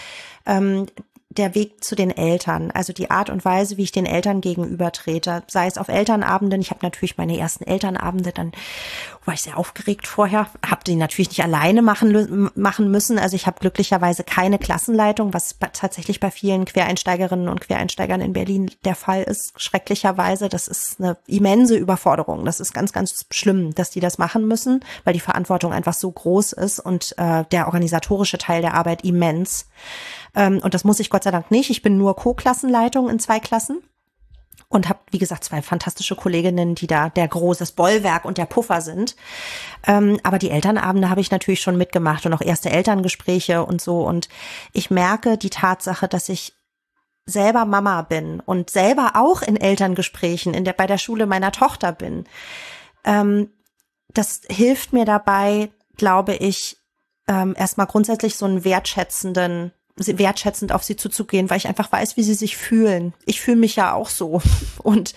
Ähm, 0.46 0.88
der 1.30 1.54
Weg 1.54 1.84
zu 1.84 1.96
den 1.96 2.10
Eltern, 2.10 2.72
also 2.72 2.92
die 2.92 3.12
Art 3.12 3.30
und 3.30 3.46
Weise, 3.46 3.78
wie 3.78 3.84
ich 3.84 3.92
den 3.92 4.08
Eltern 4.08 4.42
gegenüber 4.42 4.92
trete, 4.92 5.44
sei 5.48 5.68
es 5.68 5.78
auf 5.78 5.88
Elternabenden. 5.88 6.60
Ich 6.60 6.72
habe 6.72 6.80
natürlich 6.82 7.18
meine 7.18 7.38
ersten 7.38 7.66
Elternabende, 7.66 8.32
dann 8.32 8.52
war 9.30 9.36
ich 9.36 9.44
sehr 9.44 9.60
aufgeregt 9.60 10.08
vorher, 10.08 10.48
habe 10.66 10.84
die 10.84 10.96
natürlich 10.96 11.30
nicht 11.30 11.44
alleine 11.44 11.84
machen, 11.84 12.50
machen 12.56 12.90
müssen. 12.90 13.20
Also 13.20 13.36
ich 13.36 13.46
habe 13.46 13.60
glücklicherweise 13.60 14.24
keine 14.24 14.58
Klassenleitung, 14.58 15.36
was 15.36 15.56
tatsächlich 15.72 16.20
bei 16.20 16.32
vielen 16.32 16.66
Quereinsteigerinnen 16.66 17.48
und 17.48 17.62
Quereinsteigern 17.62 18.22
in 18.22 18.34
Berlin 18.34 18.72
der 18.86 18.96
Fall 18.96 19.22
ist. 19.22 19.54
Schrecklicherweise, 19.62 20.50
das 20.50 20.68
ist 20.68 21.00
eine 21.00 21.16
immense 21.28 21.76
Überforderung. 21.76 22.44
Das 22.44 22.60
ist 22.60 22.74
ganz, 22.74 22.92
ganz 22.92 23.28
schlimm, 23.30 23.76
dass 23.76 23.92
die 23.92 24.00
das 24.00 24.18
machen 24.18 24.48
müssen, 24.48 24.84
weil 25.04 25.14
die 25.14 25.20
Verantwortung 25.20 25.74
einfach 25.74 25.94
so 25.94 26.12
groß 26.12 26.54
ist 26.54 26.80
und 26.80 27.14
äh, 27.20 27.44
der 27.52 27.68
organisatorische 27.68 28.40
Teil 28.40 28.64
der 28.64 28.74
Arbeit 28.74 29.04
immens. 29.04 29.68
Ähm, 30.34 30.60
und 30.64 30.74
das 30.74 30.84
muss 30.84 31.00
ich 31.00 31.12
Gott 31.12 31.24
sei 31.24 31.30
Dank 31.30 31.52
nicht. 31.52 31.70
Ich 31.70 31.84
bin 31.84 32.00
nur 32.00 32.16
Co-Klassenleitung 32.16 33.08
in 33.12 33.20
zwei 33.20 33.40
Klassen 33.40 33.84
und 34.68 34.90
habe, 34.90 35.00
wie 35.12 35.18
gesagt, 35.18 35.44
zwei 35.44 35.62
fantastische 35.62 36.16
Kolleginnen, 36.16 36.76
die 36.76 36.88
da 36.88 37.10
der 37.10 37.28
großes 37.28 37.72
Bollwerk 37.72 38.26
und 38.26 38.38
der 38.38 38.46
Puffer 38.46 38.82
sind. 38.82 39.16
Ähm, 39.88 40.20
aber 40.24 40.38
die 40.38 40.52
Elternabende 40.52 41.10
habe 41.10 41.22
ich 41.22 41.32
natürlich 41.32 41.62
schon 41.62 41.78
mitgemacht 41.78 42.26
und 42.26 42.34
auch 42.34 42.42
erste 42.42 42.70
Elterngespräche 42.70 43.66
und 43.66 43.82
so. 43.82 44.02
Und 44.06 44.30
ich 44.74 44.92
merke 44.92 45.38
die 45.38 45.50
Tatsache, 45.50 46.08
dass 46.08 46.30
ich 46.30 46.54
selber 47.26 47.66
Mama 47.66 48.02
bin 48.02 48.40
und 48.40 48.70
selber 48.70 49.12
auch 49.16 49.42
in 49.42 49.56
Elterngesprächen 49.56 50.54
in 50.54 50.66
der, 50.66 50.74
bei 50.74 50.88
der 50.88 50.98
Schule 50.98 51.26
meiner 51.26 51.52
Tochter 51.52 51.92
bin. 51.92 52.26
Ähm, 53.04 53.52
das 54.14 54.42
hilft 54.50 54.94
mir 54.94 55.06
dabei, 55.06 55.70
glaube 55.96 56.36
ich, 56.36 56.78
ähm, 57.28 57.54
erstmal 57.58 57.88
grundsätzlich 57.88 58.36
so 58.36 58.46
einen 58.46 58.64
wertschätzenden 58.64 59.72
wertschätzend 59.96 60.72
auf 60.72 60.84
sie 60.84 60.96
zuzugehen, 60.96 61.50
weil 61.50 61.58
ich 61.58 61.68
einfach 61.68 61.92
weiß, 61.92 62.18
wie 62.18 62.24
sie 62.24 62.34
sich 62.34 62.58
fühlen. 62.58 63.14
Ich 63.26 63.42
fühle 63.42 63.58
mich 63.58 63.76
ja 63.76 63.94
auch 63.94 64.10
so. 64.10 64.42
Und 64.84 65.14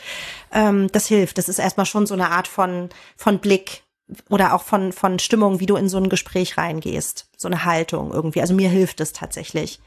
ähm, 0.53 0.89
das 0.93 1.07
hilft. 1.07 1.39
Das 1.39 1.49
ist 1.49 1.59
erstmal 1.59 1.87
schon 1.87 2.07
so 2.07 2.15
eine 2.15 2.31
Art 2.31 2.49
von, 2.49 2.91
von 3.17 3.39
Blick 3.39 3.85
oder 4.29 4.55
auch 4.55 4.63
von, 4.63 4.93
von 4.93 5.19
Stimmung, 5.19 5.61
wie 5.61 5.67
du 5.67 5.77
in 5.77 5.89
so 5.89 5.97
ein 5.99 6.09
Gespräch 6.09 6.59
reingehst. 6.59 7.29
So 7.37 7.49
eine 7.49 7.65
Haltung 7.65 8.13
irgendwie. 8.13 8.41
Also 8.41 8.55
mir 8.55 8.69
hilft 8.69 9.01
es 9.01 9.13
tatsächlich. 9.13 9.81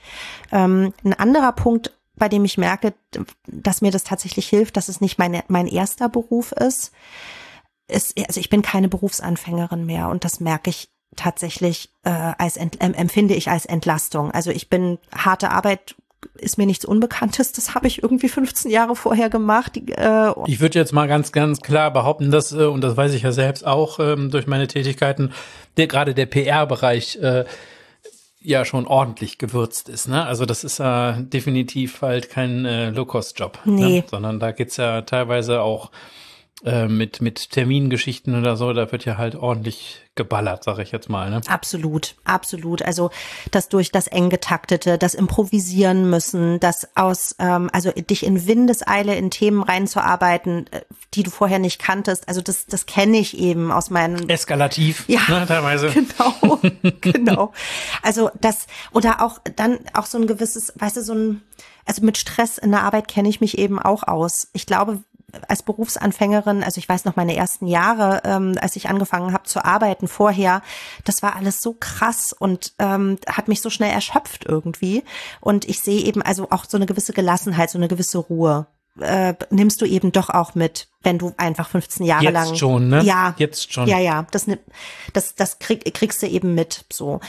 Ähm, 0.52 0.94
ein 1.04 1.14
anderer 1.14 1.52
Punkt, 1.52 1.92
bei 2.16 2.30
dem 2.30 2.46
ich 2.46 2.58
merke, 2.58 2.94
dass 3.48 3.82
mir 3.82 3.92
das 3.92 4.04
tatsächlich 4.04 4.48
hilft, 4.48 4.78
dass 4.78 4.88
es 4.88 5.02
nicht 5.02 5.20
meine, 5.20 5.44
mein 5.48 5.68
erster 5.68 6.10
Beruf 6.10 6.54
ist, 6.54 6.92
ist, 7.88 8.18
also 8.28 8.40
ich 8.40 8.50
bin 8.50 8.62
keine 8.62 8.88
Berufsanfängerin 8.88 9.86
mehr 9.86 10.10
und 10.10 10.24
das 10.24 10.40
merke 10.40 10.70
ich 10.70 10.90
tatsächlich 11.16 11.90
äh, 12.04 12.10
als 12.10 12.58
ent, 12.58 12.82
äh, 12.82 12.86
empfinde 12.86 13.34
ich 13.34 13.50
als 13.50 13.66
Entlastung. 13.66 14.32
Also 14.32 14.52
ich 14.52 14.70
bin 14.70 15.00
harte 15.14 15.52
Arbeit 15.52 15.96
ist 16.38 16.58
mir 16.58 16.66
nichts 16.66 16.86
Unbekanntes. 16.86 17.52
Das 17.52 17.76
habe 17.76 17.88
ich 17.88 18.02
irgendwie 18.04 18.30
15 18.30 18.72
Jahre 18.72 18.96
vorher 18.96 19.30
gemacht. 19.30 19.78
Äh, 19.78 20.32
ich 20.48 20.60
würde 20.60 20.80
jetzt 20.80 20.92
mal 20.92 21.08
ganz, 21.08 21.32
ganz 21.32 21.62
klar 21.62 21.92
behaupten, 21.92 22.32
dass, 22.32 22.52
äh, 22.52 22.66
und 22.66 22.82
das 22.82 22.98
weiß 22.98 23.14
ich 23.14 23.24
ja 23.24 23.32
selbst 23.32 23.66
auch 23.66 24.00
ähm, 24.00 24.32
durch 24.32 24.48
meine 24.48 24.68
Tätigkeiten, 24.68 25.32
der, 25.78 25.88
gerade 25.88 26.14
der 26.14 26.26
PR-Bereich 26.26 27.18
äh, 27.22 27.46
ja 28.42 28.66
schon 28.66 28.86
ordentlich 28.86 29.38
gewürzt 29.38 29.90
ist. 29.90 30.08
Ne? 30.08 30.26
Also 30.26 30.46
das 30.46 30.64
ist 30.64 30.80
ja 30.80 31.14
definitiv 31.14 32.02
halt 32.02 32.30
kein 32.30 32.66
äh, 32.66 32.90
Low-Cost-Job, 32.90 33.60
ne? 33.66 33.74
nee. 33.74 34.00
ne? 34.00 34.04
sondern 34.10 34.40
da 34.40 34.52
geht's 34.52 34.78
ja 34.78 35.02
teilweise 35.02 35.62
auch 35.62 35.92
äh, 36.64 36.88
mit, 36.88 37.22
mit 37.22 37.52
Termingeschichten 37.52 38.38
oder 38.40 38.56
so, 38.56 38.72
da 38.74 38.92
wird 38.92 39.06
ja 39.06 39.18
halt 39.18 39.36
ordentlich 39.36 40.02
geballert, 40.16 40.64
sag 40.64 40.80
ich 40.80 40.92
jetzt 40.92 41.10
mal. 41.10 41.30
Ne? 41.30 41.42
Absolut, 41.48 42.16
absolut. 42.24 42.82
Also 42.82 43.12
das 43.52 43.70
durch 43.70 43.92
das 43.92 44.08
eng 44.08 44.30
getaktete, 44.30 44.98
das 44.98 45.14
Improvisieren 45.14 46.10
müssen, 46.10 46.60
das 46.60 46.90
aus, 46.96 47.36
ähm, 47.40 47.70
also 47.74 47.92
dich 47.92 48.26
in 48.26 48.48
Windeseile 48.48 49.16
in 49.16 49.30
Themen 49.30 49.62
reinzuarbeiten, 49.62 50.68
äh, 50.72 50.82
die 51.14 51.24
du 51.24 51.32
vorher 51.32 51.60
nicht 51.60 51.82
kanntest. 51.82 52.28
Also 52.28 52.42
das, 52.42 52.66
das 52.66 52.86
kenne 52.86 53.18
ich 53.18 53.38
eben 53.38 53.72
aus 53.72 53.90
meinen 53.90 54.30
Eskalativ, 54.30 55.06
ja, 55.08 55.22
ne, 55.28 55.46
teilweise. 55.46 55.94
Genau, 56.16 56.60
genau. 57.02 57.54
Also 58.02 58.30
das, 58.40 58.68
oder 58.92 59.22
auch 59.22 59.40
dann 59.56 59.80
auch 59.94 60.06
so 60.06 60.18
ein 60.18 60.28
gewisses, 60.28 60.74
weißt 60.78 60.98
du, 60.98 61.02
so 61.02 61.14
ein 61.14 61.42
also 61.86 62.04
mit 62.04 62.18
Stress 62.18 62.58
in 62.58 62.72
der 62.72 62.84
Arbeit 62.84 63.08
kenne 63.08 63.30
ich 63.30 63.42
mich 63.42 63.58
eben 63.58 63.80
auch 63.80 64.04
aus. 64.04 64.50
Ich 64.54 64.66
glaube, 64.66 65.04
als 65.48 65.64
Berufsanfängerin, 65.64 66.64
also 66.64 66.80
ich 66.80 66.88
weiß 66.88 67.06
noch 67.06 67.16
meine 67.16 67.36
ersten 67.36 67.68
Jahre, 67.68 68.22
ähm, 68.26 68.58
als 68.62 68.76
ich 68.76 68.90
angefangen 68.90 69.34
habe 69.34 69.44
zu 69.44 69.64
arbeiten 69.64 70.08
vorher, 70.08 70.62
das 71.04 71.24
war 71.24 71.36
alles 71.36 71.62
so 71.62 71.76
krass 71.80 72.34
und 72.34 72.74
ähm, 72.80 73.18
hat 73.28 73.48
mich 73.48 73.62
so 73.62 73.70
schnell 73.70 73.92
erschöpft 73.92 74.46
irgendwie. 74.46 75.04
Und 75.42 75.66
ich 75.66 75.82
sehe 75.82 76.04
eben 76.04 76.22
also 76.22 76.50
auch 76.52 76.66
so 76.66 76.78
eine 76.78 76.86
gewisse 76.86 77.14
Gelassenheit, 77.14 77.70
so 77.70 77.78
eine 77.78 77.88
gewisse 77.88 78.18
Ruhe. 78.18 78.68
Äh, 79.00 79.34
nimmst 79.50 79.82
du 79.82 79.86
eben 79.86 80.14
doch 80.14 80.30
auch 80.30 80.56
mit, 80.56 80.88
wenn 81.04 81.18
du 81.18 81.34
einfach 81.38 81.68
15 81.68 82.06
Jahre 82.06 82.24
Jetzt 82.24 82.34
lang. 82.34 82.48
Jetzt 82.48 82.60
schon, 82.60 82.88
ne? 82.88 83.04
Ja. 83.04 83.36
Jetzt 83.38 83.74
schon. 83.74 83.88
Ja, 83.88 84.00
ja. 84.00 84.26
Das, 84.32 84.46
das, 85.12 85.36
das 85.36 85.60
krieg, 85.60 85.94
kriegst 85.94 86.22
du 86.24 86.28
eben 86.28 86.56
mit, 86.56 86.86
so. 86.92 87.20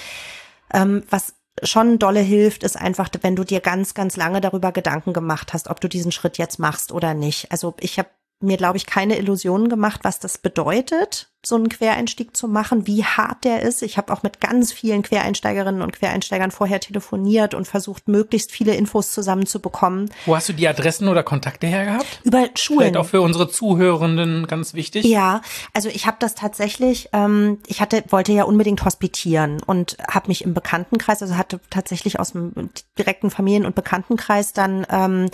Ähm, 0.72 1.02
was 1.10 1.34
schon 1.62 1.98
dolle 1.98 2.20
hilft, 2.20 2.62
ist 2.62 2.76
einfach, 2.76 3.08
wenn 3.22 3.36
du 3.36 3.44
dir 3.44 3.60
ganz, 3.60 3.94
ganz 3.94 4.16
lange 4.16 4.40
darüber 4.40 4.72
Gedanken 4.72 5.12
gemacht 5.12 5.52
hast, 5.52 5.68
ob 5.68 5.80
du 5.80 5.88
diesen 5.88 6.12
Schritt 6.12 6.38
jetzt 6.38 6.58
machst 6.58 6.92
oder 6.92 7.14
nicht. 7.14 7.50
Also 7.50 7.74
ich 7.80 7.98
habe 7.98 8.08
mir, 8.40 8.56
glaube 8.56 8.76
ich, 8.76 8.86
keine 8.86 9.16
Illusionen 9.16 9.68
gemacht, 9.68 10.00
was 10.02 10.18
das 10.18 10.38
bedeutet, 10.38 11.30
so 11.46 11.54
einen 11.54 11.68
Quereinstieg 11.68 12.36
zu 12.36 12.48
machen, 12.48 12.88
wie 12.88 13.04
hart 13.04 13.44
der 13.44 13.62
ist. 13.62 13.82
Ich 13.82 13.96
habe 13.96 14.12
auch 14.12 14.24
mit 14.24 14.40
ganz 14.40 14.72
vielen 14.72 15.02
Quereinsteigerinnen 15.02 15.80
und 15.80 15.92
Quereinsteigern 15.92 16.50
vorher 16.50 16.80
telefoniert 16.80 17.54
und 17.54 17.68
versucht, 17.68 18.08
möglichst 18.08 18.50
viele 18.50 18.74
Infos 18.74 19.12
zusammenzubekommen. 19.12 20.10
Wo 20.24 20.34
hast 20.34 20.48
du 20.48 20.54
die 20.54 20.66
Adressen 20.66 21.06
oder 21.06 21.22
Kontakte 21.22 21.68
her 21.68 21.84
gehabt? 21.84 22.20
Über 22.24 22.48
Schulen. 22.56 22.80
Vielleicht 22.80 22.96
auch 22.96 23.06
für 23.06 23.20
unsere 23.20 23.48
Zuhörenden 23.48 24.48
ganz 24.48 24.74
wichtig. 24.74 25.04
Ja, 25.04 25.40
also 25.72 25.88
ich 25.88 26.08
habe 26.08 26.16
das 26.18 26.34
tatsächlich, 26.34 27.10
ähm, 27.12 27.58
ich 27.68 27.80
hatte, 27.80 28.02
wollte 28.08 28.32
ja 28.32 28.42
unbedingt 28.42 28.84
hospitieren 28.84 29.62
und 29.64 29.98
habe 30.10 30.26
mich 30.26 30.42
im 30.42 30.52
Bekanntenkreis, 30.52 31.22
also 31.22 31.36
hatte 31.36 31.60
tatsächlich 31.70 32.18
aus 32.18 32.32
dem 32.32 32.70
direkten 32.98 33.30
Familien- 33.30 33.66
und 33.66 33.76
Bekanntenkreis 33.76 34.52
dann 34.52 34.84
ähm, 34.90 35.30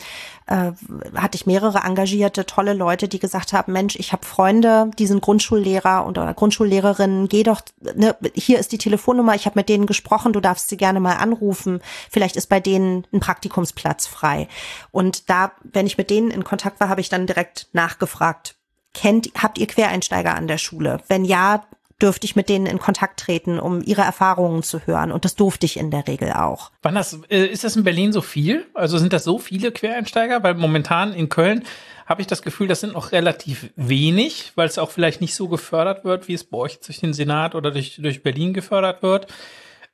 äh, 0.47 0.73
hatte 1.15 1.37
ich 1.37 1.47
mehrere 1.47 1.79
engagierte, 1.79 2.45
tolle 2.45 2.75
Leute, 2.75 3.09
die 3.09 3.19
gesagt 3.19 3.55
haben, 3.55 3.73
Mensch, 3.73 3.97
ich 3.97 4.13
habe 4.13 4.27
Freunde, 4.27 4.91
die 4.99 5.07
sind 5.07 5.23
Grundschullehrer 5.23 6.02
und 6.07 6.19
oder 6.19 6.35
Grundschullehrerinnen, 6.35 7.29
geh 7.29 7.43
doch, 7.43 7.61
ne, 7.95 8.17
hier 8.35 8.59
ist 8.59 8.73
die 8.73 8.79
Telefonnummer, 8.79 9.35
ich 9.35 9.47
habe 9.47 9.59
mit 9.59 9.69
denen 9.69 9.87
gesprochen, 9.87 10.33
du 10.33 10.41
darfst 10.41 10.69
sie 10.69 10.77
gerne 10.77 11.01
mal 11.01 11.17
anrufen. 11.17 11.81
Vielleicht 12.11 12.37
ist 12.37 12.49
bei 12.49 12.61
denen 12.61 13.07
ein 13.13 13.21
Praktikumsplatz 13.21 14.07
frei. 14.07 14.49
Und 14.91 15.31
da, 15.31 15.53
wenn 15.63 15.87
ich 15.87 15.99
mit 15.99 16.11
denen 16.11 16.31
in 16.31 16.45
Kontakt 16.45 16.81
war, 16.81 16.89
habe 16.89 17.01
ich 17.01 17.09
dann 17.09 17.27
direkt 17.27 17.69
nachgefragt. 17.73 18.57
Kennt, 18.95 19.31
habt 19.41 19.59
ihr 19.59 19.67
Quereinsteiger 19.67 20.35
an 20.35 20.49
der 20.49 20.59
Schule? 20.59 21.01
Wenn 21.09 21.25
ja, 21.25 21.65
dürfte 22.03 22.25
ich 22.25 22.37
mit 22.37 22.49
denen 22.49 22.67
in 22.67 22.79
Kontakt 22.79 23.21
treten, 23.21 23.61
um 23.61 23.81
ihre 23.83 24.03
Erfahrungen 24.03 24.63
zu 24.63 24.85
hören. 24.87 25.13
Und 25.13 25.25
das 25.25 25.37
durfte 25.37 25.67
ich 25.67 25.77
in 25.77 25.91
der 25.91 26.07
Regel 26.09 26.33
auch. 26.33 26.71
Wann 26.83 26.97
das, 26.97 27.21
äh, 27.31 27.47
ist 27.47 27.65
das 27.65 27.77
in 27.77 27.85
Berlin 27.85 28.13
so 28.13 28.21
viel? 28.21 28.67
Also 28.75 28.99
sind 28.99 29.13
das 29.13 29.25
so 29.25 29.39
viele 29.39 29.71
Quereinsteiger? 29.71 30.43
Weil 30.43 30.55
momentan 30.55 31.15
in 31.15 31.29
Köln 31.29 31.65
habe 32.07 32.21
ich 32.21 32.27
das 32.27 32.43
Gefühl, 32.43 32.67
das 32.69 32.81
sind 32.81 32.93
noch 32.95 33.13
relativ 33.13 33.71
wenig, 33.77 34.53
weil 34.57 34.67
es 34.67 34.79
auch 34.79 34.91
vielleicht 34.91 35.21
nicht 35.21 35.35
so 35.35 35.49
gefördert 35.49 36.05
wird, 36.05 36.29
wie 36.29 36.35
es 36.35 36.45
bei 36.45 36.59
euch 36.59 36.81
durch 36.81 37.01
den 37.01 37.15
Senat 37.15 37.55
oder 37.55 37.71
durch, 37.71 38.01
durch 38.03 38.23
Berlin 38.23 38.53
gefördert 38.53 39.03
wird. 39.03 39.29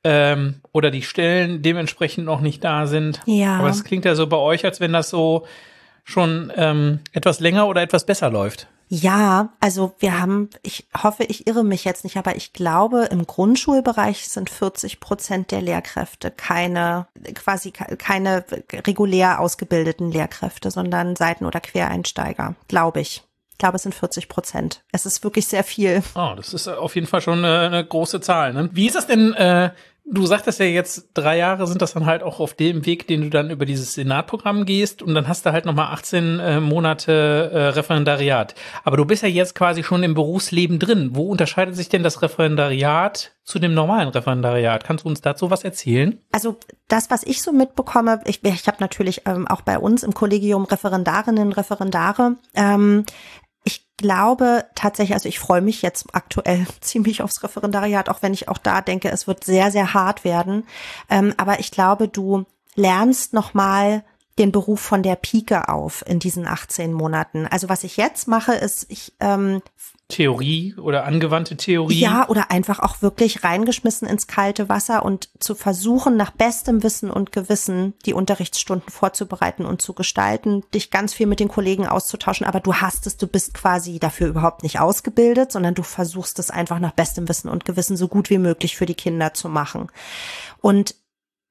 Ähm, 0.03 0.61
oder 0.71 0.91
die 0.91 1.03
Stellen 1.03 1.61
dementsprechend 1.61 2.25
noch 2.25 2.41
nicht 2.41 2.63
da 2.63 2.87
sind. 2.87 3.19
Ja. 3.25 3.57
Aber 3.59 3.69
es 3.69 3.83
klingt 3.83 4.05
ja 4.05 4.15
so 4.15 4.27
bei 4.27 4.37
euch, 4.37 4.65
als 4.65 4.79
wenn 4.79 4.93
das 4.93 5.09
so 5.09 5.45
schon 6.05 6.51
ähm, 6.55 6.99
etwas 7.11 7.39
länger 7.39 7.67
oder 7.67 7.81
etwas 7.81 8.05
besser 8.05 8.29
läuft. 8.29 8.67
Ja, 8.91 9.49
also 9.59 9.93
wir 9.99 10.19
haben, 10.19 10.49
ich 10.63 10.87
hoffe, 11.03 11.23
ich 11.23 11.45
irre 11.45 11.63
mich 11.63 11.85
jetzt 11.85 12.03
nicht, 12.03 12.17
aber 12.17 12.35
ich 12.35 12.53
glaube, 12.53 13.05
im 13.11 13.27
Grundschulbereich 13.27 14.27
sind 14.27 14.49
40 14.49 14.99
Prozent 14.99 15.51
der 15.51 15.61
Lehrkräfte 15.61 16.31
keine, 16.31 17.05
quasi 17.35 17.71
keine 17.71 18.43
regulär 18.73 19.39
ausgebildeten 19.39 20.11
Lehrkräfte, 20.11 20.71
sondern 20.71 21.15
Seiten- 21.15 21.45
oder 21.45 21.59
Quereinsteiger, 21.59 22.55
glaube 22.67 23.01
ich. 23.01 23.23
Ich 23.51 23.57
glaube, 23.59 23.75
es 23.75 23.83
sind 23.83 23.93
40 23.93 24.27
Prozent. 24.27 24.83
Es 24.91 25.05
ist 25.05 25.23
wirklich 25.23 25.45
sehr 25.45 25.63
viel. 25.63 26.01
Oh, 26.15 26.33
das 26.35 26.53
ist 26.53 26.67
auf 26.67 26.95
jeden 26.95 27.07
Fall 27.07 27.21
schon 27.21 27.45
eine, 27.45 27.59
eine 27.59 27.85
große 27.85 28.21
Zahl. 28.21 28.53
Ne? 28.53 28.69
Wie 28.71 28.87
ist 28.87 28.95
das 28.95 29.05
denn 29.05 29.33
äh, 29.33 29.69
Du 30.11 30.25
sagtest 30.25 30.59
ja 30.59 30.65
jetzt, 30.65 31.09
drei 31.13 31.37
Jahre 31.37 31.67
sind 31.67 31.83
das 31.83 31.93
dann 31.93 32.07
halt 32.07 32.23
auch 32.23 32.39
auf 32.39 32.55
dem 32.55 32.85
Weg, 32.87 33.05
den 33.07 33.21
du 33.21 33.29
dann 33.29 33.51
über 33.51 33.65
dieses 33.65 33.93
Senatprogramm 33.93 34.65
gehst 34.65 35.03
und 35.03 35.13
dann 35.13 35.27
hast 35.27 35.45
du 35.45 35.51
halt 35.51 35.65
nochmal 35.65 35.93
18 35.93 36.39
äh, 36.39 36.59
Monate 36.59 37.51
äh, 37.53 37.67
Referendariat. 37.69 38.55
Aber 38.83 38.97
du 38.97 39.05
bist 39.05 39.21
ja 39.21 39.29
jetzt 39.29 39.53
quasi 39.53 39.83
schon 39.83 40.01
im 40.01 40.15
Berufsleben 40.15 40.79
drin. 40.79 41.11
Wo 41.13 41.29
unterscheidet 41.29 41.75
sich 41.75 41.89
denn 41.89 42.01
das 42.01 42.23
Referendariat 42.23 43.33
zu 43.43 43.59
dem 43.59 43.75
normalen 43.75 44.09
Referendariat? 44.09 44.83
Kannst 44.83 45.05
du 45.05 45.09
uns 45.09 45.21
dazu 45.21 45.51
was 45.51 45.63
erzählen? 45.63 46.19
Also 46.31 46.57
das, 46.87 47.11
was 47.11 47.23
ich 47.23 47.43
so 47.43 47.51
mitbekomme, 47.51 48.21
ich, 48.25 48.43
ich 48.43 48.67
habe 48.67 48.77
natürlich 48.79 49.21
ähm, 49.27 49.47
auch 49.47 49.61
bei 49.61 49.77
uns 49.77 50.01
im 50.01 50.15
Kollegium 50.15 50.65
Referendarinnen, 50.65 51.51
Referendare. 51.51 52.35
Ähm, 52.55 53.05
glaube 53.99 54.65
tatsächlich, 54.73 55.13
also 55.13 55.29
ich 55.29 55.39
freue 55.39 55.61
mich 55.61 55.81
jetzt 55.83 56.07
aktuell 56.13 56.65
ziemlich 56.81 57.21
aufs 57.21 57.43
Referendariat, 57.43 58.09
auch 58.09 58.21
wenn 58.21 58.33
ich 58.33 58.47
auch 58.47 58.57
da 58.57 58.81
denke, 58.81 59.09
es 59.11 59.27
wird 59.27 59.43
sehr, 59.43 59.71
sehr 59.71 59.93
hart 59.93 60.23
werden. 60.23 60.65
Ähm, 61.09 61.35
aber 61.37 61.59
ich 61.59 61.69
glaube, 61.69 62.07
du 62.07 62.45
lernst 62.75 63.33
nochmal 63.33 64.03
den 64.39 64.51
Beruf 64.53 64.79
von 64.79 65.03
der 65.03 65.17
Pike 65.17 65.67
auf 65.67 66.03
in 66.07 66.19
diesen 66.19 66.47
18 66.47 66.93
Monaten. 66.93 67.45
Also 67.45 67.67
was 67.67 67.83
ich 67.83 67.97
jetzt 67.97 68.27
mache, 68.27 68.53
ist, 68.53 68.85
ich 68.89 69.13
ähm, 69.19 69.61
Theorie 70.09 70.73
oder 70.75 71.05
angewandte 71.05 71.55
Theorie. 71.55 71.99
Ja, 71.99 72.27
oder 72.29 72.49
einfach 72.49 72.79
auch 72.79 73.03
wirklich 73.03 73.43
reingeschmissen 73.43 74.07
ins 74.07 74.25
kalte 74.25 74.67
Wasser 74.67 75.05
und 75.05 75.29
zu 75.39 75.53
versuchen, 75.53 76.17
nach 76.17 76.31
bestem 76.31 76.81
Wissen 76.81 77.11
und 77.11 77.31
Gewissen 77.31 77.93
die 78.07 78.15
Unterrichtsstunden 78.15 78.89
vorzubereiten 78.89 79.65
und 79.65 79.83
zu 79.83 79.93
gestalten, 79.93 80.63
dich 80.73 80.89
ganz 80.89 81.13
viel 81.13 81.27
mit 81.27 81.39
den 81.39 81.47
Kollegen 81.47 81.87
auszutauschen, 81.87 82.47
aber 82.47 82.59
du 82.59 82.73
hast 82.73 83.05
es, 83.05 83.17
du 83.17 83.27
bist 83.27 83.53
quasi 83.53 83.99
dafür 83.99 84.29
überhaupt 84.29 84.63
nicht 84.63 84.79
ausgebildet, 84.79 85.51
sondern 85.51 85.75
du 85.75 85.83
versuchst 85.83 86.39
es 86.39 86.49
einfach 86.49 86.79
nach 86.79 86.91
bestem 86.91 87.29
Wissen 87.29 87.47
und 87.47 87.63
Gewissen 87.63 87.95
so 87.95 88.07
gut 88.07 88.31
wie 88.31 88.39
möglich 88.39 88.77
für 88.77 88.87
die 88.87 88.95
Kinder 88.95 89.35
zu 89.35 89.47
machen. 89.47 89.89
Und 90.59 90.95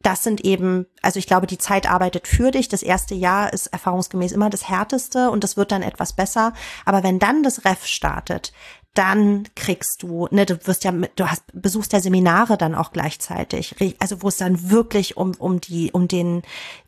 das 0.02 0.22
sind 0.22 0.44
eben, 0.44 0.86
also 1.02 1.18
ich 1.18 1.26
glaube, 1.26 1.46
die 1.46 1.58
Zeit 1.58 1.90
arbeitet 1.90 2.28
für 2.28 2.50
dich. 2.50 2.68
Das 2.68 2.82
erste 2.82 3.14
Jahr 3.14 3.52
ist 3.52 3.66
erfahrungsgemäß 3.68 4.32
immer 4.32 4.48
das 4.48 4.68
härteste 4.68 5.30
und 5.30 5.42
das 5.42 5.56
wird 5.56 5.72
dann 5.72 5.82
etwas 5.82 6.12
besser. 6.12 6.52
Aber 6.84 7.02
wenn 7.02 7.18
dann 7.18 7.42
das 7.42 7.64
Ref 7.64 7.84
startet, 7.84 8.52
dann 8.94 9.44
kriegst 9.54 10.02
du, 10.02 10.26
ne, 10.30 10.46
du 10.46 10.58
wirst 10.66 10.82
ja, 10.84 10.92
du 10.92 11.30
hast, 11.30 11.44
besuchst 11.52 11.92
ja 11.92 12.00
Seminare 12.00 12.56
dann 12.56 12.74
auch 12.74 12.92
gleichzeitig, 12.92 13.76
also 14.00 14.22
wo 14.22 14.28
es 14.28 14.38
dann 14.38 14.70
wirklich 14.70 15.16
um, 15.16 15.34
um 15.38 15.60
die, 15.60 15.92
um 15.92 16.08
den, 16.08 16.42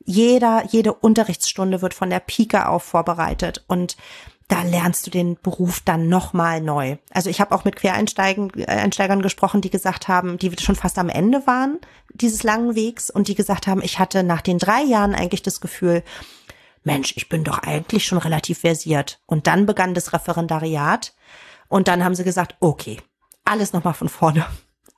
jeder, 0.05 0.65
jede 0.71 0.93
Unterrichtsstunde 0.93 1.83
wird 1.83 1.95
von 1.95 2.11
der 2.11 2.21
Pike 2.21 2.69
auf 2.69 2.83
vorbereitet 2.83 3.65
und 3.69 3.97
da 4.51 4.63
lernst 4.63 5.07
du 5.07 5.11
den 5.11 5.39
Beruf 5.41 5.81
dann 5.81 6.09
nochmal 6.09 6.61
neu. 6.61 6.97
Also 7.11 7.31
ich 7.31 7.41
habe 7.41 7.55
auch 7.55 7.65
mit 7.65 7.77
Quereinsteigern 7.77 9.23
gesprochen, 9.23 9.61
die 9.61 9.71
gesagt 9.71 10.09
haben, 10.09 10.39
die 10.39 10.53
schon 10.61 10.77
fast 10.77 10.99
am 10.99 11.09
Ende 11.09 11.47
waren 11.47 11.79
dieses 12.13 12.43
langen 12.43 12.75
Wegs 12.75 13.11
und 13.11 13.29
die 13.29 13.35
gesagt 13.35 13.67
haben, 13.67 13.83
ich 13.83 13.99
hatte 13.99 14.23
nach 14.23 14.41
den 14.41 14.59
drei 14.59 14.83
Jahren 14.83 15.15
eigentlich 15.15 15.43
das 15.43 15.61
Gefühl, 15.61 16.03
Mensch, 16.83 17.13
ich 17.17 17.29
bin 17.29 17.45
doch 17.45 17.59
eigentlich 17.59 18.07
schon 18.07 18.19
relativ 18.19 18.61
versiert. 18.61 19.21
Und 19.27 19.47
dann 19.47 19.67
begann 19.67 19.95
das 19.95 20.13
Referendariat 20.13 21.15
und 21.69 21.89
dann 21.89 22.05
haben 22.05 22.15
sie 22.15 22.25
gesagt, 22.25 22.57
okay, 22.61 23.01
alles 23.45 23.73
nochmal 23.73 23.95
von 23.95 24.09
vorne. 24.09 24.47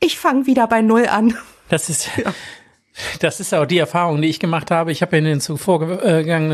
Ich 0.01 0.19
fange 0.19 0.47
wieder 0.47 0.67
bei 0.67 0.83
Null 0.83 1.07
an. 1.07 1.37
Das 1.69 1.89
ist, 1.89 2.09
ja. 2.17 2.33
Das 3.21 3.41
ist 3.41 3.55
auch 3.55 3.65
die 3.65 3.79
Erfahrung, 3.79 4.21
die 4.21 4.29
ich 4.29 4.39
gemacht 4.39 4.71
habe. 4.71 4.93
Ich 4.93 5.01
habe 5.01 5.17
in 5.17 5.25
den 5.25 5.41
zuvor 5.41 5.81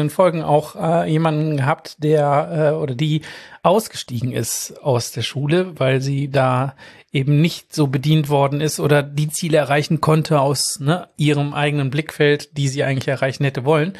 Folgen 0.08 0.42
auch 0.42 0.76
äh, 0.76 1.10
jemanden 1.10 1.56
gehabt, 1.56 2.02
der 2.02 2.72
äh, 2.74 2.76
oder 2.76 2.94
die 2.94 3.22
ausgestiegen 3.62 4.32
ist 4.32 4.78
aus 4.82 5.10
der 5.10 5.22
Schule, 5.22 5.78
weil 5.80 6.00
sie 6.00 6.30
da 6.30 6.74
eben 7.12 7.40
nicht 7.40 7.74
so 7.74 7.86
bedient 7.88 8.28
worden 8.28 8.60
ist 8.60 8.80
oder 8.80 9.02
die 9.02 9.28
Ziele 9.28 9.58
erreichen 9.58 10.00
konnte 10.00 10.40
aus 10.40 10.78
ne, 10.78 11.08
ihrem 11.16 11.54
eigenen 11.54 11.90
Blickfeld, 11.90 12.56
die 12.56 12.68
sie 12.68 12.84
eigentlich 12.84 13.08
erreichen 13.08 13.44
hätte 13.44 13.64
wollen. 13.64 13.94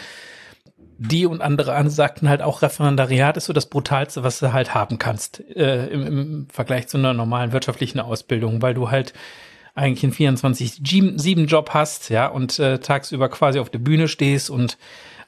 Die 1.00 1.26
und 1.26 1.40
andere 1.40 1.88
sagten 1.90 2.28
halt 2.28 2.42
auch, 2.42 2.62
Referendariat 2.62 3.36
ist 3.36 3.46
so 3.46 3.52
das 3.52 3.66
Brutalste, 3.66 4.24
was 4.24 4.40
du 4.40 4.52
halt 4.52 4.74
haben 4.74 4.98
kannst 4.98 5.40
äh, 5.56 5.86
im, 5.86 6.06
im 6.06 6.46
Vergleich 6.50 6.88
zu 6.88 6.98
einer 6.98 7.14
normalen 7.14 7.52
wirtschaftlichen 7.52 8.00
Ausbildung, 8.00 8.62
weil 8.62 8.74
du 8.74 8.90
halt 8.90 9.14
eigentlich 9.78 10.04
einen 10.20 10.36
24-7-Job 10.36 11.70
hast, 11.72 12.10
ja, 12.10 12.26
und 12.26 12.58
äh, 12.58 12.78
tagsüber 12.78 13.28
quasi 13.28 13.58
auf 13.58 13.70
der 13.70 13.78
Bühne 13.78 14.08
stehst 14.08 14.50
und 14.50 14.76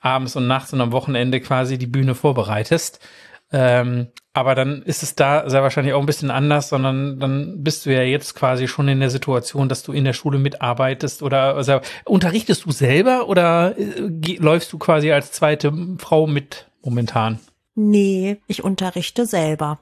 abends 0.01 0.37
und 0.37 0.47
nachts 0.47 0.73
und 0.73 0.81
am 0.81 0.93
Wochenende 0.93 1.41
quasi 1.41 1.79
die 1.79 1.87
Bühne 1.87 2.15
vorbereitest. 2.15 3.01
Ähm, 3.53 4.09
aber 4.33 4.55
dann 4.55 4.83
ist 4.83 5.03
es 5.03 5.17
da 5.17 5.49
sehr 5.51 5.63
wahrscheinlich 5.63 5.95
auch 5.95 6.01
ein 6.01 6.07
bisschen 6.07 6.31
anders, 6.31 6.69
sondern 6.69 7.19
dann 7.19 7.65
bist 7.65 7.85
du 7.85 7.93
ja 7.93 8.03
jetzt 8.03 8.35
quasi 8.35 8.69
schon 8.69 8.87
in 8.87 9.01
der 9.01 9.11
Situation, 9.11 9.69
dass 9.69 9.83
du 9.83 9.93
in 9.93 10.05
der 10.05 10.13
Schule 10.13 10.39
mitarbeitest 10.39 11.23
oder 11.23 11.57
also, 11.57 11.81
unterrichtest 12.05 12.65
du 12.65 12.71
selber 12.71 13.29
oder 13.29 13.77
äh, 13.77 14.37
läufst 14.37 14.73
du 14.73 14.79
quasi 14.79 15.11
als 15.11 15.33
zweite 15.33 15.73
Frau 15.99 16.27
mit 16.27 16.71
momentan? 16.83 17.41
Nee, 17.75 18.39
ich 18.47 18.63
unterrichte 18.63 19.27
selber. 19.27 19.81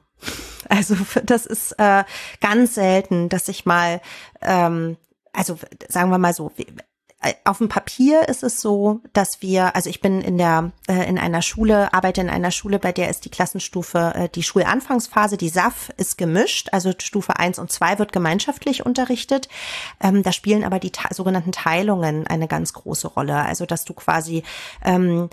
Also 0.69 0.97
das 1.25 1.47
ist 1.47 1.73
äh, 1.79 2.05
ganz 2.41 2.75
selten, 2.75 3.29
dass 3.29 3.49
ich 3.49 3.67
mal, 3.67 4.01
ähm, 4.43 4.97
also 5.33 5.59
sagen 5.89 6.11
wir 6.11 6.19
mal 6.19 6.35
so, 6.35 6.51
äh, 7.21 7.35
auf 7.45 7.59
dem 7.59 7.69
Papier 7.69 8.29
ist 8.29 8.45
es 8.45 8.61
so, 8.61 9.01
dass 9.13 9.43
wir, 9.43 9.75
also 9.75 9.91
ich 9.91 10.01
bin 10.01 10.21
in 10.21 10.39
der 10.39 10.71
äh, 10.89 11.09
in 11.09 11.19
einer 11.19 11.43
Schule, 11.43 11.93
arbeite 11.93 12.21
in 12.21 12.31
einer 12.31 12.53
Schule, 12.53 12.79
bei 12.79 12.93
der 12.93 13.09
ist 13.09 13.25
die 13.25 13.31
Klassenstufe, 13.31 14.13
äh, 14.15 14.29
die 14.29 14.45
Schulanfangsphase, 14.45 15.37
die 15.37 15.49
SAF 15.49 15.91
ist 15.97 16.17
gemischt, 16.17 16.69
also 16.71 16.93
Stufe 16.97 17.37
eins 17.37 17.59
und 17.59 17.73
zwei 17.73 17.99
wird 17.99 18.13
gemeinschaftlich 18.13 18.87
unterrichtet. 18.87 19.49
Ähm, 20.01 20.23
da 20.23 20.31
spielen 20.31 20.63
aber 20.63 20.79
die 20.79 20.93
sogenannten 21.11 21.51
Teilungen 21.51 22.27
eine 22.29 22.47
ganz 22.47 22.73
große 22.73 23.09
Rolle. 23.09 23.35
Also 23.35 23.67
dass 23.67 23.85
du 23.85 23.95
quasi 23.95 24.45
ähm, 24.85 25.29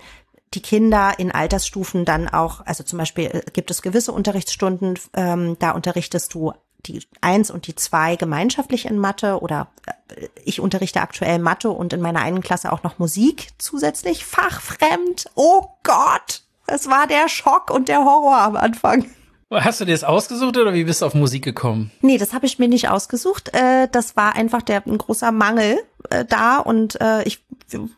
die 0.54 0.62
Kinder 0.62 1.14
in 1.18 1.32
Altersstufen 1.32 2.04
dann 2.04 2.28
auch, 2.28 2.64
also 2.64 2.84
zum 2.84 2.98
Beispiel 2.98 3.26
äh, 3.26 3.42
gibt 3.52 3.70
es 3.70 3.82
gewisse 3.82 4.12
Unterrichtsstunden, 4.12 4.98
ähm, 5.14 5.56
da 5.58 5.72
unterrichtest 5.72 6.34
du 6.34 6.52
die 6.86 7.04
eins 7.20 7.50
und 7.50 7.66
die 7.66 7.74
zwei 7.74 8.16
gemeinschaftlich 8.16 8.86
in 8.86 8.98
Mathe 8.98 9.40
oder 9.40 9.68
äh, 10.08 10.28
ich 10.44 10.60
unterrichte 10.60 11.00
aktuell 11.00 11.38
Mathe 11.38 11.70
und 11.70 11.92
in 11.92 12.00
meiner 12.00 12.20
einen 12.20 12.42
Klasse 12.42 12.72
auch 12.72 12.82
noch 12.82 12.98
Musik 12.98 13.48
zusätzlich, 13.58 14.24
fachfremd. 14.24 15.30
Oh 15.34 15.66
Gott, 15.82 16.42
es 16.66 16.88
war 16.88 17.06
der 17.06 17.28
Schock 17.28 17.70
und 17.70 17.88
der 17.88 18.04
Horror 18.04 18.38
am 18.38 18.56
Anfang. 18.56 19.06
Hast 19.50 19.80
du 19.80 19.84
dir 19.84 19.92
das 19.92 20.02
ausgesucht 20.02 20.56
oder 20.56 20.74
wie 20.74 20.84
bist 20.84 21.02
du 21.02 21.06
auf 21.06 21.14
Musik 21.14 21.44
gekommen? 21.44 21.92
Nee, 22.00 22.18
das 22.18 22.32
habe 22.32 22.46
ich 22.46 22.58
mir 22.58 22.66
nicht 22.68 22.88
ausgesucht. 22.88 23.50
Äh, 23.54 23.88
das 23.90 24.16
war 24.16 24.34
einfach 24.34 24.62
der 24.62 24.84
ein 24.86 24.98
großer 24.98 25.30
Mangel 25.30 25.78
äh, 26.10 26.24
da 26.24 26.58
und 26.58 27.00
äh, 27.00 27.22
ich 27.22 27.44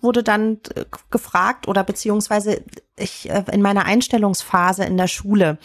wurde 0.01 0.23
dann 0.23 0.59
gefragt 1.11 1.69
oder 1.69 1.85
beziehungsweise 1.85 2.63
ich 2.97 3.29
in 3.29 3.61
meiner 3.61 3.85
Einstellungsphase 3.85 4.85
in 4.85 4.97
der 4.97 5.09
Schule 5.09 5.59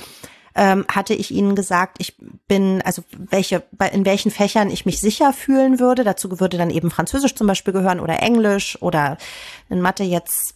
ähm, 0.55 0.86
hatte 0.89 1.13
ich 1.13 1.31
ihnen 1.31 1.55
gesagt, 1.55 1.97
ich 1.99 2.17
bin, 2.47 2.81
also 2.84 3.03
welche, 3.17 3.63
in 3.93 4.05
welchen 4.05 4.29
Fächern 4.29 4.69
ich 4.69 4.86
mich 4.86 4.99
sicher 4.99 5.31
fühlen 5.31 5.79
würde. 5.79 6.03
Dazu 6.03 6.39
würde 6.41 6.57
dann 6.57 6.69
eben 6.69 6.91
Französisch 6.91 7.36
zum 7.36 7.47
Beispiel 7.47 7.73
gehören 7.73 8.01
oder 8.01 8.21
Englisch 8.21 8.77
oder 8.81 9.17
in 9.69 9.79
Mathe 9.81 10.03
jetzt 10.03 10.55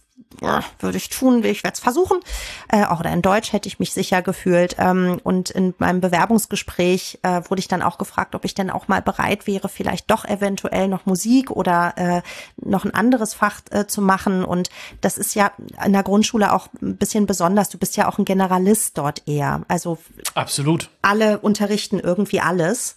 würde 0.78 0.96
ich 0.96 1.08
tun, 1.08 1.42
ich 1.44 1.64
werde 1.64 1.74
es 1.74 1.80
versuchen. 1.80 2.20
Äh, 2.68 2.84
auch 2.84 3.00
in 3.00 3.22
Deutsch 3.22 3.52
hätte 3.52 3.68
ich 3.68 3.78
mich 3.78 3.92
sicher 3.92 4.22
gefühlt. 4.22 4.76
Ähm, 4.78 5.20
und 5.24 5.50
in 5.50 5.74
meinem 5.78 6.00
Bewerbungsgespräch 6.00 7.18
äh, 7.22 7.42
wurde 7.48 7.60
ich 7.60 7.68
dann 7.68 7.82
auch 7.82 7.98
gefragt, 7.98 8.34
ob 8.34 8.44
ich 8.44 8.54
denn 8.54 8.70
auch 8.70 8.88
mal 8.88 9.02
bereit 9.02 9.46
wäre, 9.46 9.68
vielleicht 9.68 10.10
doch 10.10 10.24
eventuell 10.24 10.88
noch 10.88 11.06
Musik 11.06 11.50
oder 11.50 11.94
äh, 11.96 12.22
noch 12.56 12.84
ein 12.84 12.94
anderes 12.94 13.34
Fach 13.34 13.60
äh, 13.70 13.86
zu 13.86 14.00
machen. 14.00 14.44
Und 14.44 14.70
das 15.00 15.18
ist 15.18 15.34
ja 15.34 15.52
in 15.84 15.92
der 15.92 16.02
Grundschule 16.02 16.52
auch 16.52 16.68
ein 16.80 16.96
bisschen 16.96 17.26
besonders. 17.26 17.68
Du 17.68 17.78
bist 17.78 17.96
ja 17.96 18.08
auch 18.08 18.18
ein 18.18 18.24
Generalist 18.24 18.96
dort 18.98 19.26
eher. 19.26 19.62
Also 19.68 19.98
absolut. 20.34 20.90
Alle 21.02 21.38
unterrichten 21.38 21.98
irgendwie 21.98 22.40
alles. 22.40 22.96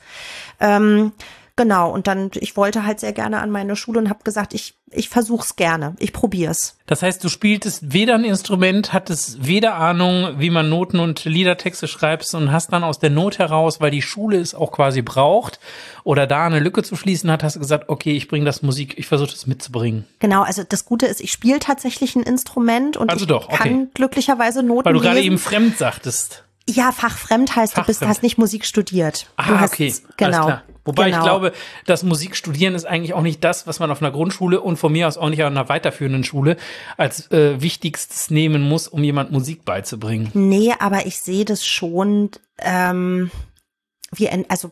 Ähm, 0.59 1.13
Genau, 1.61 1.91
und 1.91 2.07
dann, 2.07 2.31
ich 2.33 2.57
wollte 2.57 2.87
halt 2.87 2.99
sehr 2.99 3.13
gerne 3.13 3.39
an 3.39 3.51
meine 3.51 3.75
Schule 3.75 3.99
und 3.99 4.09
habe 4.09 4.23
gesagt, 4.23 4.55
ich, 4.55 4.73
ich 4.89 5.09
versuch's 5.09 5.57
gerne, 5.57 5.95
ich 5.99 6.11
probier's. 6.11 6.75
Das 6.87 7.03
heißt, 7.03 7.23
du 7.23 7.29
spieltest 7.29 7.93
weder 7.93 8.15
ein 8.15 8.23
Instrument, 8.23 8.93
hattest 8.93 9.45
weder 9.45 9.75
Ahnung, 9.75 10.39
wie 10.39 10.49
man 10.49 10.69
Noten 10.69 10.97
und 10.99 11.23
Liedertexte 11.23 11.87
schreibst 11.87 12.33
und 12.33 12.51
hast 12.51 12.73
dann 12.73 12.83
aus 12.83 12.97
der 12.97 13.11
Not 13.11 13.37
heraus, 13.37 13.79
weil 13.79 13.91
die 13.91 14.01
Schule 14.01 14.39
es 14.39 14.55
auch 14.55 14.71
quasi 14.71 15.03
braucht 15.03 15.59
oder 16.03 16.25
da 16.25 16.47
eine 16.47 16.59
Lücke 16.59 16.81
zu 16.81 16.95
schließen 16.95 17.29
hat, 17.29 17.43
hast 17.43 17.57
du 17.57 17.59
gesagt, 17.59 17.89
okay, 17.89 18.13
ich 18.13 18.27
bringe 18.27 18.45
das 18.45 18.63
Musik, 18.63 18.97
ich 18.97 19.05
versuche 19.05 19.29
das 19.29 19.45
mitzubringen. 19.45 20.07
Genau, 20.17 20.41
also 20.41 20.63
das 20.67 20.85
Gute 20.85 21.05
ist, 21.05 21.21
ich 21.21 21.31
spiele 21.31 21.59
tatsächlich 21.59 22.15
ein 22.15 22.23
Instrument 22.23 22.97
und 22.97 23.11
also 23.11 23.25
ich 23.25 23.29
doch, 23.29 23.49
okay. 23.49 23.57
kann 23.57 23.89
glücklicherweise 23.93 24.63
Noten 24.63 24.85
Weil 24.85 24.93
du 24.93 24.99
gerade 24.99 25.21
eben 25.21 25.37
fremd 25.37 25.77
sagtest. 25.77 26.43
Ja, 26.69 26.91
fachfremd 26.91 27.55
heißt, 27.55 27.73
Fachfremd. 27.73 27.97
du 27.97 27.99
bist, 27.99 28.09
hast 28.09 28.23
nicht 28.23 28.37
Musik 28.37 28.65
studiert. 28.65 29.27
Ah, 29.35 29.59
hast, 29.59 29.73
okay. 29.73 29.93
Genau. 30.17 30.59
Wobei 30.83 31.05
genau. 31.05 31.17
ich 31.17 31.23
glaube, 31.23 31.51
das 31.85 32.03
Musikstudieren 32.03 32.73
ist 32.73 32.85
eigentlich 32.85 33.13
auch 33.13 33.21
nicht 33.21 33.43
das, 33.43 33.67
was 33.67 33.79
man 33.79 33.91
auf 33.91 34.01
einer 34.01 34.11
Grundschule 34.11 34.59
und 34.61 34.77
von 34.77 34.91
mir 34.91 35.07
aus 35.07 35.17
auch 35.17 35.29
nicht 35.29 35.43
auf 35.43 35.47
einer 35.47 35.69
weiterführenden 35.69 36.23
Schule 36.23 36.57
als 36.97 37.29
äh, 37.31 37.61
wichtigstes 37.61 38.31
nehmen 38.31 38.63
muss, 38.63 38.87
um 38.87 39.03
jemand 39.03 39.31
Musik 39.31 39.63
beizubringen. 39.63 40.31
Nee, 40.33 40.73
aber 40.79 41.05
ich 41.05 41.19
sehe 41.19 41.45
das 41.45 41.65
schon. 41.65 42.31
Ähm 42.59 43.29
wie, 44.13 44.29
also 44.49 44.71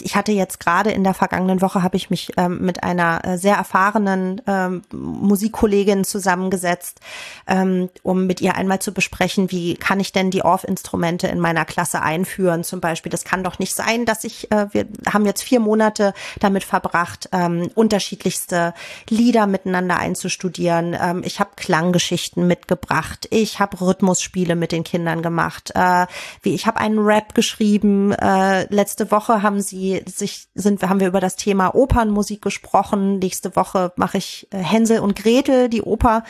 ich 0.00 0.14
hatte 0.14 0.32
jetzt 0.32 0.60
gerade 0.60 0.90
in 0.90 1.04
der 1.04 1.14
vergangenen 1.14 1.62
Woche 1.62 1.82
habe 1.82 1.96
ich 1.96 2.10
mich 2.10 2.32
ähm, 2.36 2.60
mit 2.60 2.82
einer 2.82 3.24
äh, 3.24 3.38
sehr 3.38 3.56
erfahrenen 3.56 4.42
ähm, 4.46 4.82
Musikkollegin 4.92 6.04
zusammengesetzt, 6.04 7.00
ähm, 7.46 7.88
um 8.02 8.26
mit 8.26 8.42
ihr 8.42 8.56
einmal 8.56 8.78
zu 8.78 8.92
besprechen, 8.92 9.50
wie 9.50 9.74
kann 9.74 9.98
ich 9.98 10.12
denn 10.12 10.30
die 10.30 10.42
Orff-Instrumente 10.42 11.28
in 11.28 11.40
meiner 11.40 11.64
Klasse 11.64 12.02
einführen 12.02 12.62
zum 12.62 12.80
Beispiel. 12.80 13.10
Das 13.10 13.24
kann 13.24 13.42
doch 13.42 13.58
nicht 13.58 13.74
sein, 13.74 14.04
dass 14.04 14.24
ich, 14.24 14.50
äh, 14.52 14.66
wir 14.72 14.86
haben 15.10 15.24
jetzt 15.24 15.42
vier 15.42 15.60
Monate 15.60 16.12
damit 16.40 16.64
verbracht, 16.64 17.30
ähm, 17.32 17.70
unterschiedlichste 17.74 18.74
Lieder 19.08 19.46
miteinander 19.46 19.96
einzustudieren. 19.98 20.94
Ähm, 21.00 21.22
ich 21.24 21.40
habe 21.40 21.50
Klanggeschichten 21.56 22.46
mitgebracht, 22.46 23.28
ich 23.30 23.60
habe 23.60 23.80
Rhythmusspiele 23.80 24.56
mit 24.56 24.72
den 24.72 24.84
Kindern 24.84 25.22
gemacht, 25.22 25.72
äh, 25.74 26.06
wie 26.42 26.54
ich 26.54 26.66
habe 26.66 26.80
einen 26.80 26.98
Rap 26.98 27.34
geschrieben, 27.34 28.12
äh, 28.12 28.72
letzte 28.72 29.10
Woche 29.10 29.42
haben 29.46 29.60
sie 29.60 30.02
sich 30.06 30.48
sind 30.54 30.82
haben 30.82 31.00
wir 31.00 31.06
über 31.06 31.20
das 31.20 31.36
Thema 31.36 31.74
Opernmusik 31.74 32.42
gesprochen. 32.42 33.18
Nächste 33.20 33.54
Woche 33.56 33.92
mache 33.96 34.18
ich 34.18 34.48
äh, 34.50 34.58
Hänsel 34.58 34.98
und 34.98 35.16
Gretel, 35.16 35.68
die 35.68 35.82
Oper 35.82 36.24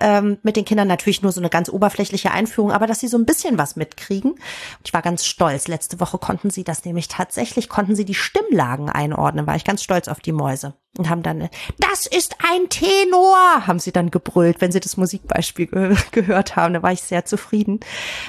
ähm, 0.00 0.38
mit 0.42 0.56
den 0.56 0.64
Kindern 0.64 0.86
natürlich 0.86 1.22
nur 1.22 1.32
so 1.32 1.40
eine 1.40 1.48
ganz 1.48 1.70
oberflächliche 1.70 2.30
Einführung, 2.30 2.70
aber 2.70 2.86
dass 2.86 3.00
sie 3.00 3.08
so 3.08 3.16
ein 3.16 3.24
bisschen 3.24 3.58
was 3.58 3.76
mitkriegen. 3.76 4.34
Ich 4.84 4.92
war 4.92 5.02
ganz 5.02 5.24
stolz. 5.24 5.66
Letzte 5.66 5.98
Woche 5.98 6.18
konnten 6.18 6.50
sie 6.50 6.62
das 6.62 6.84
nämlich 6.84 7.08
tatsächlich 7.08 7.68
konnten 7.68 7.96
sie 7.96 8.04
die 8.04 8.14
Stimmlagen 8.14 8.90
einordnen. 8.90 9.46
War 9.46 9.56
ich 9.56 9.64
ganz 9.64 9.82
stolz 9.82 10.08
auf 10.08 10.20
die 10.20 10.32
Mäuse 10.32 10.74
und 10.98 11.08
haben 11.08 11.22
dann 11.22 11.48
das 11.78 12.06
ist 12.06 12.36
ein 12.50 12.68
Tenor, 12.68 13.66
haben 13.66 13.78
sie 13.78 13.92
dann 13.92 14.10
gebrüllt, 14.10 14.60
wenn 14.60 14.72
sie 14.72 14.80
das 14.80 14.96
Musikbeispiel 14.96 15.66
ge 15.66 15.96
gehört 16.12 16.56
haben. 16.56 16.74
Da 16.74 16.82
war 16.82 16.92
ich 16.92 17.02
sehr 17.02 17.24
zufrieden. 17.24 17.80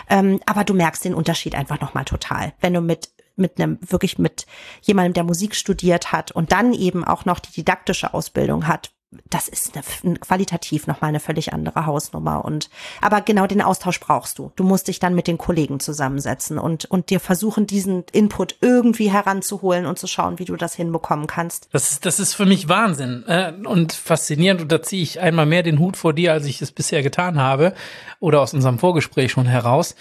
Ähm, 0.09 0.39
aber 0.45 0.63
du 0.63 0.73
merkst 0.73 1.03
den 1.03 1.13
Unterschied 1.13 1.55
einfach 1.55 1.81
nochmal 1.81 2.05
total. 2.05 2.53
Wenn 2.61 2.73
du 2.73 2.81
mit 2.81 3.09
mit 3.39 3.59
einem 3.59 3.79
wirklich 3.81 4.17
mit 4.17 4.45
jemandem, 4.81 5.13
der 5.13 5.23
Musik 5.23 5.55
studiert 5.55 6.11
hat 6.11 6.31
und 6.31 6.51
dann 6.51 6.73
eben 6.73 7.03
auch 7.03 7.25
noch 7.25 7.39
die 7.39 7.51
didaktische 7.51 8.13
Ausbildung 8.13 8.67
hat, 8.67 8.91
das 9.29 9.47
ist 9.47 9.75
eine, 10.03 10.17
qualitativ 10.17 10.85
nochmal 10.85 11.09
eine 11.09 11.19
völlig 11.19 11.51
andere 11.51 11.85
Hausnummer. 11.85 12.45
Und 12.45 12.69
aber 13.01 13.21
genau 13.21 13.47
den 13.47 13.61
Austausch 13.61 13.99
brauchst 13.99 14.37
du. 14.37 14.51
Du 14.55 14.63
musst 14.63 14.87
dich 14.87 14.99
dann 14.99 15.15
mit 15.15 15.27
den 15.27 15.37
Kollegen 15.37 15.79
zusammensetzen 15.79 16.59
und, 16.59 16.85
und 16.85 17.09
dir 17.09 17.19
versuchen, 17.19 17.65
diesen 17.65 18.03
Input 18.11 18.57
irgendwie 18.61 19.11
heranzuholen 19.11 19.87
und 19.87 19.97
zu 19.97 20.05
schauen, 20.05 20.37
wie 20.37 20.45
du 20.45 20.55
das 20.55 20.75
hinbekommen 20.75 21.25
kannst. 21.25 21.69
Das 21.71 21.91
ist, 21.91 22.05
das 22.05 22.19
ist 22.19 22.35
für 22.35 22.45
mich 22.45 22.69
Wahnsinn 22.69 23.23
äh, 23.27 23.51
und 23.65 23.93
faszinierend. 23.93 24.61
Und 24.61 24.71
da 24.71 24.81
ziehe 24.81 25.01
ich 25.01 25.19
einmal 25.19 25.47
mehr 25.47 25.63
den 25.63 25.79
Hut 25.79 25.97
vor 25.97 26.13
dir, 26.13 26.31
als 26.31 26.45
ich 26.45 26.61
es 26.61 26.71
bisher 26.71 27.01
getan 27.01 27.39
habe 27.39 27.73
oder 28.19 28.41
aus 28.41 28.53
unserem 28.53 28.77
Vorgespräch 28.77 29.31
schon 29.31 29.47
heraus. 29.47 29.95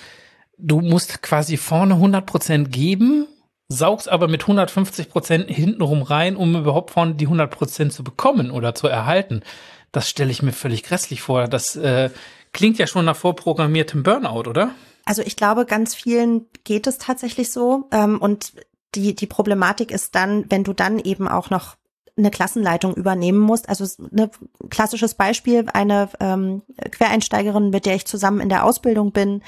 Du 0.58 0.80
musst 0.80 1.22
quasi 1.22 1.56
vorne 1.56 1.94
100 1.94 2.26
Prozent 2.26 2.72
geben 2.72 3.26
saugst 3.68 4.08
aber 4.08 4.28
mit 4.28 4.42
150 4.42 5.10
Prozent 5.10 5.50
hintenrum 5.50 6.02
rein, 6.02 6.36
um 6.36 6.56
überhaupt 6.56 6.90
vorne 6.90 7.14
die 7.14 7.26
100 7.26 7.50
Prozent 7.50 7.92
zu 7.92 8.02
bekommen 8.02 8.50
oder 8.50 8.74
zu 8.74 8.88
erhalten. 8.88 9.42
Das 9.92 10.08
stelle 10.08 10.30
ich 10.30 10.42
mir 10.42 10.52
völlig 10.52 10.82
grässlich 10.82 11.22
vor. 11.22 11.48
Das 11.48 11.76
äh, 11.76 12.10
klingt 12.52 12.78
ja 12.78 12.86
schon 12.86 13.04
nach 13.04 13.16
vorprogrammiertem 13.16 14.02
Burnout, 14.02 14.48
oder? 14.48 14.70
Also 15.04 15.22
ich 15.22 15.36
glaube, 15.36 15.64
ganz 15.64 15.94
vielen 15.94 16.46
geht 16.64 16.86
es 16.86 16.98
tatsächlich 16.98 17.50
so. 17.50 17.88
Ähm, 17.92 18.18
und 18.18 18.52
die, 18.94 19.14
die 19.14 19.26
Problematik 19.26 19.90
ist 19.90 20.14
dann, 20.14 20.44
wenn 20.50 20.64
du 20.64 20.72
dann 20.72 20.98
eben 20.98 21.28
auch 21.28 21.50
noch 21.50 21.76
eine 22.18 22.30
Klassenleitung 22.30 22.94
übernehmen 22.94 23.38
musst. 23.38 23.68
Also 23.68 23.84
ein 24.00 24.30
klassisches 24.68 25.14
Beispiel, 25.14 25.66
eine 25.72 26.08
ähm, 26.20 26.62
Quereinsteigerin, 26.90 27.70
mit 27.70 27.86
der 27.86 27.94
ich 27.94 28.06
zusammen 28.06 28.40
in 28.40 28.48
der 28.48 28.64
Ausbildung 28.64 29.12
bin, 29.12 29.42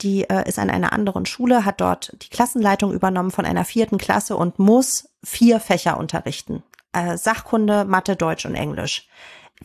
die 0.00 0.28
äh, 0.28 0.48
ist 0.48 0.58
an 0.58 0.70
einer 0.70 0.92
anderen 0.92 1.26
Schule, 1.26 1.64
hat 1.64 1.80
dort 1.80 2.16
die 2.22 2.28
Klassenleitung 2.28 2.92
übernommen 2.92 3.30
von 3.30 3.44
einer 3.44 3.64
vierten 3.64 3.98
Klasse 3.98 4.36
und 4.36 4.58
muss 4.58 5.08
vier 5.22 5.60
Fächer 5.60 5.98
unterrichten. 5.98 6.62
Äh, 6.92 7.16
Sachkunde, 7.16 7.84
Mathe, 7.84 8.16
Deutsch 8.16 8.46
und 8.46 8.54
Englisch. 8.54 9.08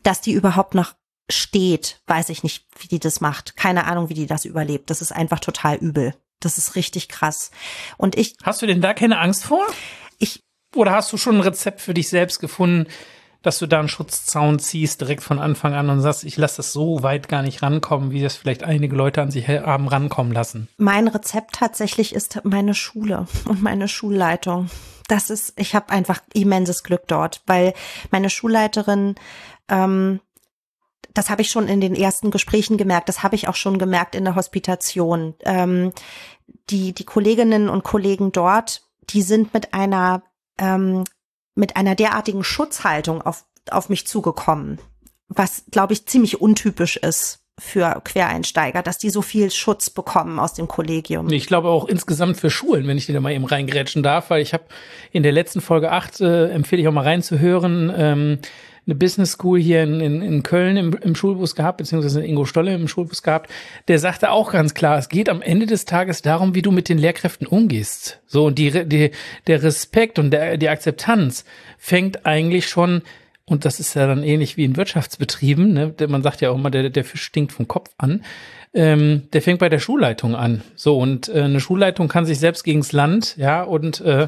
Dass 0.04 0.22
die 0.22 0.34
überhaupt 0.34 0.76
noch 0.76 0.94
steht, 1.30 2.02
weiß 2.08 2.30
ich 2.30 2.44
nicht, 2.44 2.66
wie 2.80 2.88
die 2.88 3.00
das 3.00 3.22
macht. 3.22 3.56
Keine 3.56 3.86
Ahnung, 3.86 4.10
wie 4.10 4.14
die 4.14 4.28
das 4.28 4.46
überlebt. 4.46 4.90
Das 4.90 5.02
ist 5.02 5.12
einfach 5.12 5.40
total 5.40 5.78
übel. 5.78 6.14
Das 6.40 6.58
ist 6.58 6.76
richtig 6.76 7.10
krass. 7.10 7.52
Und 7.98 8.18
ich. 8.18 8.36
Hast 8.44 8.62
du 8.62 8.66
denn 8.66 8.82
da 8.82 8.94
keine 8.94 9.20
Angst 9.20 9.44
vor? 9.44 9.66
Oder 10.76 10.92
hast 10.92 11.12
du 11.12 11.18
schon 11.18 11.36
ein 11.36 11.42
Rezept 11.42 11.82
für 11.82 11.94
dich 11.94 12.10
selbst 12.10 12.40
gefunden, 12.40 12.88
dass 13.42 13.60
du 13.60 13.68
da 13.68 13.80
einen 13.80 13.88
Schutzzaun 13.88 14.60
ziehst 14.60 15.02
direkt 15.02 15.24
von 15.24 15.40
Anfang 15.40 15.74
an 15.74 15.90
und 15.90 16.02
sagst, 16.02 16.26
ich 16.26 16.36
lasse 16.36 16.58
das 16.58 16.74
so 16.74 17.04
weit 17.04 17.30
gar 17.30 17.42
nicht 17.42 17.64
rankommen, 17.64 18.12
wie 18.12 18.22
das 18.22 18.36
vielleicht 18.36 18.64
einige 18.64 18.96
Leute 18.96 19.22
an 19.22 19.32
sich 19.32 19.48
haben 19.48 19.88
rankommen 19.88 20.34
lassen? 20.34 20.68
Mein 20.78 21.08
Rezept 21.08 21.56
tatsächlich 21.56 22.14
ist 22.14 22.42
meine 22.44 22.74
Schule 22.74 23.28
und 23.46 23.62
meine 23.62 23.88
Schulleitung. 23.88 24.70
Das 25.08 25.30
ist, 25.30 25.54
ich 25.56 25.74
habe 25.74 25.90
einfach 25.90 26.22
immenses 26.34 26.84
Glück 26.84 27.08
dort, 27.08 27.42
weil 27.48 27.74
meine 28.12 28.30
Schulleiterin 28.30 29.16
ähm, 29.70 30.20
das 31.14 31.30
habe 31.30 31.42
ich 31.42 31.50
schon 31.50 31.68
in 31.68 31.82
den 31.82 31.96
ersten 31.96 32.32
Gesprächen 32.32 32.78
gemerkt, 32.78 33.10
das 33.10 33.24
habe 33.24 33.36
ich 33.36 33.48
auch 33.48 33.56
schon 33.56 33.80
gemerkt 33.80 34.16
in 34.16 34.26
der 34.26 34.36
Hospitation. 34.36 35.34
Ähm, 35.42 35.92
die, 36.70 36.94
die 36.94 37.04
Kolleginnen 37.04 37.70
und 37.70 37.84
Kollegen 37.84 38.32
dort, 38.32 38.84
die 39.10 39.22
sind 39.22 39.54
mit 39.54 39.74
einer 39.74 40.24
ähm, 40.60 41.04
mit 41.56 41.76
einer 41.76 41.96
derartigen 41.96 42.44
Schutzhaltung 42.44 43.22
auf, 43.22 43.46
auf 43.72 43.90
mich 43.90 44.08
zugekommen, 44.08 44.80
was, 45.28 45.64
glaube 45.72 45.94
ich, 45.94 46.06
ziemlich 46.06 46.42
untypisch 46.42 46.98
ist 46.98 47.40
für 47.60 48.02
Quereinsteiger, 48.04 48.82
dass 48.82 48.98
die 48.98 49.10
so 49.10 49.22
viel 49.22 49.52
Schutz 49.52 49.90
bekommen 49.90 50.40
aus 50.40 50.54
dem 50.54 50.68
Kollegium. 50.68 51.30
Ich 51.30 51.46
glaube 51.46 51.68
auch 51.68 51.86
insgesamt 51.86 52.38
für 52.38 52.50
Schulen, 52.50 52.88
wenn 52.88 52.98
ich 52.98 53.06
dir 53.06 53.14
da 53.14 53.20
mal 53.20 53.34
eben 53.34 53.46
reingrätschen 53.46 54.02
darf, 54.02 54.30
weil 54.30 54.42
ich 54.42 54.54
habe 54.54 54.64
in 55.12 55.24
der 55.24 55.34
letzten 55.34 55.62
Folge 55.62 55.92
8, 55.92 56.22
äh, 56.22 56.50
empfehle 56.50 56.82
ich 56.82 56.88
auch 56.88 56.94
mal 56.94 57.04
reinzuhören, 57.04 57.94
ähm, 57.96 58.40
eine 58.86 58.96
Business 58.96 59.34
School 59.34 59.60
hier 59.60 59.84
in, 59.84 60.02
in, 60.02 60.22
in 60.22 60.44
Köln 60.44 60.78
im, 60.78 60.94
im 60.94 61.16
Schulbus 61.16 61.56
gehabt, 61.56 61.78
beziehungsweise 61.78 62.24
Ingo 62.24 62.46
Stolle 62.46 62.74
im 62.74 62.88
Schulbus 62.88 63.24
gehabt, 63.24 63.50
der 63.88 64.00
sagte 64.00 64.32
auch 64.32 64.52
ganz 64.52 64.74
klar, 64.74 64.98
es 64.98 65.10
geht 65.10 65.30
am 65.30 65.42
Ende 65.42 65.66
des 65.66 65.86
Tages 65.86 66.22
darum, 66.22 66.56
wie 66.56 66.62
du 66.62 66.72
mit 66.72 66.90
den 66.90 66.98
Lehrkräften 66.98 67.48
umgehst. 67.48 68.20
So, 68.26 68.46
und 68.46 68.58
die, 68.58 68.88
die, 68.88 69.12
der 69.48 69.64
Respekt 69.64 70.20
und 70.20 70.32
der, 70.32 70.58
die 70.58 70.70
Akzeptanz 70.70 71.46
fängt 71.78 72.26
eigentlich 72.26 72.68
schon 72.68 73.04
und 73.50 73.66
das 73.66 73.80
ist 73.80 73.96
ja 73.96 74.06
dann 74.06 74.24
ähnlich 74.24 74.58
wie 74.58 74.64
in 74.64 74.78
Wirtschaftsbetrieben, 74.78 75.74
ne? 75.74 75.94
man 76.08 76.22
sagt 76.22 76.42
ja 76.42 76.52
auch 76.52 76.56
immer, 76.56 76.70
der, 76.70 76.90
der 76.90 77.04
Fisch 77.04 77.24
stinkt 77.24 77.52
vom 77.52 77.68
Kopf 77.68 77.90
an. 77.98 78.24
Ähm, 78.76 79.24
der 79.34 79.42
fängt 79.42 79.60
bei 79.60 79.70
der 79.70 79.80
Schulleitung 79.80 80.36
an. 80.36 80.62
So, 80.76 81.00
und 81.00 81.28
äh, 81.30 81.42
eine 81.42 81.60
Schulleitung 81.60 82.08
kann 82.08 82.26
sich 82.26 82.38
selbst 82.38 82.64
gegens 82.64 82.92
Land, 82.92 83.36
ja, 83.38 83.64
und 83.64 84.02
äh, 84.02 84.28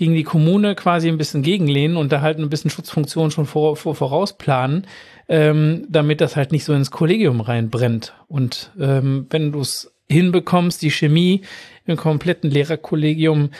gegen 0.00 0.14
die 0.14 0.24
Kommune 0.24 0.74
quasi 0.74 1.08
ein 1.08 1.18
bisschen 1.18 1.42
gegenlehnen 1.42 1.98
und 1.98 2.10
da 2.10 2.22
halt 2.22 2.38
ein 2.38 2.48
bisschen 2.48 2.70
Schutzfunktion 2.70 3.30
schon 3.30 3.44
vor, 3.44 3.76
vor, 3.76 3.94
vorausplanen, 3.94 4.86
ähm, 5.28 5.84
damit 5.90 6.22
das 6.22 6.36
halt 6.36 6.52
nicht 6.52 6.64
so 6.64 6.72
ins 6.72 6.90
Kollegium 6.90 7.42
reinbrennt. 7.42 8.14
Und 8.26 8.72
ähm, 8.80 9.26
wenn 9.28 9.52
du 9.52 9.60
es 9.60 9.92
hinbekommst, 10.08 10.80
die 10.80 10.90
Chemie 10.90 11.42
im 11.84 11.98
kompletten 11.98 12.50
Lehrerkollegium 12.50 13.50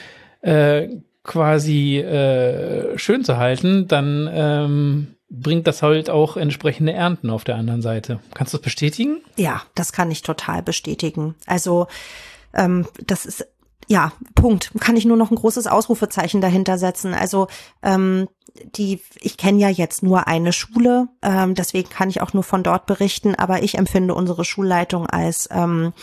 äh, 0.41 0.87
quasi 1.23 1.99
äh, 1.99 2.97
schön 2.97 3.23
zu 3.23 3.37
halten, 3.37 3.87
dann 3.87 4.27
ähm, 4.33 5.07
bringt 5.29 5.67
das 5.67 5.83
halt 5.83 6.09
auch 6.09 6.37
entsprechende 6.37 6.93
Ernten 6.93 7.29
auf 7.29 7.43
der 7.43 7.57
anderen 7.57 7.83
Seite. 7.83 8.19
Kannst 8.33 8.51
du 8.55 8.57
das 8.57 8.63
bestätigen? 8.63 9.21
Ja, 9.37 9.61
das 9.75 9.93
kann 9.93 10.09
ich 10.09 10.23
total 10.23 10.63
bestätigen. 10.63 11.35
Also 11.45 11.85
ähm, 12.55 12.87
das 13.05 13.27
ist 13.27 13.47
ja, 13.87 14.11
Punkt. 14.35 14.71
Kann 14.79 14.95
ich 14.95 15.05
nur 15.05 15.17
noch 15.17 15.31
ein 15.31 15.35
großes 15.35 15.67
Ausrufezeichen 15.67 16.41
dahinter 16.41 16.77
setzen. 16.77 17.13
Also 17.13 17.47
ähm, 17.83 18.27
die, 18.75 19.01
ich 19.19 19.37
kenne 19.37 19.59
ja 19.59 19.69
jetzt 19.69 20.03
nur 20.03 20.27
eine 20.27 20.53
Schule, 20.53 21.07
ähm, 21.21 21.55
deswegen 21.55 21.89
kann 21.89 22.09
ich 22.09 22.21
auch 22.21 22.33
nur 22.33 22.43
von 22.43 22.63
dort 22.63 22.85
berichten, 22.85 23.35
aber 23.35 23.63
ich 23.63 23.77
empfinde 23.77 24.13
unsere 24.13 24.45
Schulleitung 24.45 25.07
als 25.07 25.47
ähm, 25.51 25.93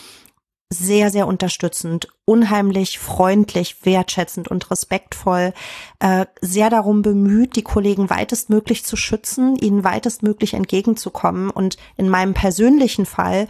sehr, 0.71 1.11
sehr 1.11 1.27
unterstützend, 1.27 2.09
unheimlich 2.27 2.99
freundlich, 2.99 3.87
wertschätzend 3.87 4.49
und 4.49 4.71
respektvoll, 4.71 5.55
äh, 5.99 6.27
sehr 6.43 6.69
darum 6.69 7.01
bemüht, 7.01 7.57
die 7.57 7.63
Kollegen 7.63 8.11
weitestmöglich 8.11 8.85
zu 8.85 8.97
schützen, 8.97 9.57
ihnen 9.57 9.83
weitestmöglich 9.83 10.53
entgegenzukommen. 10.55 11.49
Und 11.49 11.79
in 11.97 12.11
meinem 12.11 12.35
persönlichen 12.35 13.07
Fall 13.07 13.49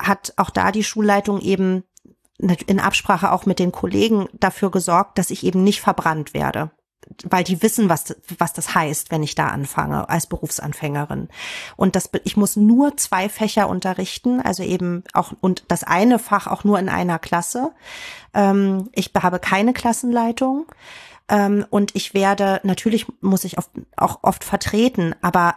hat 0.00 0.32
auch 0.36 0.50
da 0.50 0.72
die 0.72 0.82
Schulleitung 0.82 1.40
eben 1.40 1.84
in 2.66 2.80
Absprache 2.80 3.32
auch 3.32 3.46
mit 3.46 3.58
den 3.58 3.72
Kollegen 3.72 4.28
dafür 4.32 4.70
gesorgt, 4.70 5.18
dass 5.18 5.30
ich 5.30 5.44
eben 5.44 5.62
nicht 5.62 5.80
verbrannt 5.80 6.34
werde 6.34 6.70
weil 7.24 7.44
die 7.44 7.62
wissen, 7.62 7.88
was, 7.88 8.16
was 8.38 8.52
das 8.52 8.74
heißt, 8.74 9.10
wenn 9.10 9.22
ich 9.22 9.34
da 9.34 9.48
anfange 9.48 10.08
als 10.08 10.26
Berufsanfängerin. 10.26 11.28
Und 11.76 11.96
das, 11.96 12.10
ich 12.24 12.36
muss 12.36 12.56
nur 12.56 12.96
zwei 12.96 13.28
Fächer 13.28 13.68
unterrichten, 13.68 14.40
also 14.40 14.62
eben 14.62 15.04
auch, 15.12 15.32
und 15.40 15.64
das 15.68 15.84
eine 15.84 16.18
Fach 16.18 16.46
auch 16.46 16.64
nur 16.64 16.78
in 16.78 16.88
einer 16.88 17.18
Klasse. 17.18 17.72
Ähm, 18.34 18.90
ich 18.92 19.10
habe 19.20 19.38
keine 19.38 19.72
Klassenleitung. 19.72 20.66
Ähm, 21.28 21.66
und 21.70 21.94
ich 21.94 22.14
werde, 22.14 22.60
natürlich 22.64 23.06
muss 23.20 23.44
ich 23.44 23.58
oft, 23.58 23.70
auch 23.96 24.20
oft 24.22 24.44
vertreten, 24.44 25.14
aber 25.22 25.56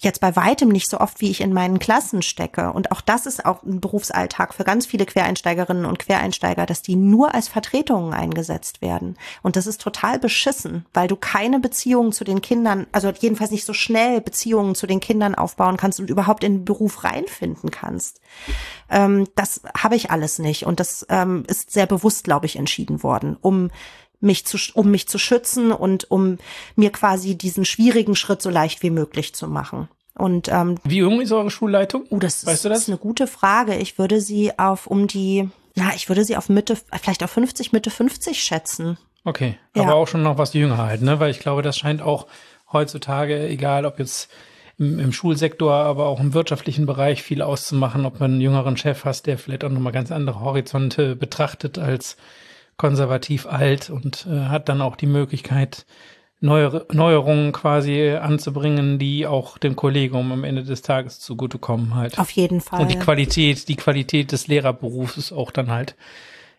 jetzt 0.00 0.20
bei 0.20 0.34
weitem 0.34 0.68
nicht 0.68 0.90
so 0.90 0.98
oft, 0.98 1.20
wie 1.20 1.30
ich 1.30 1.40
in 1.40 1.52
meinen 1.52 1.78
Klassen 1.78 2.22
stecke. 2.22 2.72
Und 2.72 2.90
auch 2.90 3.00
das 3.00 3.26
ist 3.26 3.44
auch 3.44 3.62
ein 3.62 3.80
Berufsalltag 3.80 4.54
für 4.54 4.64
ganz 4.64 4.86
viele 4.86 5.06
Quereinsteigerinnen 5.06 5.86
und 5.86 5.98
Quereinsteiger, 5.98 6.66
dass 6.66 6.82
die 6.82 6.96
nur 6.96 7.34
als 7.34 7.48
Vertretungen 7.48 8.12
eingesetzt 8.12 8.82
werden. 8.82 9.16
Und 9.42 9.56
das 9.56 9.66
ist 9.66 9.80
total 9.80 10.18
beschissen, 10.18 10.84
weil 10.92 11.06
du 11.06 11.16
keine 11.16 11.60
Beziehungen 11.60 12.12
zu 12.12 12.24
den 12.24 12.42
Kindern, 12.42 12.86
also 12.92 13.10
jedenfalls 13.10 13.52
nicht 13.52 13.64
so 13.64 13.72
schnell 13.72 14.20
Beziehungen 14.20 14.74
zu 14.74 14.86
den 14.86 15.00
Kindern 15.00 15.34
aufbauen 15.34 15.76
kannst 15.76 16.00
und 16.00 16.10
überhaupt 16.10 16.42
in 16.42 16.58
den 16.58 16.64
Beruf 16.64 17.04
reinfinden 17.04 17.70
kannst. 17.70 18.20
Ähm, 18.90 19.28
das 19.36 19.62
habe 19.76 19.96
ich 19.96 20.10
alles 20.10 20.38
nicht. 20.40 20.66
Und 20.66 20.80
das 20.80 21.06
ähm, 21.08 21.44
ist 21.46 21.70
sehr 21.70 21.86
bewusst, 21.86 22.24
glaube 22.24 22.46
ich, 22.46 22.56
entschieden 22.56 23.02
worden, 23.02 23.36
um 23.40 23.70
mich 24.24 24.46
zu, 24.46 24.58
um 24.74 24.90
mich 24.90 25.06
zu 25.08 25.18
schützen 25.18 25.70
und 25.72 26.10
um 26.10 26.38
mir 26.76 26.90
quasi 26.90 27.36
diesen 27.36 27.64
schwierigen 27.64 28.16
Schritt 28.16 28.42
so 28.42 28.50
leicht 28.50 28.82
wie 28.82 28.90
möglich 28.90 29.34
zu 29.34 29.46
machen. 29.48 29.88
Und 30.16 30.48
ähm, 30.48 30.76
wie 30.84 30.98
jung 30.98 31.20
ist 31.20 31.32
eure 31.32 31.50
Schulleitung? 31.50 32.04
Oh, 32.10 32.18
das, 32.18 32.46
weißt 32.46 32.54
ist, 32.56 32.64
du 32.64 32.68
das? 32.68 32.78
ist 32.80 32.88
eine 32.88 32.98
gute 32.98 33.26
Frage. 33.26 33.76
Ich 33.76 33.98
würde 33.98 34.20
sie 34.20 34.58
auf 34.58 34.86
um 34.86 35.06
die 35.08 35.48
Na, 35.74 35.92
ich 35.96 36.08
würde 36.08 36.24
sie 36.24 36.36
auf 36.36 36.48
Mitte, 36.48 36.76
vielleicht 37.00 37.24
auf 37.24 37.30
50, 37.30 37.72
Mitte 37.72 37.90
50 37.90 38.42
schätzen. 38.42 38.96
Okay, 39.24 39.56
Ja. 39.74 39.82
aber 39.82 39.94
auch 39.96 40.06
schon 40.06 40.22
noch 40.22 40.38
was 40.38 40.52
jünger 40.52 40.78
halt, 40.78 41.02
ne? 41.02 41.18
Weil 41.18 41.30
ich 41.30 41.40
glaube, 41.40 41.62
das 41.62 41.76
scheint 41.78 42.00
auch 42.02 42.26
heutzutage, 42.72 43.48
egal 43.48 43.86
ob 43.86 43.98
jetzt 43.98 44.28
im, 44.78 44.98
im 44.98 45.12
Schulsektor, 45.12 45.72
aber 45.72 46.06
auch 46.06 46.20
im 46.20 46.34
wirtschaftlichen 46.34 46.86
Bereich 46.86 47.22
viel 47.22 47.42
auszumachen, 47.42 48.04
ob 48.06 48.20
man 48.20 48.32
einen 48.32 48.40
jüngeren 48.40 48.76
Chef 48.76 49.04
hast, 49.04 49.26
der 49.26 49.38
vielleicht 49.38 49.64
auch 49.64 49.70
nochmal 49.70 49.92
ganz 49.92 50.12
andere 50.12 50.40
Horizonte 50.40 51.16
betrachtet 51.16 51.78
als 51.78 52.16
konservativ 52.76 53.46
alt 53.46 53.90
und 53.90 54.26
äh, 54.30 54.46
hat 54.46 54.68
dann 54.68 54.80
auch 54.80 54.96
die 54.96 55.06
Möglichkeit, 55.06 55.86
Neuere, 56.40 56.86
Neuerungen 56.92 57.52
quasi 57.52 58.10
anzubringen, 58.10 58.98
die 58.98 59.26
auch 59.26 59.56
dem 59.56 59.76
Kollegium 59.76 60.30
am 60.30 60.44
Ende 60.44 60.62
des 60.62 60.82
Tages 60.82 61.18
zugutekommen 61.18 61.94
halt. 61.94 62.18
Auf 62.18 62.30
jeden 62.32 62.60
Fall. 62.60 62.82
Und 62.82 62.92
die 62.92 62.98
Qualität, 62.98 63.66
die 63.68 63.76
Qualität 63.76 64.30
des 64.30 64.46
Lehrerberufs 64.46 65.16
ist 65.16 65.32
auch 65.32 65.50
dann 65.50 65.70
halt 65.70 65.96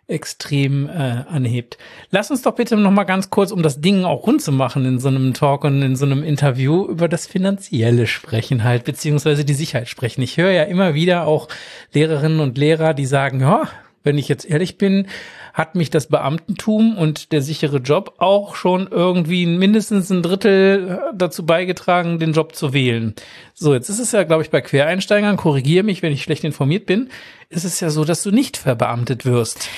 extrem 0.07 0.87
äh, 0.87 1.23
anhebt. 1.29 1.77
Lass 2.11 2.29
uns 2.29 2.43
doch 2.43 2.53
bitte 2.55 2.77
noch 2.77 2.91
mal 2.91 3.05
ganz 3.05 3.29
kurz, 3.29 3.51
um 3.51 3.63
das 3.63 3.81
Ding 3.81 4.05
auch 4.05 4.27
rund 4.27 4.41
zu 4.41 4.51
machen 4.51 4.85
in 4.85 4.99
so 4.99 5.07
einem 5.07 5.33
Talk 5.33 5.63
und 5.63 5.81
in 5.81 5.95
so 5.95 6.05
einem 6.05 6.23
Interview, 6.23 6.85
über 6.85 7.07
das 7.07 7.25
Finanzielle 7.25 8.05
sprechen 8.05 8.63
halt, 8.63 8.83
beziehungsweise 8.83 9.45
die 9.45 9.53
Sicherheit 9.53 9.89
sprechen. 9.89 10.21
Ich 10.21 10.37
höre 10.37 10.51
ja 10.51 10.63
immer 10.63 10.93
wieder 10.93 11.25
auch 11.25 11.47
Lehrerinnen 11.91 12.39
und 12.39 12.57
Lehrer, 12.57 12.93
die 12.93 13.07
sagen, 13.07 13.41
ja, 13.41 13.67
wenn 14.05 14.17
ich 14.17 14.27
jetzt 14.27 14.49
ehrlich 14.49 14.77
bin, 14.77 15.07
hat 15.53 15.75
mich 15.75 15.89
das 15.89 16.07
Beamtentum 16.07 16.97
und 16.97 17.31
der 17.31 17.41
sichere 17.41 17.77
Job 17.77 18.15
auch 18.19 18.55
schon 18.55 18.87
irgendwie 18.89 19.45
mindestens 19.45 20.09
ein 20.09 20.21
Drittel 20.21 20.89
äh, 20.89 21.13
dazu 21.15 21.45
beigetragen, 21.45 22.19
den 22.19 22.33
Job 22.33 22.55
zu 22.55 22.73
wählen. 22.73 23.15
So, 23.53 23.73
jetzt 23.73 23.89
ist 23.89 23.99
es 23.99 24.11
ja, 24.11 24.23
glaube 24.23 24.43
ich, 24.43 24.49
bei 24.49 24.61
Quereinsteigern, 24.61 25.37
korrigiere 25.37 25.83
mich, 25.83 26.01
wenn 26.01 26.13
ich 26.13 26.23
schlecht 26.23 26.43
informiert 26.43 26.85
bin, 26.85 27.09
ist 27.49 27.65
es 27.65 27.79
ja 27.79 27.89
so, 27.89 28.05
dass 28.05 28.23
du 28.23 28.31
nicht 28.31 28.57
verbeamtet 28.57 29.25
wirst. 29.25 29.69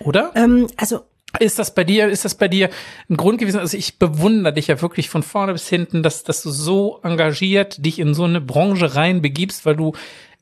Oder? 0.00 0.32
ähm, 0.34 0.68
also 0.76 1.00
Ist 1.38 1.58
das 1.58 1.74
bei 1.74 1.84
dir, 1.84 2.08
ist 2.08 2.24
das 2.24 2.34
bei 2.34 2.48
dir 2.48 2.68
ein 3.08 3.16
Grund 3.16 3.38
gewesen? 3.38 3.58
Also 3.58 3.76
ich 3.76 3.98
bewundere 3.98 4.52
dich 4.52 4.66
ja 4.66 4.82
wirklich 4.82 5.08
von 5.08 5.22
vorne 5.22 5.54
bis 5.54 5.68
hinten, 5.68 6.02
dass, 6.02 6.24
dass 6.24 6.42
du 6.42 6.50
so 6.50 7.00
engagiert 7.02 7.84
dich 7.84 7.98
in 7.98 8.12
so 8.12 8.24
eine 8.24 8.40
Branche 8.40 8.94
rein 8.94 9.22
begibst, 9.22 9.64
weil 9.64 9.76
du 9.76 9.92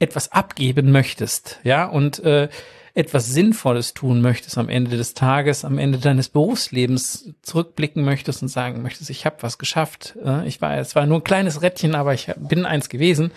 etwas 0.00 0.32
abgeben 0.32 0.90
möchtest, 0.90 1.60
ja, 1.62 1.84
und 1.84 2.20
äh, 2.24 2.48
etwas 2.94 3.26
Sinnvolles 3.26 3.94
tun 3.94 4.20
möchtest 4.20 4.58
am 4.58 4.68
Ende 4.68 4.96
des 4.96 5.14
Tages, 5.14 5.64
am 5.64 5.78
Ende 5.78 5.98
deines 5.98 6.28
Berufslebens 6.28 7.32
zurückblicken 7.42 8.04
möchtest 8.04 8.42
und 8.42 8.48
sagen 8.48 8.82
möchtest, 8.82 9.10
ich 9.10 9.26
habe 9.26 9.36
was 9.40 9.58
geschafft. 9.58 10.16
äh, 10.24 10.46
Ich 10.46 10.60
war, 10.60 10.76
es 10.78 10.94
war 10.94 11.06
nur 11.06 11.18
ein 11.18 11.24
kleines 11.24 11.62
Rädchen, 11.62 11.94
aber 11.94 12.14
ich 12.14 12.28
bin 12.38 12.66
eins 12.66 12.88
gewesen. 12.88 13.30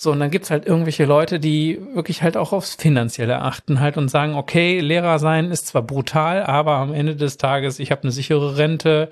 So, 0.00 0.12
und 0.12 0.20
dann 0.20 0.30
gibt's 0.30 0.50
halt 0.50 0.64
irgendwelche 0.64 1.06
Leute, 1.06 1.40
die 1.40 1.80
wirklich 1.92 2.22
halt 2.22 2.36
auch 2.36 2.52
aufs 2.52 2.76
Finanzielle 2.76 3.42
achten 3.42 3.80
halt 3.80 3.96
und 3.96 4.08
sagen, 4.08 4.34
okay, 4.36 4.78
Lehrer 4.78 5.18
sein 5.18 5.50
ist 5.50 5.66
zwar 5.66 5.82
brutal, 5.82 6.44
aber 6.44 6.76
am 6.76 6.94
Ende 6.94 7.16
des 7.16 7.36
Tages, 7.36 7.80
ich 7.80 7.90
habe 7.90 8.04
eine 8.04 8.12
sichere 8.12 8.56
Rente, 8.56 9.10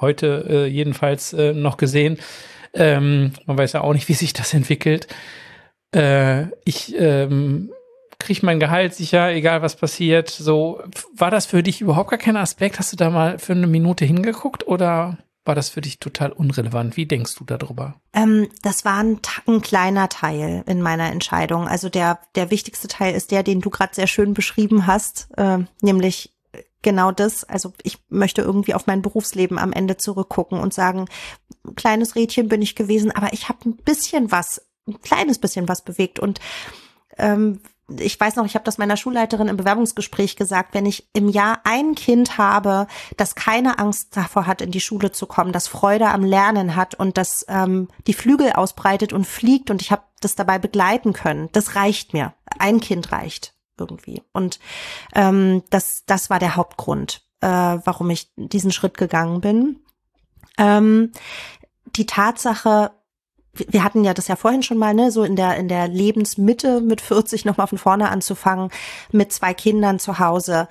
heute 0.00 0.46
äh, 0.48 0.66
jedenfalls 0.66 1.32
äh, 1.32 1.52
noch 1.52 1.76
gesehen. 1.76 2.18
Ähm, 2.72 3.32
man 3.46 3.58
weiß 3.58 3.72
ja 3.72 3.80
auch 3.80 3.92
nicht, 3.92 4.08
wie 4.08 4.14
sich 4.14 4.32
das 4.32 4.54
entwickelt. 4.54 5.08
Äh, 5.92 6.44
ich 6.64 6.94
ähm, 6.96 7.70
kriege 8.18 8.44
mein 8.44 8.60
Gehalt 8.60 8.94
sicher, 8.94 9.30
egal 9.30 9.62
was 9.62 9.76
passiert. 9.76 10.28
So, 10.28 10.82
war 11.14 11.30
das 11.30 11.46
für 11.46 11.62
dich 11.62 11.80
überhaupt 11.80 12.10
gar 12.10 12.18
kein 12.18 12.36
Aspekt? 12.36 12.78
Hast 12.78 12.92
du 12.92 12.96
da 12.96 13.10
mal 13.10 13.38
für 13.38 13.52
eine 13.52 13.66
Minute 13.66 14.04
hingeguckt 14.04 14.66
oder 14.66 15.18
war 15.44 15.54
das 15.54 15.70
für 15.70 15.80
dich 15.80 15.98
total 15.98 16.32
unrelevant? 16.32 16.96
Wie 16.96 17.06
denkst 17.06 17.34
du 17.36 17.44
darüber? 17.44 17.94
Ähm, 18.12 18.48
das 18.62 18.84
war 18.84 18.98
ein, 18.98 19.20
ein 19.46 19.62
kleiner 19.62 20.08
Teil 20.08 20.62
in 20.66 20.82
meiner 20.82 21.10
Entscheidung. 21.10 21.66
Also 21.66 21.88
der, 21.88 22.18
der 22.34 22.50
wichtigste 22.50 22.88
Teil 22.88 23.14
ist 23.14 23.30
der, 23.30 23.42
den 23.42 23.60
du 23.60 23.70
gerade 23.70 23.94
sehr 23.94 24.08
schön 24.08 24.34
beschrieben 24.34 24.86
hast, 24.86 25.28
äh, 25.38 25.58
nämlich 25.80 26.34
genau 26.82 27.12
das. 27.12 27.44
Also 27.44 27.72
ich 27.82 27.98
möchte 28.08 28.42
irgendwie 28.42 28.74
auf 28.74 28.86
mein 28.86 29.00
Berufsleben 29.00 29.58
am 29.58 29.72
Ende 29.72 29.96
zurückgucken 29.96 30.58
und 30.60 30.74
sagen, 30.74 31.06
ein 31.66 31.74
kleines 31.76 32.14
Rädchen 32.14 32.48
bin 32.48 32.62
ich 32.62 32.74
gewesen, 32.74 33.10
aber 33.10 33.32
ich 33.32 33.48
habe 33.48 33.58
ein 33.64 33.76
bisschen 33.76 34.30
was, 34.30 34.66
ein 34.86 35.00
kleines 35.00 35.38
bisschen 35.38 35.68
was 35.68 35.82
bewegt. 35.82 36.18
Und 36.18 36.40
ähm, 37.16 37.60
ich 37.96 38.20
weiß 38.20 38.36
noch, 38.36 38.44
ich 38.44 38.54
habe 38.54 38.64
das 38.64 38.78
meiner 38.78 38.96
Schulleiterin 38.96 39.48
im 39.48 39.56
Bewerbungsgespräch 39.56 40.36
gesagt, 40.36 40.74
wenn 40.74 40.84
ich 40.84 41.08
im 41.14 41.28
Jahr 41.28 41.60
ein 41.64 41.94
Kind 41.94 42.36
habe, 42.36 42.86
das 43.16 43.34
keine 43.34 43.78
Angst 43.78 44.16
davor 44.16 44.46
hat, 44.46 44.60
in 44.60 44.70
die 44.70 44.80
Schule 44.80 45.10
zu 45.12 45.26
kommen, 45.26 45.52
das 45.52 45.68
Freude 45.68 46.08
am 46.08 46.24
Lernen 46.24 46.76
hat 46.76 46.94
und 46.94 47.16
das 47.16 47.46
ähm, 47.48 47.88
die 48.06 48.14
Flügel 48.14 48.52
ausbreitet 48.52 49.12
und 49.12 49.26
fliegt 49.26 49.70
und 49.70 49.80
ich 49.80 49.90
habe 49.90 50.02
das 50.20 50.34
dabei 50.34 50.58
begleiten 50.58 51.12
können, 51.12 51.48
das 51.52 51.76
reicht 51.76 52.12
mir. 52.12 52.34
Ein 52.58 52.80
Kind 52.80 53.12
reicht 53.12 53.54
irgendwie. 53.78 54.22
Und 54.32 54.58
ähm, 55.14 55.62
das, 55.70 56.04
das 56.04 56.30
war 56.30 56.38
der 56.38 56.56
Hauptgrund, 56.56 57.22
äh, 57.40 57.46
warum 57.46 58.10
ich 58.10 58.30
diesen 58.36 58.72
Schritt 58.72 58.98
gegangen 58.98 59.40
bin. 59.40 59.80
Ähm, 60.58 61.12
die 61.86 62.06
Tatsache, 62.06 62.90
wir 63.68 63.84
hatten 63.84 64.04
ja 64.04 64.14
das 64.14 64.28
ja 64.28 64.36
vorhin 64.36 64.62
schon 64.62 64.78
mal, 64.78 64.94
ne, 64.94 65.10
so 65.10 65.24
in 65.24 65.36
der, 65.36 65.56
in 65.56 65.68
der 65.68 65.88
Lebensmitte 65.88 66.80
mit 66.80 67.00
40 67.00 67.44
nochmal 67.44 67.66
von 67.66 67.78
vorne 67.78 68.10
anzufangen, 68.10 68.70
mit 69.12 69.32
zwei 69.32 69.54
Kindern 69.54 69.98
zu 69.98 70.18
Hause, 70.18 70.68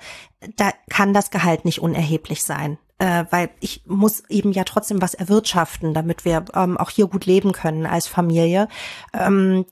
da 0.56 0.70
kann 0.90 1.14
das 1.14 1.30
Gehalt 1.30 1.64
nicht 1.64 1.80
unerheblich 1.80 2.44
sein. 2.44 2.78
Äh, 3.00 3.26
weil 3.30 3.50
ich 3.60 3.82
muss 3.86 4.24
eben 4.28 4.50
ja 4.50 4.64
trotzdem 4.64 5.00
was 5.00 5.14
erwirtschaften, 5.14 5.94
damit 5.94 6.24
wir 6.24 6.44
ähm, 6.54 6.76
auch 6.76 6.90
hier 6.90 7.06
gut 7.06 7.26
leben 7.26 7.52
können 7.52 7.86
als 7.86 8.08
Familie. 8.08 8.66
Ähm, 9.12 9.66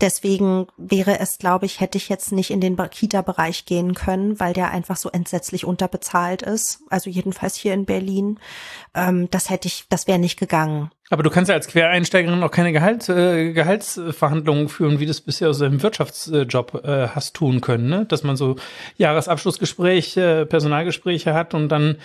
deswegen 0.00 0.66
wäre 0.76 1.18
es, 1.20 1.38
glaube 1.38 1.66
ich, 1.66 1.80
hätte 1.80 1.98
ich 1.98 2.08
jetzt 2.08 2.32
nicht 2.32 2.50
in 2.50 2.60
den 2.60 2.76
Kita-Bereich 2.76 3.66
gehen 3.66 3.94
können, 3.94 4.38
weil 4.40 4.52
der 4.52 4.70
einfach 4.70 4.96
so 4.96 5.10
entsetzlich 5.10 5.64
unterbezahlt 5.64 6.42
ist. 6.42 6.80
Also 6.90 7.10
jedenfalls 7.10 7.56
hier 7.56 7.74
in 7.74 7.84
Berlin. 7.84 8.38
Ähm, 8.94 9.28
das 9.30 9.50
hätte 9.50 9.68
ich, 9.68 9.86
das 9.88 10.06
wäre 10.06 10.18
nicht 10.18 10.38
gegangen. 10.38 10.90
Aber 11.08 11.22
du 11.22 11.30
kannst 11.30 11.48
ja 11.48 11.54
als 11.54 11.68
Quereinsteigerin 11.68 12.42
auch 12.42 12.50
keine 12.50 12.72
Gehalt, 12.72 13.08
äh, 13.08 13.52
Gehaltsverhandlungen 13.52 14.68
führen, 14.68 14.98
wie 14.98 15.06
das 15.06 15.20
bisher 15.20 15.50
aus 15.50 15.58
deinem 15.58 15.82
Wirtschaftsjob 15.82 16.84
äh, 16.84 17.08
hast 17.08 17.34
tun 17.34 17.60
können, 17.60 17.88
ne? 17.88 18.06
Dass 18.06 18.24
man 18.24 18.36
so 18.36 18.56
Jahresabschlussgespräche, 18.96 20.46
Personalgespräche 20.46 21.32
hat 21.32 21.54
und 21.54 21.68
dann 21.68 21.98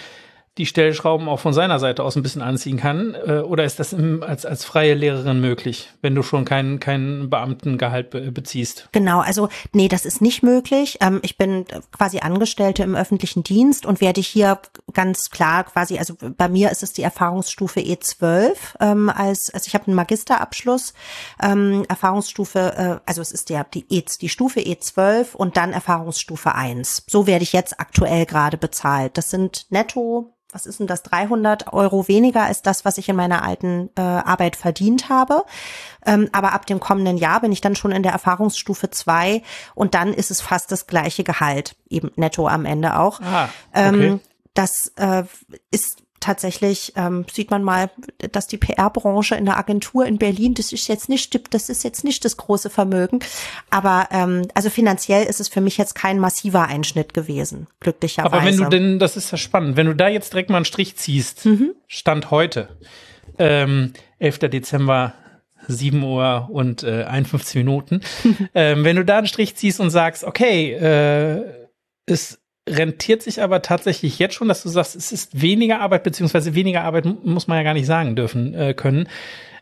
die 0.57 0.65
Stellschrauben 0.65 1.29
auch 1.29 1.39
von 1.39 1.53
seiner 1.53 1.79
Seite 1.79 2.03
aus 2.03 2.17
ein 2.17 2.23
bisschen 2.23 2.41
anziehen 2.41 2.77
kann? 2.77 3.15
Äh, 3.15 3.39
oder 3.39 3.63
ist 3.63 3.79
das 3.79 3.93
im, 3.93 4.21
als, 4.21 4.45
als 4.45 4.65
freie 4.65 4.95
Lehrerin 4.95 5.39
möglich, 5.39 5.89
wenn 6.01 6.13
du 6.13 6.23
schon 6.23 6.43
keinen 6.43 6.79
kein 6.79 7.29
Beamtengehalt 7.29 8.09
be 8.09 8.31
beziehst? 8.31 8.89
Genau, 8.91 9.21
also 9.21 9.47
nee, 9.71 9.87
das 9.87 10.05
ist 10.05 10.21
nicht 10.21 10.43
möglich. 10.43 10.97
Ähm, 10.99 11.19
ich 11.23 11.37
bin 11.37 11.65
quasi 11.91 12.19
Angestellte 12.19 12.83
im 12.83 12.95
öffentlichen 12.95 13.43
Dienst 13.43 13.85
und 13.85 14.01
werde 14.01 14.19
hier 14.19 14.59
ganz 14.93 15.29
klar 15.29 15.63
quasi, 15.63 15.97
also 15.97 16.15
bei 16.19 16.49
mir 16.49 16.69
ist 16.69 16.83
es 16.83 16.91
die 16.91 17.03
Erfahrungsstufe 17.03 17.79
E12, 17.79 18.51
ähm, 18.81 19.09
als, 19.09 19.51
also 19.53 19.67
ich 19.67 19.73
habe 19.73 19.87
einen 19.87 19.95
Magisterabschluss, 19.95 20.93
ähm, 21.41 21.85
Erfahrungsstufe, 21.87 22.59
äh, 22.77 23.09
also 23.09 23.21
es 23.21 23.31
ist 23.31 23.49
der, 23.49 23.63
die, 23.63 23.85
E, 23.89 24.03
die 24.19 24.29
Stufe 24.29 24.59
E12 24.59 25.33
und 25.33 25.55
dann 25.55 25.71
Erfahrungsstufe 25.71 26.53
1. 26.55 27.05
So 27.09 27.25
werde 27.25 27.43
ich 27.43 27.53
jetzt 27.53 27.79
aktuell 27.79 28.25
gerade 28.25 28.57
bezahlt. 28.57 29.17
Das 29.17 29.29
sind 29.29 29.67
netto 29.69 30.33
was 30.53 30.65
ist 30.65 30.79
denn 30.79 30.87
das, 30.87 31.03
300 31.03 31.73
Euro 31.73 32.07
weniger 32.07 32.43
als 32.43 32.61
das, 32.61 32.85
was 32.85 32.97
ich 32.97 33.09
in 33.09 33.15
meiner 33.15 33.43
alten 33.43 33.89
äh, 33.95 34.01
Arbeit 34.01 34.55
verdient 34.55 35.09
habe. 35.09 35.43
Ähm, 36.05 36.29
aber 36.31 36.53
ab 36.53 36.65
dem 36.65 36.79
kommenden 36.79 37.17
Jahr 37.17 37.41
bin 37.41 37.51
ich 37.51 37.61
dann 37.61 37.75
schon 37.75 37.91
in 37.91 38.03
der 38.03 38.11
Erfahrungsstufe 38.11 38.89
2 38.89 39.41
und 39.75 39.93
dann 39.93 40.13
ist 40.13 40.31
es 40.31 40.41
fast 40.41 40.71
das 40.71 40.87
gleiche 40.87 41.23
Gehalt, 41.23 41.75
eben 41.89 42.11
netto 42.15 42.47
am 42.47 42.65
Ende 42.65 42.97
auch. 42.99 43.19
Ah, 43.21 43.49
Ähm, 43.73 43.95
okay. 43.95 44.19
das 44.53 44.91
äh, 44.95 45.23
ist 45.69 46.03
tatsächlich, 46.21 46.93
ähm, 46.95 47.25
sieht 47.31 47.51
man 47.51 47.63
mal, 47.63 47.89
dass 48.31 48.47
die 48.47 48.57
PR-Branche 48.57 49.35
in 49.35 49.45
der 49.45 49.57
Agentur 49.57 50.05
in 50.05 50.17
Berlin, 50.17 50.53
das 50.53 50.71
ist 50.71 50.87
jetzt 50.87 51.09
nicht, 51.09 51.53
das 51.53 51.67
ist 51.69 51.83
jetzt 51.83 52.03
nicht 52.05 52.23
das 52.23 52.37
große 52.37 52.69
Vermögen. 52.69 53.19
Aber 53.69 54.07
ähm, 54.11 54.47
also 54.53 54.69
finanziell 54.69 55.25
ist 55.25 55.41
es 55.41 55.49
für 55.49 55.61
mich 55.61 55.77
jetzt 55.77 55.95
kein 55.95 56.19
massiver 56.19 56.67
Einschnitt 56.67 57.13
gewesen, 57.13 57.67
glücklicherweise. 57.81 58.33
Aber 58.33 58.45
wenn 58.45 58.57
du 58.57 58.69
denn, 58.69 58.99
das 58.99 59.17
ist 59.17 59.31
ja 59.31 59.37
spannend, 59.37 59.75
wenn 59.75 59.87
du 59.87 59.95
da 59.95 60.07
jetzt 60.07 60.31
direkt 60.31 60.49
mal 60.49 60.57
einen 60.57 60.65
Strich 60.65 60.95
ziehst, 60.95 61.47
Stand 61.87 62.31
heute, 62.31 62.69
ähm, 63.37 63.93
11. 64.19 64.39
Dezember, 64.39 65.13
7 65.67 66.01
Uhr 66.03 66.47
und 66.51 66.83
äh, 66.83 67.03
51 67.03 67.55
Minuten, 67.55 68.01
ähm, 68.55 68.83
wenn 68.83 68.95
du 68.95 69.05
da 69.05 69.17
einen 69.17 69.27
Strich 69.27 69.55
ziehst 69.55 69.79
und 69.79 69.89
sagst, 69.89 70.23
okay, 70.23 70.73
äh, 70.73 71.43
es 72.05 72.40
rentiert 72.71 73.21
sich 73.21 73.41
aber 73.41 73.61
tatsächlich 73.61 74.17
jetzt 74.19 74.35
schon, 74.35 74.47
dass 74.47 74.63
du 74.63 74.69
sagst, 74.69 74.95
es 74.95 75.11
ist 75.11 75.41
weniger 75.41 75.81
Arbeit, 75.81 76.03
beziehungsweise 76.03 76.55
weniger 76.55 76.83
Arbeit 76.83 77.05
mu- 77.05 77.17
muss 77.23 77.47
man 77.47 77.57
ja 77.57 77.63
gar 77.63 77.73
nicht 77.73 77.85
sagen 77.85 78.15
dürfen 78.15 78.53
äh, 78.53 78.73
können. 78.73 79.07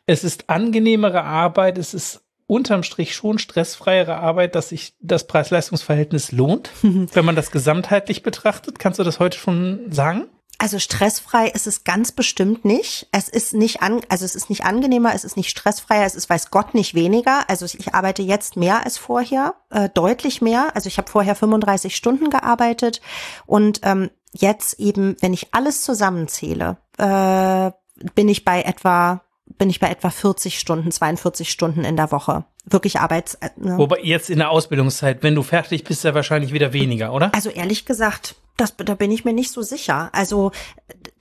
Es 0.05 0.23
ist 0.23 0.49
angenehmere 0.49 1.23
Arbeit, 1.23 1.77
es 1.77 1.93
ist 1.93 2.21
unterm 2.47 2.81
Strich 2.83 3.13
schon 3.13 3.37
stressfreiere 3.37 4.15
Arbeit, 4.15 4.55
dass 4.55 4.69
sich 4.69 4.93
das 5.01 5.27
Preis-Leistungs-Verhältnis 5.27 6.31
lohnt, 6.31 6.71
wenn 6.81 7.25
man 7.25 7.35
das 7.35 7.51
gesamtheitlich 7.51 8.23
betrachtet. 8.23 8.79
Kannst 8.79 8.99
du 8.99 9.03
das 9.03 9.19
heute 9.19 9.37
schon 9.37 9.91
sagen? 9.91 10.25
Also 10.61 10.77
stressfrei 10.77 11.47
ist 11.47 11.67
es 11.67 11.85
ganz 11.85 12.11
bestimmt 12.11 12.65
nicht. 12.65 13.07
Es 13.13 13.29
ist 13.29 13.53
nicht 13.53 13.81
an, 13.81 14.01
also 14.09 14.25
es 14.25 14.35
ist 14.35 14.49
nicht 14.49 14.65
angenehmer, 14.65 15.15
es 15.15 15.23
ist 15.23 15.37
nicht 15.37 15.49
stressfreier, 15.49 16.05
es 16.05 16.15
ist 16.15 16.29
weiß 16.29 16.51
Gott 16.51 16.73
nicht 16.73 16.93
weniger. 16.95 17.49
Also 17.49 17.65
ich 17.65 17.93
arbeite 17.93 18.21
jetzt 18.21 18.57
mehr 18.57 18.83
als 18.83 18.97
vorher, 18.97 19.55
äh, 19.69 19.87
deutlich 19.87 20.41
mehr. 20.41 20.75
Also 20.75 20.87
ich 20.87 20.97
habe 20.97 21.09
vorher 21.09 21.35
35 21.35 21.95
Stunden 21.95 22.29
gearbeitet 22.29 22.99
und 23.45 23.79
ähm, 23.83 24.09
jetzt 24.33 24.81
eben, 24.81 25.15
wenn 25.21 25.33
ich 25.33 25.53
alles 25.53 25.81
zusammenzähle, 25.83 26.75
äh, 26.97 27.71
bin 28.13 28.27
ich 28.27 28.43
bei 28.43 28.61
etwa 28.61 29.23
bin 29.57 29.69
ich 29.69 29.79
bei 29.79 29.89
etwa 29.89 30.09
40 30.09 30.59
Stunden, 30.59 30.91
42 30.91 31.49
Stunden 31.49 31.83
in 31.83 31.95
der 31.95 32.11
Woche. 32.11 32.45
Wirklich 32.65 32.99
Arbeits. 32.99 33.35
Äh, 33.35 33.49
ne? 33.55 33.77
Wobei 33.77 33.99
jetzt 34.03 34.29
in 34.29 34.39
der 34.39 34.51
Ausbildungszeit, 34.51 35.23
wenn 35.23 35.35
du 35.35 35.41
fertig 35.41 35.85
bist, 35.85 36.03
ja 36.03 36.13
wahrscheinlich 36.13 36.53
wieder 36.53 36.73
weniger, 36.73 37.13
oder? 37.13 37.33
Also 37.33 37.49
ehrlich 37.49 37.85
gesagt, 37.85 38.35
das, 38.59 38.75
da 38.77 38.95
bin 38.95 39.11
ich 39.11 39.25
mir 39.25 39.33
nicht 39.33 39.51
so 39.51 39.61
sicher. 39.61 40.09
Also 40.13 40.51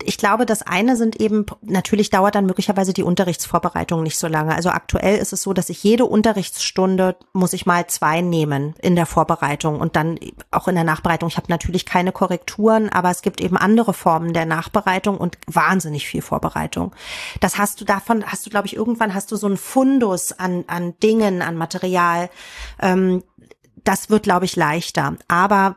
ich 0.05 0.17
glaube, 0.17 0.47
das 0.47 0.63
eine 0.63 0.97
sind 0.97 1.21
eben, 1.21 1.45
natürlich 1.63 2.11
dauert 2.11 2.35
dann 2.35 2.47
möglicherweise 2.47 2.93
die 2.93 3.03
Unterrichtsvorbereitung 3.03 4.03
nicht 4.03 4.19
so 4.19 4.29
lange. 4.29 4.55
Also 4.55 4.71
aktuell 4.71 5.19
ist 5.19 5.33
es 5.33 5.43
so, 5.43 5.53
dass 5.53 5.69
ich 5.69 5.83
jede 5.83 6.05
Unterrichtsstunde 6.05 7.17
muss 7.33 7.53
ich 7.53 7.67
mal 7.67 7.87
zwei 7.89 8.21
nehmen 8.21 8.75
in 8.81 8.97
der 8.97 9.07
Vorbereitung 9.07 9.81
und 9.81 9.97
dann 9.97 10.19
auch 10.51 10.69
in 10.69 10.77
der 10.77 10.85
Nachbereitung. 10.85 11.29
Ich 11.29 11.37
habe 11.37 11.51
natürlich 11.51 11.85
keine 11.85 12.13
Korrekturen, 12.13 12.89
aber 12.89 13.11
es 13.11 13.23
gibt 13.23 13.41
eben 13.41 13.57
andere 13.57 13.93
Formen 13.93 14.33
der 14.33 14.47
Nachbereitung 14.47 15.19
und 15.19 15.37
wahnsinnig 15.47 16.07
viel 16.07 16.23
Vorbereitung. 16.23 16.95
Das 17.41 17.59
hast 17.59 17.81
du 17.81 17.85
davon, 17.85 18.25
hast 18.25 18.47
du, 18.47 18.51
glaube 18.51 18.67
ich, 18.67 18.77
irgendwann 18.77 19.15
hast 19.15 19.33
du 19.33 19.37
so 19.37 19.47
einen 19.47 19.57
Fundus 19.57 20.33
an, 20.33 20.65
an 20.69 20.95
Dingen, 21.01 21.43
an 21.43 21.57
Material. 21.57 22.31
Ähm, 22.81 23.23
das 23.85 24.11
wird, 24.11 24.25
glaube 24.25 24.45
ich, 24.45 24.55
leichter. 24.57 25.17
Aber 25.29 25.77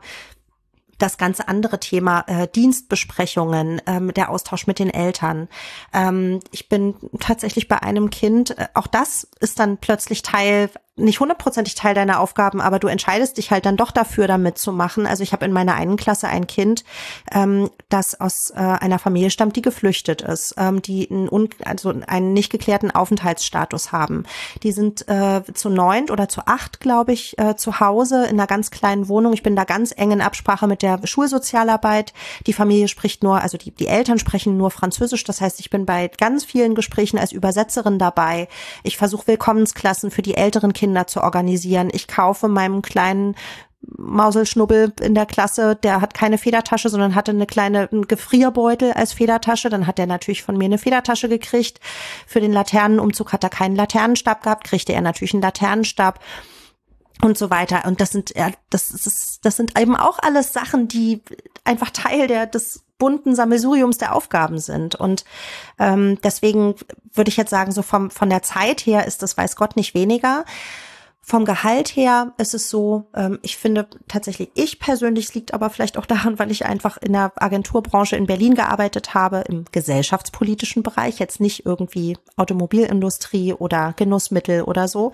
das 1.02 1.18
ganze 1.18 1.48
andere 1.48 1.80
Thema 1.80 2.24
äh, 2.28 2.46
Dienstbesprechungen, 2.48 3.82
ähm, 3.86 4.14
der 4.14 4.30
Austausch 4.30 4.66
mit 4.66 4.78
den 4.78 4.88
Eltern. 4.88 5.48
Ähm, 5.92 6.40
ich 6.52 6.68
bin 6.68 6.94
tatsächlich 7.18 7.68
bei 7.68 7.82
einem 7.82 8.10
Kind, 8.10 8.56
äh, 8.56 8.68
auch 8.74 8.86
das 8.86 9.28
ist 9.40 9.58
dann 9.58 9.78
plötzlich 9.78 10.22
Teil 10.22 10.70
nicht 10.96 11.20
hundertprozentig 11.20 11.74
Teil 11.74 11.94
deiner 11.94 12.20
Aufgaben, 12.20 12.60
aber 12.60 12.78
du 12.78 12.86
entscheidest 12.86 13.38
dich 13.38 13.50
halt 13.50 13.64
dann 13.64 13.78
doch 13.78 13.92
dafür, 13.92 14.26
da 14.26 14.36
mitzumachen. 14.36 15.06
Also 15.06 15.22
ich 15.22 15.32
habe 15.32 15.46
in 15.46 15.52
meiner 15.52 15.74
einen 15.74 15.96
Klasse 15.96 16.28
ein 16.28 16.46
Kind, 16.46 16.84
ähm, 17.32 17.70
das 17.88 18.20
aus 18.20 18.50
äh, 18.50 18.58
einer 18.58 18.98
Familie 18.98 19.30
stammt, 19.30 19.56
die 19.56 19.62
geflüchtet 19.62 20.20
ist, 20.20 20.54
ähm, 20.58 20.82
die 20.82 21.10
einen, 21.10 21.48
also 21.64 21.94
einen 22.06 22.34
nicht 22.34 22.52
geklärten 22.52 22.90
Aufenthaltsstatus 22.90 23.90
haben. 23.90 24.24
Die 24.62 24.72
sind 24.72 25.08
äh, 25.08 25.42
zu 25.54 25.70
neunt 25.70 26.10
oder 26.10 26.28
zu 26.28 26.42
acht, 26.46 26.80
glaube 26.80 27.14
ich, 27.14 27.38
äh, 27.38 27.56
zu 27.56 27.80
Hause 27.80 28.26
in 28.26 28.38
einer 28.38 28.46
ganz 28.46 28.70
kleinen 28.70 29.08
Wohnung. 29.08 29.32
Ich 29.32 29.42
bin 29.42 29.56
da 29.56 29.64
ganz 29.64 29.94
eng 29.96 30.10
in 30.10 30.20
Absprache 30.20 30.66
mit 30.66 30.82
der 30.82 31.00
Schulsozialarbeit. 31.06 32.12
Die 32.46 32.52
Familie 32.52 32.88
spricht 32.88 33.22
nur, 33.22 33.40
also 33.40 33.56
die, 33.56 33.70
die 33.70 33.86
Eltern 33.86 34.18
sprechen 34.18 34.58
nur 34.58 34.70
Französisch. 34.70 35.24
Das 35.24 35.40
heißt, 35.40 35.58
ich 35.58 35.70
bin 35.70 35.86
bei 35.86 36.08
ganz 36.08 36.44
vielen 36.44 36.74
Gesprächen 36.74 37.18
als 37.18 37.32
Übersetzerin 37.32 37.98
dabei. 37.98 38.46
Ich 38.82 38.98
versuche 38.98 39.26
Willkommensklassen 39.26 40.10
für 40.10 40.20
die 40.20 40.34
älteren 40.34 40.74
Kinder 40.74 40.82
Kinder 40.92 41.06
zu 41.06 41.22
organisieren. 41.22 41.88
Ich 41.90 42.06
kaufe 42.06 42.48
meinem 42.48 42.82
kleinen 42.82 43.34
Mauselschnubbel 43.80 44.92
in 45.00 45.14
der 45.14 45.26
Klasse, 45.26 45.74
der 45.74 46.00
hat 46.02 46.14
keine 46.14 46.38
Federtasche, 46.38 46.88
sondern 46.88 47.14
hatte 47.14 47.32
eine 47.32 47.46
kleine 47.46 47.88
einen 47.90 48.06
Gefrierbeutel 48.06 48.92
als 48.92 49.14
Federtasche. 49.14 49.70
Dann 49.70 49.86
hat 49.86 49.98
er 49.98 50.06
natürlich 50.06 50.42
von 50.42 50.56
mir 50.56 50.66
eine 50.66 50.78
Federtasche 50.78 51.28
gekriegt. 51.28 51.80
Für 52.26 52.40
den 52.40 52.52
Laternenumzug 52.52 53.32
hat 53.32 53.42
er 53.42 53.50
keinen 53.50 53.74
Laternenstab 53.74 54.42
gehabt, 54.42 54.64
kriegte 54.64 54.92
er 54.92 55.00
natürlich 55.00 55.32
einen 55.32 55.42
Laternenstab 55.42 56.20
und 57.22 57.38
so 57.38 57.50
weiter. 57.50 57.84
Und 57.86 58.00
das 58.00 58.10
sind, 58.10 58.34
ja, 58.36 58.50
das 58.70 58.90
ist, 58.90 59.44
das 59.44 59.56
sind 59.56 59.78
eben 59.78 59.96
auch 59.96 60.18
alles 60.20 60.52
Sachen, 60.52 60.86
die 60.88 61.22
einfach 61.64 61.90
Teil 61.90 62.28
der, 62.28 62.46
des 62.46 62.84
bunten 62.98 63.34
Sammelsuriums 63.34 63.98
der 63.98 64.14
Aufgaben 64.14 64.58
sind. 64.58 64.94
Und 64.94 65.24
ähm, 65.78 66.18
deswegen 66.22 66.74
würde 67.12 67.28
ich 67.30 67.36
jetzt 67.36 67.50
sagen, 67.50 67.72
so 67.72 67.82
vom, 67.82 68.10
von 68.10 68.30
der 68.30 68.42
Zeit 68.42 68.86
her 68.86 69.06
ist 69.06 69.22
das 69.22 69.36
weiß 69.36 69.56
Gott 69.56 69.76
nicht 69.76 69.94
weniger. 69.94 70.44
Vom 71.24 71.44
Gehalt 71.44 71.94
her 71.94 72.32
ist 72.36 72.52
es 72.52 72.68
so, 72.68 73.06
ähm, 73.14 73.38
ich 73.42 73.56
finde 73.56 73.86
tatsächlich, 74.08 74.50
ich 74.54 74.80
persönlich, 74.80 75.26
es 75.26 75.34
liegt 75.34 75.54
aber 75.54 75.70
vielleicht 75.70 75.96
auch 75.96 76.06
daran, 76.06 76.40
weil 76.40 76.50
ich 76.50 76.66
einfach 76.66 76.96
in 76.96 77.12
der 77.12 77.32
Agenturbranche 77.36 78.16
in 78.16 78.26
Berlin 78.26 78.56
gearbeitet 78.56 79.14
habe, 79.14 79.44
im 79.48 79.64
gesellschaftspolitischen 79.70 80.82
Bereich, 80.82 81.20
jetzt 81.20 81.40
nicht 81.40 81.64
irgendwie 81.64 82.18
Automobilindustrie 82.36 83.52
oder 83.52 83.94
Genussmittel 83.96 84.62
oder 84.62 84.88
so. 84.88 85.12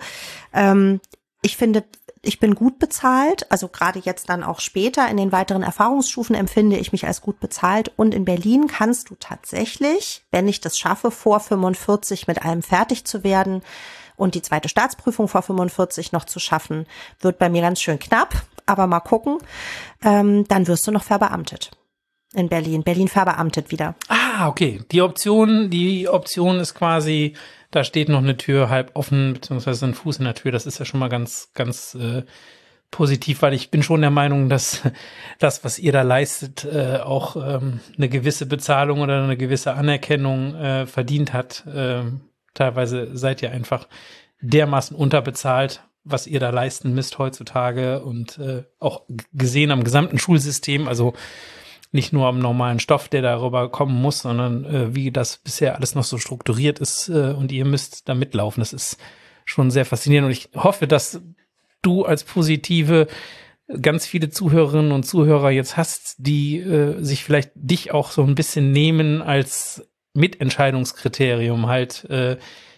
Ähm, 0.51 0.99
ich 1.41 1.57
finde, 1.57 1.83
ich 2.21 2.39
bin 2.39 2.55
gut 2.55 2.79
bezahlt, 2.79 3.49
also 3.51 3.67
gerade 3.69 3.99
jetzt 3.99 4.29
dann 4.29 4.43
auch 4.43 4.59
später 4.59 5.07
in 5.09 5.17
den 5.17 5.31
weiteren 5.31 5.63
Erfahrungsstufen 5.63 6.35
empfinde 6.35 6.77
ich 6.77 6.91
mich 6.91 7.07
als 7.07 7.21
gut 7.21 7.39
bezahlt. 7.39 7.91
Und 7.95 8.13
in 8.13 8.25
Berlin 8.25 8.67
kannst 8.67 9.09
du 9.09 9.15
tatsächlich, 9.15 10.23
wenn 10.31 10.47
ich 10.47 10.59
das 10.59 10.77
schaffe, 10.77 11.11
vor 11.11 11.39
45 11.39 12.27
mit 12.27 12.43
allem 12.43 12.61
fertig 12.61 13.05
zu 13.05 13.23
werden 13.23 13.61
und 14.17 14.35
die 14.35 14.41
zweite 14.41 14.67
Staatsprüfung 14.67 15.29
vor 15.29 15.41
45 15.41 16.11
noch 16.11 16.25
zu 16.25 16.39
schaffen, 16.39 16.85
wird 17.21 17.39
bei 17.39 17.49
mir 17.49 17.61
ganz 17.61 17.81
schön 17.81 17.99
knapp, 17.99 18.35
aber 18.65 18.85
mal 18.85 18.99
gucken, 18.99 19.37
ähm, 20.03 20.45
dann 20.47 20.67
wirst 20.67 20.85
du 20.87 20.91
noch 20.91 21.03
verbeamtet 21.03 21.71
in 22.33 22.49
Berlin. 22.49 22.83
Berlin 22.83 23.07
verbeamtet 23.07 23.71
wieder. 23.71 23.95
Ah, 24.07 24.47
okay. 24.47 24.81
Die 24.91 25.01
Option, 25.01 25.69
die 25.69 26.07
Option 26.07 26.59
ist 26.59 26.75
quasi 26.75 27.35
da 27.71 27.83
steht 27.83 28.09
noch 28.09 28.19
eine 28.19 28.37
Tür 28.37 28.69
halb 28.69 28.91
offen, 28.95 29.33
beziehungsweise 29.33 29.85
ein 29.85 29.93
Fuß 29.93 30.17
in 30.17 30.25
der 30.25 30.33
Tür. 30.33 30.51
Das 30.51 30.65
ist 30.65 30.79
ja 30.79 30.85
schon 30.85 30.99
mal 30.99 31.09
ganz, 31.09 31.51
ganz 31.53 31.95
äh, 31.95 32.23
positiv, 32.89 33.43
weil 33.43 33.53
ich 33.53 33.69
bin 33.69 33.83
schon 33.83 34.01
der 34.01 34.09
Meinung, 34.09 34.49
dass 34.49 34.81
das, 35.39 35.63
was 35.63 35.77
ihr 35.77 35.91
da 35.91 36.01
leistet, 36.01 36.65
äh, 36.65 36.97
auch 36.97 37.35
ähm, 37.35 37.79
eine 37.95 38.09
gewisse 38.09 38.47
Bezahlung 38.47 39.01
oder 39.01 39.23
eine 39.23 39.37
gewisse 39.37 39.73
Anerkennung 39.73 40.55
äh, 40.55 40.85
verdient 40.87 41.33
hat. 41.33 41.65
Äh, 41.67 42.05
teilweise 42.55 43.15
seid 43.15 43.43
ihr 43.43 43.51
einfach 43.51 43.87
dermaßen 44.41 44.95
unterbezahlt, 44.95 45.83
was 46.03 46.25
ihr 46.25 46.39
da 46.39 46.49
leisten 46.49 46.95
müsst 46.95 47.19
heutzutage 47.19 48.01
und 48.01 48.39
äh, 48.39 48.63
auch 48.79 49.03
gesehen 49.31 49.69
am 49.69 49.83
gesamten 49.83 50.17
Schulsystem. 50.17 50.87
Also 50.87 51.13
nicht 51.91 52.13
nur 52.13 52.27
am 52.27 52.39
normalen 52.39 52.79
Stoff, 52.79 53.07
der 53.07 53.21
darüber 53.21 53.69
kommen 53.69 53.99
muss, 53.99 54.19
sondern 54.19 54.65
äh, 54.65 54.95
wie 54.95 55.11
das 55.11 55.37
bisher 55.37 55.75
alles 55.75 55.95
noch 55.95 56.03
so 56.03 56.17
strukturiert 56.17 56.79
ist 56.79 57.09
äh, 57.09 57.33
und 57.33 57.51
ihr 57.51 57.65
müsst 57.65 58.07
da 58.07 58.13
mitlaufen. 58.13 58.61
Das 58.61 58.73
ist 58.73 58.97
schon 59.45 59.71
sehr 59.71 59.85
faszinierend 59.85 60.27
und 60.27 60.31
ich 60.31 60.49
hoffe, 60.55 60.87
dass 60.87 61.21
du 61.81 62.05
als 62.05 62.23
positive 62.23 63.07
ganz 63.81 64.05
viele 64.05 64.29
Zuhörerinnen 64.29 64.91
und 64.91 65.03
Zuhörer 65.03 65.51
jetzt 65.51 65.77
hast, 65.77 66.15
die 66.19 66.57
äh, 66.57 67.01
sich 67.01 67.23
vielleicht 67.23 67.51
dich 67.55 67.91
auch 67.91 68.11
so 68.11 68.23
ein 68.23 68.35
bisschen 68.35 68.71
nehmen 68.71 69.21
als 69.21 69.87
Mitentscheidungskriterium 70.13 71.67
halt 71.67 72.05
äh, 72.09 72.37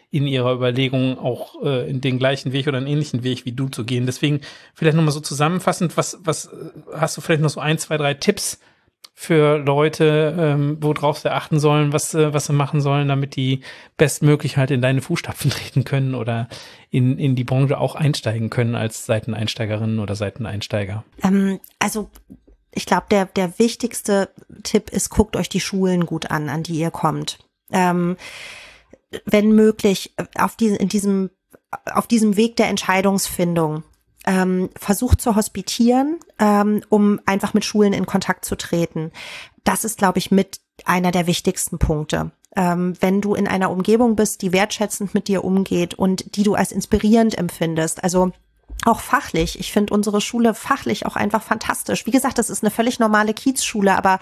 in 0.09 0.27
ihrer 0.27 0.53
Überlegung 0.53 1.17
auch 1.17 1.63
äh, 1.63 1.89
in 1.89 2.01
den 2.01 2.19
gleichen 2.19 2.51
Weg 2.51 2.67
oder 2.67 2.77
einen 2.77 2.87
ähnlichen 2.87 3.23
Weg 3.23 3.45
wie 3.45 3.53
du 3.53 3.69
zu 3.69 3.85
gehen. 3.85 4.05
Deswegen 4.05 4.41
vielleicht 4.73 4.97
nochmal 4.97 5.13
so 5.13 5.21
zusammenfassend, 5.21 5.95
was, 5.95 6.19
was 6.23 6.47
äh, 6.47 6.71
hast 6.93 7.15
du 7.15 7.21
vielleicht 7.21 7.41
noch 7.41 7.49
so 7.49 7.61
ein, 7.61 7.77
zwei, 7.77 7.97
drei 7.97 8.13
Tipps, 8.13 8.59
für 9.13 9.57
Leute, 9.57 10.35
ähm, 10.37 10.77
worauf 10.81 11.19
sie 11.19 11.31
achten 11.31 11.59
sollen, 11.59 11.93
was, 11.93 12.13
äh, 12.13 12.33
was 12.33 12.47
sie 12.47 12.53
machen 12.53 12.81
sollen, 12.81 13.07
damit 13.07 13.35
die 13.35 13.61
bestmöglich 13.97 14.57
halt 14.57 14.71
in 14.71 14.81
deine 14.81 15.01
Fußstapfen 15.01 15.51
treten 15.51 15.83
können 15.83 16.15
oder 16.15 16.47
in, 16.89 17.19
in 17.19 17.35
die 17.35 17.43
Branche 17.43 17.77
auch 17.77 17.95
einsteigen 17.95 18.49
können 18.49 18.75
als 18.75 19.05
Seiteneinsteigerinnen 19.05 19.99
oder 19.99 20.15
Seiteneinsteiger? 20.15 21.03
Ähm, 21.23 21.59
also 21.79 22.09
ich 22.73 22.85
glaube, 22.85 23.05
der, 23.11 23.25
der 23.25 23.59
wichtigste 23.59 24.29
Tipp 24.63 24.89
ist, 24.89 25.09
guckt 25.09 25.35
euch 25.35 25.49
die 25.49 25.59
Schulen 25.59 26.05
gut 26.05 26.31
an, 26.31 26.49
an 26.49 26.63
die 26.63 26.79
ihr 26.79 26.91
kommt. 26.91 27.39
Ähm, 27.71 28.17
wenn 29.25 29.51
möglich, 29.51 30.13
auf 30.37 30.55
die, 30.55 30.67
in 30.67 30.87
diesem, 30.87 31.29
auf 31.93 32.07
diesem 32.07 32.37
Weg 32.37 32.55
der 32.55 32.69
Entscheidungsfindung 32.69 33.83
ähm, 34.25 34.69
versucht 34.77 35.21
zu 35.21 35.35
hospitieren, 35.35 36.19
ähm, 36.39 36.81
um 36.89 37.19
einfach 37.25 37.53
mit 37.53 37.65
Schulen 37.65 37.93
in 37.93 38.05
Kontakt 38.05 38.45
zu 38.45 38.55
treten. 38.55 39.11
Das 39.63 39.83
ist, 39.83 39.97
glaube 39.97 40.19
ich, 40.19 40.31
mit 40.31 40.59
einer 40.85 41.11
der 41.11 41.27
wichtigsten 41.27 41.79
Punkte. 41.79 42.31
Ähm, 42.55 42.95
wenn 42.99 43.21
du 43.21 43.33
in 43.33 43.47
einer 43.47 43.71
Umgebung 43.71 44.15
bist, 44.15 44.41
die 44.41 44.51
wertschätzend 44.51 45.13
mit 45.13 45.27
dir 45.27 45.43
umgeht 45.43 45.93
und 45.93 46.35
die 46.35 46.43
du 46.43 46.55
als 46.55 46.71
inspirierend 46.71 47.37
empfindest. 47.37 48.03
Also 48.03 48.31
auch 48.85 48.99
fachlich. 48.99 49.59
Ich 49.59 49.71
finde 49.71 49.93
unsere 49.93 50.21
Schule 50.21 50.53
fachlich 50.53 51.05
auch 51.05 51.15
einfach 51.15 51.43
fantastisch. 51.43 52.05
Wie 52.05 52.11
gesagt, 52.11 52.37
das 52.37 52.49
ist 52.49 52.63
eine 52.63 52.71
völlig 52.71 52.99
normale 52.99 53.33
Kiezschule, 53.33 53.95
aber 53.95 54.19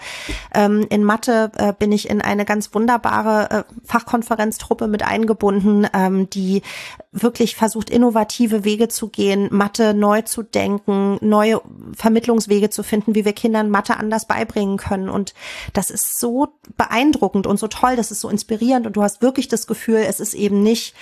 ähm, 0.54 0.86
in 0.90 1.02
Mathe 1.02 1.50
äh, 1.56 1.72
bin 1.72 1.92
ich 1.92 2.10
in 2.10 2.20
eine 2.20 2.44
ganz 2.44 2.74
wunderbare 2.74 3.50
äh, 3.50 3.74
Fachkonferenztruppe 3.84 4.86
mit 4.86 5.02
eingebunden, 5.02 5.86
ähm, 5.94 6.28
die 6.30 6.62
wirklich 7.12 7.56
versucht, 7.56 7.90
innovative 7.90 8.64
Wege 8.64 8.88
zu 8.88 9.08
gehen, 9.08 9.48
Mathe 9.50 9.94
neu 9.94 10.22
zu 10.22 10.42
denken, 10.42 11.18
neue 11.22 11.60
Vermittlungswege 11.96 12.70
zu 12.70 12.82
finden, 12.82 13.14
wie 13.14 13.24
wir 13.24 13.32
Kindern 13.32 13.70
Mathe 13.70 13.96
anders 13.96 14.26
beibringen 14.26 14.76
können. 14.76 15.08
Und 15.08 15.34
das 15.72 15.90
ist 15.90 16.20
so 16.20 16.48
beeindruckend 16.76 17.46
und 17.46 17.58
so 17.58 17.66
toll, 17.68 17.96
das 17.96 18.10
ist 18.10 18.20
so 18.20 18.28
inspirierend 18.28 18.86
und 18.86 18.96
du 18.96 19.02
hast 19.02 19.22
wirklich 19.22 19.48
das 19.48 19.66
Gefühl, 19.66 20.04
es 20.06 20.20
ist 20.20 20.34
eben 20.34 20.62
nicht 20.62 20.94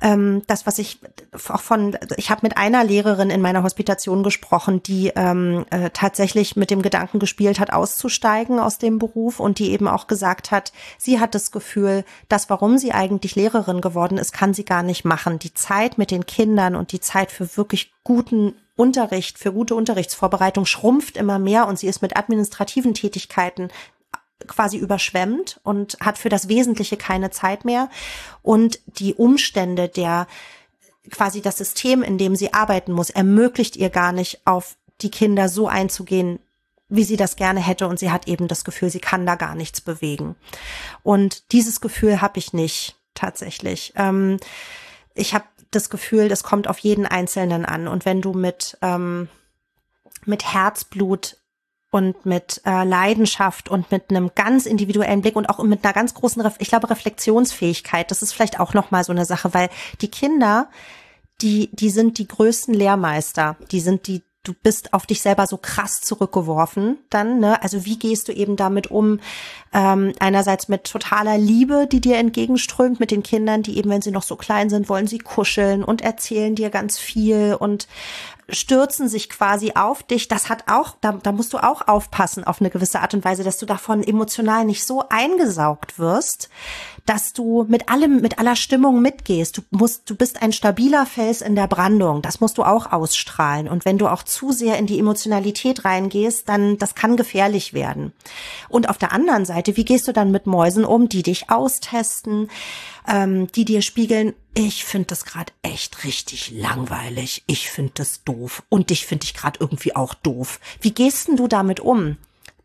ähm, 0.00 0.42
das, 0.46 0.66
was 0.66 0.78
ich 0.78 1.00
auch 1.48 1.60
von, 1.60 1.96
ich 2.16 2.30
habe 2.30 2.40
mit 2.42 2.56
einer 2.56 2.84
Lehrerin 2.84 3.30
in 3.30 3.40
meiner 3.40 3.62
Hospitation 3.62 4.22
gesprochen, 4.22 4.82
die 4.82 5.12
ähm, 5.16 5.64
äh, 5.70 5.90
tatsächlich 5.90 6.56
mit 6.56 6.70
dem 6.70 6.82
Gedanken 6.82 7.18
gespielt 7.18 7.58
hat, 7.58 7.72
auszusteigen 7.72 8.60
aus 8.60 8.78
dem 8.78 8.98
Beruf 8.98 9.40
und 9.40 9.58
die 9.58 9.72
eben 9.72 9.88
auch 9.88 10.06
gesagt 10.06 10.50
hat, 10.50 10.72
sie 10.98 11.18
hat 11.18 11.34
das 11.34 11.50
Gefühl, 11.50 12.04
dass 12.28 12.48
warum 12.48 12.78
sie 12.78 12.92
eigentlich 12.92 13.34
Lehrerin 13.34 13.80
geworden 13.80 14.18
ist, 14.18 14.32
kann 14.32 14.54
sie 14.54 14.64
gar 14.64 14.82
nicht 14.82 15.04
machen. 15.04 15.38
Die 15.38 15.54
Zeit 15.54 15.98
mit 15.98 16.10
den 16.10 16.26
Kindern 16.26 16.76
und 16.76 16.92
die 16.92 17.00
Zeit 17.00 17.32
für 17.32 17.56
wirklich 17.56 17.92
guten 18.04 18.54
Unterricht, 18.76 19.38
für 19.38 19.52
gute 19.52 19.74
Unterrichtsvorbereitung 19.74 20.64
schrumpft 20.64 21.16
immer 21.16 21.40
mehr 21.40 21.66
und 21.66 21.80
sie 21.80 21.88
ist 21.88 22.00
mit 22.00 22.16
administrativen 22.16 22.94
Tätigkeiten 22.94 23.70
quasi 24.46 24.76
überschwemmt 24.76 25.60
und 25.64 25.98
hat 26.00 26.18
für 26.18 26.28
das 26.28 26.48
Wesentliche 26.48 26.96
keine 26.96 27.30
Zeit 27.30 27.64
mehr. 27.64 27.90
Und 28.42 28.80
die 28.86 29.14
Umstände 29.14 29.88
der 29.88 30.26
quasi 31.10 31.40
das 31.40 31.58
System, 31.58 32.02
in 32.02 32.18
dem 32.18 32.36
sie 32.36 32.52
arbeiten 32.52 32.92
muss, 32.92 33.10
ermöglicht 33.10 33.76
ihr 33.76 33.90
gar 33.90 34.12
nicht 34.12 34.46
auf 34.46 34.76
die 35.00 35.10
Kinder 35.10 35.48
so 35.48 35.68
einzugehen, 35.68 36.38
wie 36.88 37.04
sie 37.04 37.16
das 37.16 37.36
gerne 37.36 37.60
hätte. 37.60 37.86
Und 37.86 37.98
sie 37.98 38.10
hat 38.10 38.28
eben 38.28 38.48
das 38.48 38.64
Gefühl, 38.64 38.90
sie 38.90 39.00
kann 39.00 39.26
da 39.26 39.34
gar 39.34 39.54
nichts 39.54 39.80
bewegen. 39.80 40.36
Und 41.02 41.52
dieses 41.52 41.80
Gefühl 41.80 42.20
habe 42.20 42.38
ich 42.38 42.52
nicht 42.52 42.96
tatsächlich. 43.14 43.92
Ähm, 43.96 44.38
ich 45.14 45.34
habe 45.34 45.44
das 45.70 45.90
Gefühl, 45.90 46.28
das 46.28 46.42
kommt 46.42 46.68
auf 46.68 46.78
jeden 46.78 47.06
Einzelnen 47.06 47.64
an. 47.64 47.88
Und 47.88 48.04
wenn 48.04 48.22
du 48.22 48.32
mit, 48.32 48.78
ähm, 48.80 49.28
mit 50.24 50.52
Herzblut 50.52 51.36
und 51.90 52.26
mit 52.26 52.60
äh, 52.66 52.84
Leidenschaft 52.84 53.68
und 53.68 53.90
mit 53.90 54.10
einem 54.10 54.30
ganz 54.34 54.66
individuellen 54.66 55.22
Blick 55.22 55.36
und 55.36 55.48
auch 55.48 55.62
mit 55.62 55.84
einer 55.84 55.94
ganz 55.94 56.14
großen, 56.14 56.44
ich 56.58 56.68
glaube, 56.68 56.90
Reflexionsfähigkeit. 56.90 58.10
Das 58.10 58.22
ist 58.22 58.32
vielleicht 58.32 58.60
auch 58.60 58.74
noch 58.74 58.90
mal 58.90 59.04
so 59.04 59.12
eine 59.12 59.24
Sache, 59.24 59.54
weil 59.54 59.70
die 60.00 60.10
Kinder, 60.10 60.68
die, 61.40 61.70
die 61.72 61.90
sind 61.90 62.18
die 62.18 62.28
größten 62.28 62.74
Lehrmeister. 62.74 63.56
Die 63.70 63.80
sind 63.80 64.06
die, 64.06 64.22
du 64.42 64.52
bist 64.62 64.92
auf 64.92 65.06
dich 65.06 65.22
selber 65.22 65.46
so 65.46 65.56
krass 65.56 66.02
zurückgeworfen 66.02 66.98
dann, 67.08 67.40
ne? 67.40 67.62
Also 67.62 67.86
wie 67.86 67.98
gehst 67.98 68.28
du 68.28 68.32
eben 68.32 68.56
damit 68.56 68.90
um? 68.90 69.20
Ähm, 69.72 70.12
einerseits 70.18 70.68
mit 70.68 70.84
totaler 70.84 71.38
Liebe, 71.38 71.86
die 71.90 72.00
dir 72.00 72.16
entgegenströmt, 72.16 73.00
mit 73.00 73.10
den 73.10 73.22
Kindern, 73.22 73.62
die 73.62 73.78
eben, 73.78 73.90
wenn 73.90 74.02
sie 74.02 74.10
noch 74.10 74.22
so 74.22 74.36
klein 74.36 74.68
sind, 74.68 74.88
wollen 74.88 75.06
sie 75.06 75.18
kuscheln 75.18 75.84
und 75.84 76.02
erzählen 76.02 76.54
dir 76.54 76.70
ganz 76.70 76.98
viel 76.98 77.56
und 77.58 77.88
stürzen 78.48 79.08
sich 79.08 79.28
quasi 79.28 79.72
auf 79.74 80.02
dich. 80.02 80.28
Das 80.28 80.48
hat 80.48 80.64
auch, 80.68 80.96
da, 81.00 81.12
da 81.12 81.32
musst 81.32 81.52
du 81.52 81.58
auch 81.58 81.86
aufpassen 81.86 82.44
auf 82.44 82.60
eine 82.60 82.70
gewisse 82.70 83.00
Art 83.00 83.14
und 83.14 83.24
Weise, 83.24 83.44
dass 83.44 83.58
du 83.58 83.66
davon 83.66 84.02
emotional 84.02 84.64
nicht 84.64 84.86
so 84.86 85.04
eingesaugt 85.08 85.98
wirst, 85.98 86.48
dass 87.08 87.32
du 87.32 87.64
mit 87.68 87.88
allem, 87.88 88.20
mit 88.20 88.38
aller 88.38 88.54
Stimmung 88.54 89.00
mitgehst. 89.00 89.56
Du 89.56 89.62
musst, 89.70 90.10
du 90.10 90.14
bist 90.14 90.42
ein 90.42 90.52
stabiler 90.52 91.06
Fels 91.06 91.40
in 91.40 91.54
der 91.54 91.66
Brandung. 91.66 92.20
Das 92.20 92.40
musst 92.40 92.58
du 92.58 92.64
auch 92.64 92.92
ausstrahlen. 92.92 93.66
Und 93.66 93.86
wenn 93.86 93.96
du 93.96 94.08
auch 94.08 94.22
zu 94.22 94.52
sehr 94.52 94.76
in 94.78 94.86
die 94.86 94.98
Emotionalität 94.98 95.86
reingehst, 95.86 96.48
dann, 96.48 96.76
das 96.76 96.94
kann 96.94 97.16
gefährlich 97.16 97.72
werden. 97.72 98.12
Und 98.68 98.90
auf 98.90 98.98
der 98.98 99.12
anderen 99.12 99.46
Seite, 99.46 99.78
wie 99.78 99.86
gehst 99.86 100.06
du 100.06 100.12
dann 100.12 100.30
mit 100.30 100.46
Mäusen 100.46 100.84
um, 100.84 101.08
die 101.08 101.22
dich 101.22 101.48
austesten? 101.48 102.48
ähm, 103.08 103.50
die 103.52 103.64
dir 103.64 103.82
spiegeln, 103.82 104.34
ich 104.54 104.84
finde 104.84 105.06
das 105.06 105.24
gerade 105.24 105.52
echt 105.62 106.04
richtig 106.04 106.50
langweilig, 106.50 107.42
ich 107.46 107.70
finde 107.70 107.92
das 107.94 108.22
doof 108.24 108.62
und 108.68 108.90
dich 108.90 109.06
finde 109.06 109.24
ich 109.24 109.34
gerade 109.34 109.58
irgendwie 109.60 109.96
auch 109.96 110.14
doof. 110.14 110.60
Wie 110.80 110.92
gehst 110.92 111.28
denn 111.28 111.36
du 111.36 111.48
damit 111.48 111.80
um? 111.80 112.16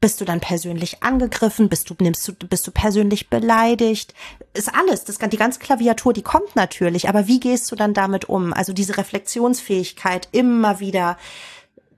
Bist 0.04 0.20
du 0.20 0.26
dann 0.26 0.42
persönlich 0.42 1.02
angegriffen? 1.02 1.70
Bist 1.70 1.90
du, 1.90 1.96
nimmst 1.98 2.28
du, 2.28 2.34
bist 2.34 2.68
du 2.68 2.72
persönlich 2.72 3.30
beleidigt? 3.30 4.14
Ist 4.54 4.76
alles, 4.76 5.06
das, 5.06 5.18
die 5.18 5.38
ganze 5.38 5.62
Klaviatur, 5.62 6.12
die 6.12 6.22
kommt 6.22 6.58
natürlich, 6.58 7.08
aber 7.08 7.28
wie 7.28 7.40
gehst 7.40 7.72
du 7.72 7.78
dann 7.78 7.94
damit 7.94 8.28
um? 8.28 8.52
Also 8.52 8.74
diese 8.74 8.98
Reflexionsfähigkeit, 8.98 10.28
immer 10.34 10.82
wieder 10.82 11.18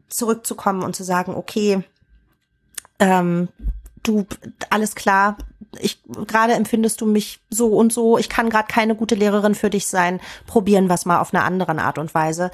zurückzukommen 0.07 0.83
und 0.83 0.95
zu 0.95 1.03
sagen, 1.03 1.33
okay, 1.33 1.83
ähm, 2.99 3.47
du, 4.03 4.27
alles 4.69 4.93
klar, 4.93 5.39
ich 5.79 5.99
gerade 6.27 6.53
empfindest 6.53 7.01
du 7.01 7.07
mich 7.07 7.39
so 7.49 7.75
und 7.75 7.91
so, 7.91 8.19
ich 8.19 8.29
kann 8.29 8.51
gerade 8.51 8.67
keine 8.67 8.93
gute 8.93 9.15
Lehrerin 9.15 9.55
für 9.55 9.71
dich 9.71 9.87
sein, 9.87 10.21
probieren 10.45 10.89
wir 10.89 10.99
mal 11.05 11.21
auf 11.21 11.33
eine 11.33 11.43
andere 11.43 11.75
Art 11.81 11.97
und 11.97 12.13
Weise. 12.13 12.51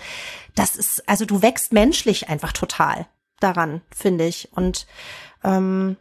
Das 0.55 0.77
ist, 0.77 1.09
also 1.09 1.25
du 1.25 1.41
wächst 1.41 1.73
menschlich 1.73 2.29
einfach 2.29 2.53
total 2.53 3.05
daran, 3.41 3.81
finde 3.93 4.25
ich. 4.25 4.47
Und 4.55 4.87
ähm, 5.43 5.97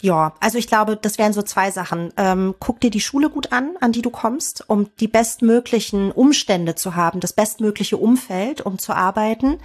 ja, 0.00 0.34
also 0.40 0.58
ich 0.58 0.66
glaube, 0.66 0.96
das 0.96 1.18
wären 1.18 1.32
so 1.32 1.42
zwei 1.42 1.70
Sachen. 1.70 2.12
Ähm, 2.16 2.54
guck 2.58 2.80
dir 2.80 2.90
die 2.90 3.00
Schule 3.00 3.30
gut 3.30 3.52
an, 3.52 3.76
an 3.80 3.92
die 3.92 4.02
du 4.02 4.10
kommst, 4.10 4.68
um 4.68 4.90
die 4.98 5.08
bestmöglichen 5.08 6.10
Umstände 6.10 6.74
zu 6.74 6.96
haben, 6.96 7.20
das 7.20 7.32
bestmögliche 7.32 7.96
Umfeld, 7.96 8.60
um 8.60 8.78
zu 8.78 8.92
arbeiten. 8.92 9.58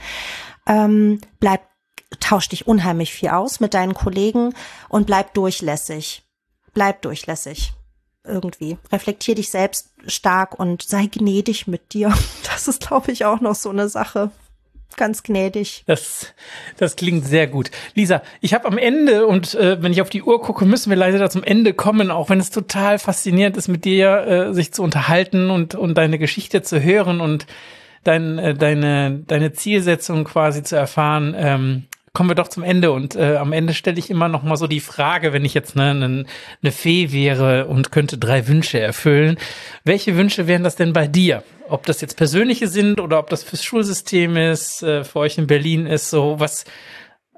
Ähm, 0.67 1.19
bleib, 1.39 1.61
tausch 2.19 2.47
dich 2.49 2.67
unheimlich 2.67 3.11
viel 3.11 3.29
aus 3.29 3.59
mit 3.59 3.73
deinen 3.73 3.95
Kollegen 3.95 4.53
und 4.87 5.07
bleib 5.07 5.33
durchlässig 5.33 6.23
bleib 6.73 7.01
durchlässig. 7.01 7.73
Irgendwie. 8.23 8.77
Reflektier 8.91 9.35
dich 9.35 9.49
selbst 9.49 9.89
stark 10.05 10.57
und 10.59 10.83
sei 10.83 11.07
gnädig 11.07 11.67
mit 11.67 11.93
dir. 11.93 12.13
Das 12.43 12.67
ist, 12.67 12.87
glaube 12.87 13.11
ich, 13.11 13.23
auch 13.23 13.39
noch 13.39 13.55
so 13.55 13.69
eine 13.69 13.87
Sache 13.87 14.31
ganz 14.97 15.23
gnädig. 15.23 15.83
Das, 15.85 16.33
das 16.77 16.95
klingt 16.95 17.25
sehr 17.25 17.47
gut. 17.47 17.71
Lisa, 17.95 18.21
ich 18.41 18.53
habe 18.53 18.67
am 18.67 18.77
Ende, 18.77 19.25
und 19.25 19.55
äh, 19.55 19.81
wenn 19.81 19.91
ich 19.91 20.01
auf 20.01 20.09
die 20.09 20.23
Uhr 20.23 20.41
gucke, 20.41 20.65
müssen 20.65 20.89
wir 20.89 20.97
leider 20.97 21.19
da 21.19 21.29
zum 21.29 21.43
Ende 21.43 21.73
kommen, 21.73 22.11
auch 22.11 22.29
wenn 22.29 22.39
es 22.39 22.51
total 22.51 22.99
faszinierend 22.99 23.57
ist, 23.57 23.67
mit 23.67 23.85
dir 23.85 24.49
äh, 24.49 24.53
sich 24.53 24.73
zu 24.73 24.83
unterhalten 24.83 25.49
und, 25.49 25.75
und 25.75 25.97
deine 25.97 26.19
Geschichte 26.19 26.61
zu 26.61 26.81
hören 26.81 27.21
und 27.21 27.45
dein, 28.03 28.37
äh, 28.39 28.53
deine, 28.53 29.23
deine 29.27 29.53
Zielsetzung 29.53 30.23
quasi 30.23 30.63
zu 30.63 30.75
erfahren. 30.75 31.35
Ähm, 31.37 31.83
kommen 32.13 32.29
wir 32.29 32.35
doch 32.35 32.47
zum 32.47 32.63
Ende 32.63 32.91
und 32.91 33.15
äh, 33.15 33.35
am 33.37 33.53
Ende 33.53 33.73
stelle 33.73 33.99
ich 33.99 34.09
immer 34.09 34.27
noch 34.27 34.43
mal 34.43 34.57
so 34.57 34.67
die 34.67 34.79
Frage, 34.79 35.33
wenn 35.33 35.45
ich 35.45 35.53
jetzt 35.53 35.75
ne, 35.75 35.93
ne, 35.93 36.25
eine 36.61 36.71
Fee 36.71 37.11
wäre 37.11 37.67
und 37.67 37.91
könnte 37.91 38.17
drei 38.17 38.47
Wünsche 38.47 38.79
erfüllen, 38.79 39.37
welche 39.83 40.15
Wünsche 40.15 40.47
wären 40.47 40.63
das 40.63 40.75
denn 40.75 40.93
bei 40.93 41.07
dir? 41.07 41.43
Ob 41.67 41.85
das 41.85 42.01
jetzt 42.01 42.17
persönliche 42.17 42.67
sind 42.67 42.99
oder 42.99 43.19
ob 43.19 43.29
das 43.29 43.43
fürs 43.43 43.63
Schulsystem 43.63 44.37
ist, 44.37 44.81
äh, 44.83 45.03
für 45.03 45.19
euch 45.19 45.37
in 45.37 45.47
Berlin 45.47 45.85
ist, 45.85 46.09
so 46.09 46.39
was 46.39 46.65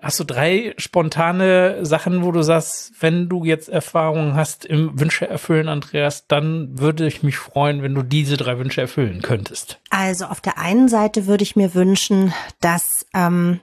Hast 0.02 0.20
du 0.20 0.24
drei 0.24 0.74
spontane 0.78 1.86
Sachen, 1.86 2.24
wo 2.24 2.32
du 2.32 2.42
sagst, 2.42 2.92
wenn 3.02 3.30
du 3.30 3.46
jetzt 3.46 3.70
Erfahrungen 3.70 4.34
hast 4.34 4.66
im 4.66 5.00
Wünsche 5.00 5.30
erfüllen, 5.30 5.70
Andreas, 5.70 6.26
dann 6.26 6.80
würde 6.80 7.06
ich 7.06 7.22
mich 7.22 7.38
freuen, 7.38 7.84
wenn 7.84 7.94
du 7.94 8.02
diese 8.02 8.36
drei 8.36 8.58
Wünsche 8.58 8.82
erfüllen 8.82 9.22
könntest? 9.22 9.80
Also 9.92 10.26
auf 10.26 10.42
der 10.42 10.58
einen 10.58 10.90
Seite 10.90 11.28
würde 11.28 11.44
ich 11.44 11.56
mir 11.56 11.76
wünschen, 11.76 12.34
dass 12.62 13.06
ähm, 13.14 13.60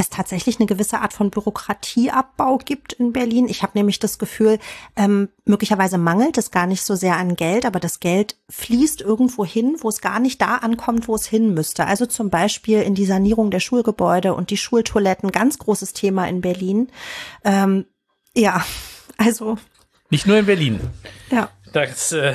es 0.00 0.10
tatsächlich 0.10 0.58
eine 0.58 0.66
gewisse 0.66 1.00
Art 1.00 1.12
von 1.12 1.30
Bürokratieabbau 1.30 2.58
gibt 2.58 2.92
in 2.94 3.12
Berlin. 3.12 3.48
Ich 3.48 3.62
habe 3.62 3.72
nämlich 3.74 3.98
das 3.98 4.18
Gefühl, 4.18 4.58
ähm, 4.96 5.28
möglicherweise 5.44 5.98
mangelt 5.98 6.38
es 6.38 6.50
gar 6.50 6.66
nicht 6.66 6.82
so 6.82 6.94
sehr 6.94 7.16
an 7.16 7.36
Geld, 7.36 7.64
aber 7.66 7.80
das 7.80 8.00
Geld 8.00 8.36
fließt 8.48 9.00
irgendwo 9.00 9.44
hin, 9.44 9.76
wo 9.80 9.88
es 9.88 10.00
gar 10.00 10.18
nicht 10.18 10.40
da 10.40 10.56
ankommt, 10.56 11.06
wo 11.06 11.14
es 11.14 11.26
hin 11.26 11.54
müsste. 11.54 11.86
Also 11.86 12.06
zum 12.06 12.30
Beispiel 12.30 12.82
in 12.82 12.94
die 12.94 13.06
Sanierung 13.06 13.50
der 13.50 13.60
Schulgebäude 13.60 14.34
und 14.34 14.50
die 14.50 14.56
Schultoiletten, 14.56 15.30
ganz 15.32 15.58
großes 15.58 15.92
Thema 15.92 16.28
in 16.28 16.40
Berlin. 16.40 16.88
Ähm, 17.44 17.86
ja, 18.34 18.64
also. 19.16 19.58
Nicht 20.08 20.26
nur 20.26 20.38
in 20.38 20.46
Berlin. 20.46 20.80
Ja. 21.30 21.50
Das, 21.72 22.12
äh 22.12 22.34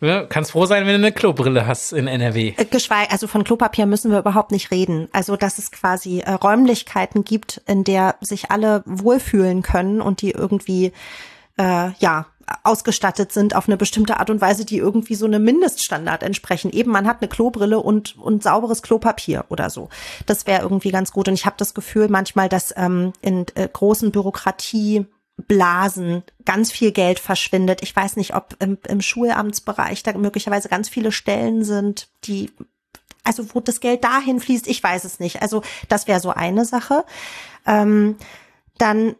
ja, 0.00 0.24
kannst 0.24 0.52
froh 0.52 0.66
sein, 0.66 0.86
wenn 0.86 1.00
du 1.00 1.06
eine 1.06 1.12
Klobrille 1.12 1.66
hast 1.66 1.92
in 1.92 2.06
NRW. 2.06 2.54
Äh, 2.56 2.64
geschweige, 2.66 3.10
also 3.10 3.26
von 3.26 3.44
Klopapier 3.44 3.86
müssen 3.86 4.10
wir 4.10 4.18
überhaupt 4.18 4.50
nicht 4.50 4.70
reden. 4.70 5.08
Also, 5.12 5.36
dass 5.36 5.58
es 5.58 5.70
quasi 5.70 6.20
äh, 6.20 6.32
Räumlichkeiten 6.32 7.24
gibt, 7.24 7.62
in 7.66 7.84
der 7.84 8.16
sich 8.20 8.50
alle 8.50 8.82
wohlfühlen 8.84 9.62
können 9.62 10.00
und 10.00 10.22
die 10.22 10.32
irgendwie, 10.32 10.92
äh, 11.58 11.90
ja, 11.98 12.26
ausgestattet 12.62 13.32
sind 13.32 13.56
auf 13.56 13.68
eine 13.68 13.76
bestimmte 13.76 14.18
Art 14.20 14.30
und 14.30 14.40
Weise, 14.40 14.64
die 14.64 14.78
irgendwie 14.78 15.14
so 15.16 15.26
einem 15.26 15.42
Mindeststandard 15.42 16.22
entsprechen. 16.22 16.70
Eben, 16.70 16.92
man 16.92 17.06
hat 17.06 17.20
eine 17.20 17.28
Klobrille 17.28 17.80
und, 17.80 18.16
und 18.18 18.42
sauberes 18.42 18.82
Klopapier 18.82 19.44
oder 19.48 19.68
so. 19.68 19.88
Das 20.26 20.46
wäre 20.46 20.62
irgendwie 20.62 20.90
ganz 20.90 21.12
gut. 21.12 21.28
Und 21.28 21.34
ich 21.34 21.46
habe 21.46 21.56
das 21.58 21.74
Gefühl 21.74 22.08
manchmal, 22.08 22.48
dass 22.48 22.72
ähm, 22.76 23.12
in 23.20 23.46
äh, 23.54 23.68
großen 23.72 24.12
Bürokratie 24.12 25.06
Blasen 25.36 26.22
ganz 26.44 26.72
viel 26.72 26.92
Geld 26.92 27.18
verschwindet. 27.20 27.82
Ich 27.82 27.94
weiß 27.94 28.16
nicht, 28.16 28.34
ob 28.34 28.56
im, 28.58 28.78
im 28.88 29.00
Schulamtsbereich 29.00 30.02
da 30.02 30.16
möglicherweise 30.16 30.68
ganz 30.68 30.88
viele 30.88 31.12
Stellen 31.12 31.62
sind, 31.62 32.08
die 32.24 32.50
also 33.26 33.54
wo 33.54 33.60
das 33.60 33.80
Geld 33.80 34.04
dahin 34.04 34.40
fließt, 34.40 34.68
ich 34.68 34.82
weiß 34.82 35.04
es 35.04 35.18
nicht. 35.18 35.42
Also 35.42 35.62
das 35.88 36.06
wäre 36.06 36.20
so 36.20 36.30
eine 36.30 36.64
Sache. 36.64 37.04
Ähm, 37.66 38.16
dann 38.78 39.16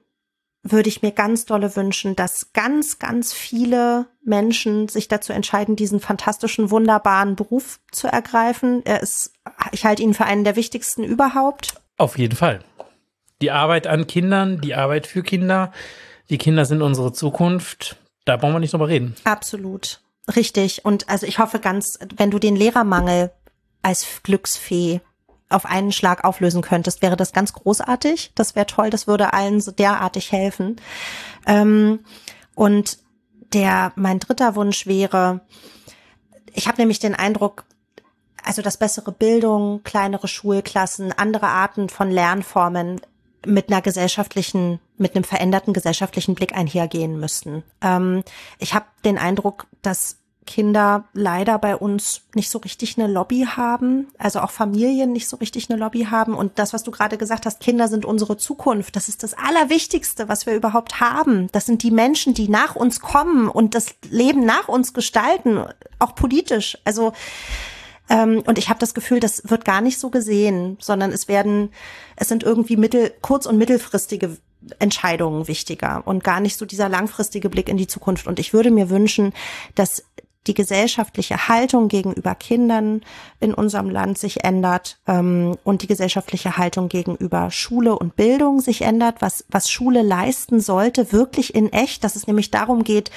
würde 0.62 0.88
ich 0.88 1.02
mir 1.02 1.12
ganz 1.12 1.44
dolle 1.44 1.74
wünschen, 1.76 2.16
dass 2.16 2.52
ganz, 2.52 2.98
ganz 2.98 3.32
viele 3.32 4.06
Menschen 4.24 4.88
sich 4.88 5.08
dazu 5.08 5.32
entscheiden, 5.32 5.76
diesen 5.76 6.00
fantastischen, 6.00 6.70
wunderbaren 6.70 7.36
Beruf 7.36 7.80
zu 7.92 8.08
ergreifen. 8.08 8.82
Er 8.84 9.00
ist, 9.02 9.32
ich 9.72 9.84
halte 9.84 10.02
ihn 10.02 10.14
für 10.14 10.24
einen 10.24 10.44
der 10.44 10.56
wichtigsten 10.56 11.04
überhaupt. 11.04 11.74
Auf 11.96 12.18
jeden 12.18 12.36
Fall. 12.36 12.60
Die 13.42 13.50
Arbeit 13.50 13.86
an 13.86 14.06
Kindern, 14.06 14.60
die 14.60 14.74
Arbeit 14.74 15.06
für 15.06 15.22
Kinder, 15.22 15.72
die 16.30 16.38
Kinder 16.38 16.64
sind 16.64 16.82
unsere 16.82 17.12
Zukunft. 17.12 17.96
Da 18.24 18.36
brauchen 18.36 18.54
wir 18.54 18.60
nicht 18.60 18.72
drüber 18.72 18.88
reden. 18.88 19.14
Absolut. 19.24 20.00
Richtig. 20.34 20.84
Und 20.84 21.08
also 21.08 21.26
ich 21.26 21.38
hoffe 21.38 21.60
ganz, 21.60 21.98
wenn 22.16 22.30
du 22.30 22.38
den 22.38 22.56
Lehrermangel 22.56 23.30
als 23.82 24.22
Glücksfee 24.24 25.00
auf 25.48 25.64
einen 25.64 25.92
Schlag 25.92 26.24
auflösen 26.24 26.62
könntest, 26.62 27.02
wäre 27.02 27.16
das 27.16 27.32
ganz 27.32 27.52
großartig. 27.52 28.32
Das 28.34 28.56
wäre 28.56 28.66
toll. 28.66 28.90
Das 28.90 29.06
würde 29.06 29.32
allen 29.32 29.60
so 29.60 29.70
derartig 29.70 30.32
helfen. 30.32 30.76
Ähm, 31.46 32.00
und 32.56 32.98
der, 33.52 33.92
mein 33.94 34.18
dritter 34.18 34.56
Wunsch 34.56 34.86
wäre, 34.86 35.40
ich 36.52 36.66
habe 36.66 36.78
nämlich 36.78 36.98
den 36.98 37.14
Eindruck, 37.14 37.64
also 38.42 38.62
dass 38.62 38.76
bessere 38.76 39.12
Bildung, 39.12 39.82
kleinere 39.84 40.26
Schulklassen, 40.26 41.12
andere 41.12 41.46
Arten 41.46 41.88
von 41.88 42.10
Lernformen 42.10 43.00
mit 43.46 43.70
einer 43.70 43.82
gesellschaftlichen, 43.82 44.80
mit 44.98 45.14
einem 45.14 45.24
veränderten 45.24 45.72
gesellschaftlichen 45.72 46.34
Blick 46.34 46.54
einhergehen 46.54 47.18
müssten. 47.18 47.62
Ähm, 47.80 48.22
ich 48.58 48.74
habe 48.74 48.86
den 49.04 49.18
Eindruck, 49.18 49.66
dass 49.82 50.18
Kinder 50.46 51.04
leider 51.12 51.58
bei 51.58 51.76
uns 51.76 52.22
nicht 52.34 52.50
so 52.50 52.58
richtig 52.58 52.96
eine 52.96 53.12
Lobby 53.12 53.46
haben, 53.56 54.06
also 54.16 54.40
auch 54.40 54.50
Familien 54.50 55.12
nicht 55.12 55.28
so 55.28 55.36
richtig 55.36 55.68
eine 55.68 55.78
Lobby 55.78 56.06
haben. 56.10 56.34
Und 56.34 56.58
das, 56.58 56.72
was 56.72 56.84
du 56.84 56.90
gerade 56.90 57.18
gesagt 57.18 57.44
hast, 57.44 57.60
Kinder 57.60 57.88
sind 57.88 58.04
unsere 58.04 58.36
Zukunft. 58.36 58.96
Das 58.96 59.08
ist 59.08 59.22
das 59.22 59.34
Allerwichtigste, 59.34 60.28
was 60.28 60.46
wir 60.46 60.54
überhaupt 60.54 61.00
haben. 61.00 61.48
Das 61.52 61.66
sind 61.66 61.82
die 61.82 61.90
Menschen, 61.90 62.32
die 62.32 62.48
nach 62.48 62.76
uns 62.76 63.00
kommen 63.00 63.48
und 63.48 63.74
das 63.74 63.88
Leben 64.08 64.44
nach 64.46 64.68
uns 64.68 64.94
gestalten, 64.94 65.64
auch 65.98 66.14
politisch. 66.14 66.78
Also 66.84 67.12
ähm, 68.08 68.42
und 68.46 68.58
ich 68.58 68.68
habe 68.68 68.78
das 68.78 68.94
Gefühl, 68.94 69.20
das 69.20 69.48
wird 69.48 69.64
gar 69.64 69.80
nicht 69.80 69.98
so 69.98 70.10
gesehen, 70.10 70.76
sondern 70.80 71.12
es 71.12 71.28
werden, 71.28 71.70
es 72.16 72.28
sind 72.28 72.42
irgendwie 72.42 72.76
mittel, 72.76 73.12
kurz- 73.20 73.46
und 73.46 73.58
mittelfristige 73.58 74.36
Entscheidungen 74.78 75.48
wichtiger 75.48 76.02
und 76.06 76.24
gar 76.24 76.40
nicht 76.40 76.56
so 76.56 76.66
dieser 76.66 76.88
langfristige 76.88 77.48
Blick 77.48 77.68
in 77.68 77.76
die 77.76 77.86
Zukunft. 77.86 78.26
Und 78.26 78.38
ich 78.38 78.52
würde 78.52 78.70
mir 78.70 78.90
wünschen, 78.90 79.32
dass 79.74 80.04
die 80.46 80.54
gesellschaftliche 80.54 81.48
Haltung 81.48 81.88
gegenüber 81.88 82.34
Kindern 82.34 83.02
in 83.40 83.52
unserem 83.52 83.90
Land 83.90 84.18
sich 84.18 84.44
ändert 84.44 84.98
ähm, 85.06 85.56
und 85.64 85.82
die 85.82 85.86
gesellschaftliche 85.88 86.56
Haltung 86.56 86.88
gegenüber 86.88 87.50
Schule 87.50 87.98
und 87.98 88.16
Bildung 88.16 88.60
sich 88.60 88.82
ändert, 88.82 89.16
was, 89.20 89.44
was 89.48 89.70
Schule 89.70 90.02
leisten 90.02 90.60
sollte, 90.60 91.12
wirklich 91.12 91.54
in 91.54 91.72
echt, 91.72 92.04
dass 92.04 92.16
es 92.16 92.26
nämlich 92.26 92.50
darum 92.50 92.84
geht, 92.84 93.10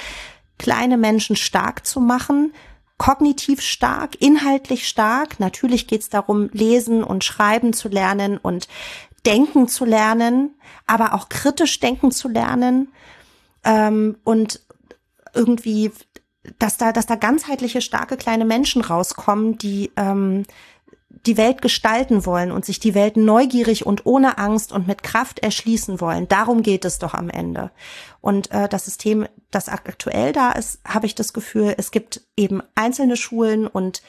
kleine 0.57 0.97
Menschen 0.97 1.35
stark 1.35 1.85
zu 1.85 2.01
machen, 2.01 2.51
kognitiv 2.99 3.61
stark, 3.61 4.21
inhaltlich 4.21 4.87
stark. 4.87 5.39
Natürlich 5.39 5.87
geht 5.87 6.01
es 6.01 6.09
darum, 6.09 6.49
lesen 6.51 7.03
und 7.03 7.23
schreiben 7.23 7.73
zu 7.73 7.87
lernen 7.87 8.37
und 8.37 8.67
denken 9.25 9.67
zu 9.67 9.85
lernen, 9.85 10.55
aber 10.85 11.13
auch 11.13 11.29
kritisch 11.29 11.79
denken 11.79 12.11
zu 12.11 12.27
lernen 12.27 12.89
ähm, 13.63 14.17
und 14.23 14.61
irgendwie, 15.33 15.91
dass 16.59 16.77
da, 16.77 16.91
dass 16.91 17.05
da 17.05 17.15
ganzheitliche, 17.15 17.81
starke 17.81 18.17
kleine 18.17 18.45
Menschen 18.45 18.81
rauskommen, 18.81 19.57
die 19.57 19.91
ähm, 19.95 20.43
die 21.09 21.37
Welt 21.37 21.61
gestalten 21.61 22.25
wollen 22.25 22.51
und 22.51 22.65
sich 22.65 22.79
die 22.79 22.93
Welt 22.93 23.17
neugierig 23.17 23.85
und 23.85 24.05
ohne 24.05 24.37
Angst 24.37 24.71
und 24.71 24.87
mit 24.87 25.03
Kraft 25.03 25.39
erschließen 25.39 25.99
wollen. 25.99 26.27
Darum 26.27 26.61
geht 26.61 26.85
es 26.85 26.99
doch 26.99 27.13
am 27.13 27.29
Ende. 27.29 27.71
Und 28.21 28.51
äh, 28.51 28.69
das 28.69 28.85
System, 28.85 29.27
das 29.51 29.69
aktuell 29.69 30.31
da 30.33 30.51
ist, 30.51 30.79
habe 30.85 31.05
ich 31.05 31.15
das 31.15 31.33
Gefühl, 31.33 31.73
es 31.77 31.91
gibt 31.91 32.21
eben 32.37 32.61
einzelne 32.75 33.17
Schulen 33.17 33.67
und 33.67 34.01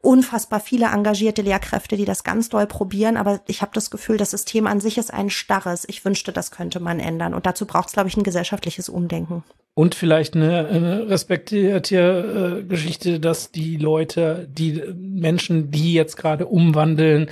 unfassbar 0.00 0.60
viele 0.60 0.86
engagierte 0.86 1.42
Lehrkräfte, 1.42 1.96
die 1.96 2.04
das 2.04 2.22
ganz 2.22 2.48
doll 2.48 2.66
probieren, 2.66 3.16
aber 3.16 3.40
ich 3.46 3.62
habe 3.62 3.72
das 3.74 3.90
Gefühl, 3.90 4.16
das 4.16 4.30
System 4.30 4.66
an 4.66 4.80
sich 4.80 4.96
ist 4.96 5.12
ein 5.12 5.30
starres. 5.30 5.84
Ich 5.88 6.04
wünschte, 6.04 6.32
das 6.32 6.50
könnte 6.50 6.78
man 6.78 7.00
ändern. 7.00 7.34
Und 7.34 7.46
dazu 7.46 7.66
braucht 7.66 7.88
es, 7.88 7.94
glaube 7.94 8.08
ich, 8.08 8.16
ein 8.16 8.22
gesellschaftliches 8.22 8.88
Umdenken. 8.88 9.42
Und 9.78 9.94
vielleicht 9.94 10.34
eine, 10.34 10.66
eine 10.66 11.08
respektierte 11.08 12.58
äh, 12.58 12.64
Geschichte, 12.64 13.20
dass 13.20 13.52
die 13.52 13.76
Leute, 13.76 14.48
die 14.50 14.82
Menschen, 14.96 15.70
die 15.70 15.92
jetzt 15.92 16.16
gerade 16.16 16.46
umwandeln 16.46 17.30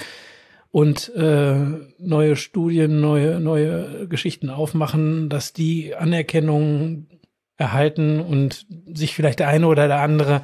und 0.70 1.12
äh, 1.16 1.56
neue 1.98 2.36
Studien, 2.36 3.00
neue, 3.00 3.40
neue 3.40 4.06
Geschichten 4.06 4.48
aufmachen, 4.48 5.28
dass 5.28 5.54
die 5.54 5.96
Anerkennung 5.96 7.08
erhalten 7.56 8.20
und 8.20 8.64
sich 8.94 9.16
vielleicht 9.16 9.40
der 9.40 9.48
eine 9.48 9.66
oder 9.66 9.88
der 9.88 9.98
andere 9.98 10.42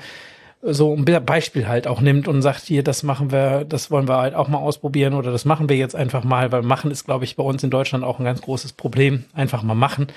so 0.60 0.96
ein 0.96 1.04
Beispiel 1.04 1.68
halt 1.68 1.86
auch 1.86 2.00
nimmt 2.00 2.26
und 2.26 2.42
sagt, 2.42 2.64
hier, 2.64 2.82
das 2.82 3.04
machen 3.04 3.30
wir, 3.30 3.64
das 3.64 3.92
wollen 3.92 4.08
wir 4.08 4.16
halt 4.16 4.34
auch 4.34 4.48
mal 4.48 4.58
ausprobieren 4.58 5.14
oder 5.14 5.30
das 5.30 5.44
machen 5.44 5.68
wir 5.68 5.76
jetzt 5.76 5.94
einfach 5.94 6.24
mal, 6.24 6.50
weil 6.50 6.62
machen 6.62 6.90
ist, 6.90 7.04
glaube 7.04 7.26
ich, 7.26 7.36
bei 7.36 7.44
uns 7.44 7.62
in 7.62 7.70
Deutschland 7.70 8.02
auch 8.02 8.18
ein 8.18 8.24
ganz 8.24 8.42
großes 8.42 8.72
Problem. 8.72 9.22
Einfach 9.34 9.62
mal 9.62 9.76
machen 9.76 10.08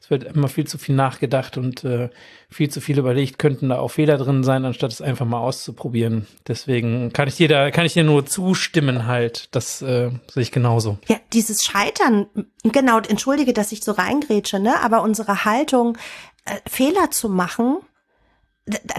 es 0.00 0.10
wird 0.10 0.24
immer 0.24 0.48
viel 0.48 0.66
zu 0.66 0.78
viel 0.78 0.94
nachgedacht 0.94 1.58
und 1.58 1.84
äh, 1.84 2.08
viel 2.48 2.70
zu 2.70 2.80
viel 2.80 2.98
überlegt, 2.98 3.38
könnten 3.38 3.68
da 3.68 3.78
auch 3.78 3.88
Fehler 3.88 4.16
drin 4.16 4.44
sein, 4.44 4.64
anstatt 4.64 4.92
es 4.92 5.02
einfach 5.02 5.26
mal 5.26 5.40
auszuprobieren. 5.40 6.26
Deswegen 6.46 7.12
kann 7.12 7.28
ich 7.28 7.36
dir 7.36 7.48
da, 7.48 7.70
kann 7.70 7.84
ich 7.84 7.92
dir 7.92 8.04
nur 8.04 8.24
zustimmen 8.24 9.06
halt. 9.06 9.54
Das 9.54 9.82
äh, 9.82 10.10
sehe 10.28 10.42
ich 10.42 10.52
genauso. 10.52 10.98
Ja, 11.08 11.16
dieses 11.32 11.62
Scheitern, 11.62 12.26
genau, 12.62 13.00
entschuldige, 13.00 13.52
dass 13.52 13.72
ich 13.72 13.82
so 13.82 13.92
reingrätsche, 13.92 14.60
ne? 14.60 14.82
Aber 14.82 15.02
unsere 15.02 15.44
Haltung, 15.44 15.98
äh, 16.44 16.56
Fehler 16.68 17.10
zu 17.10 17.28
machen, 17.28 17.78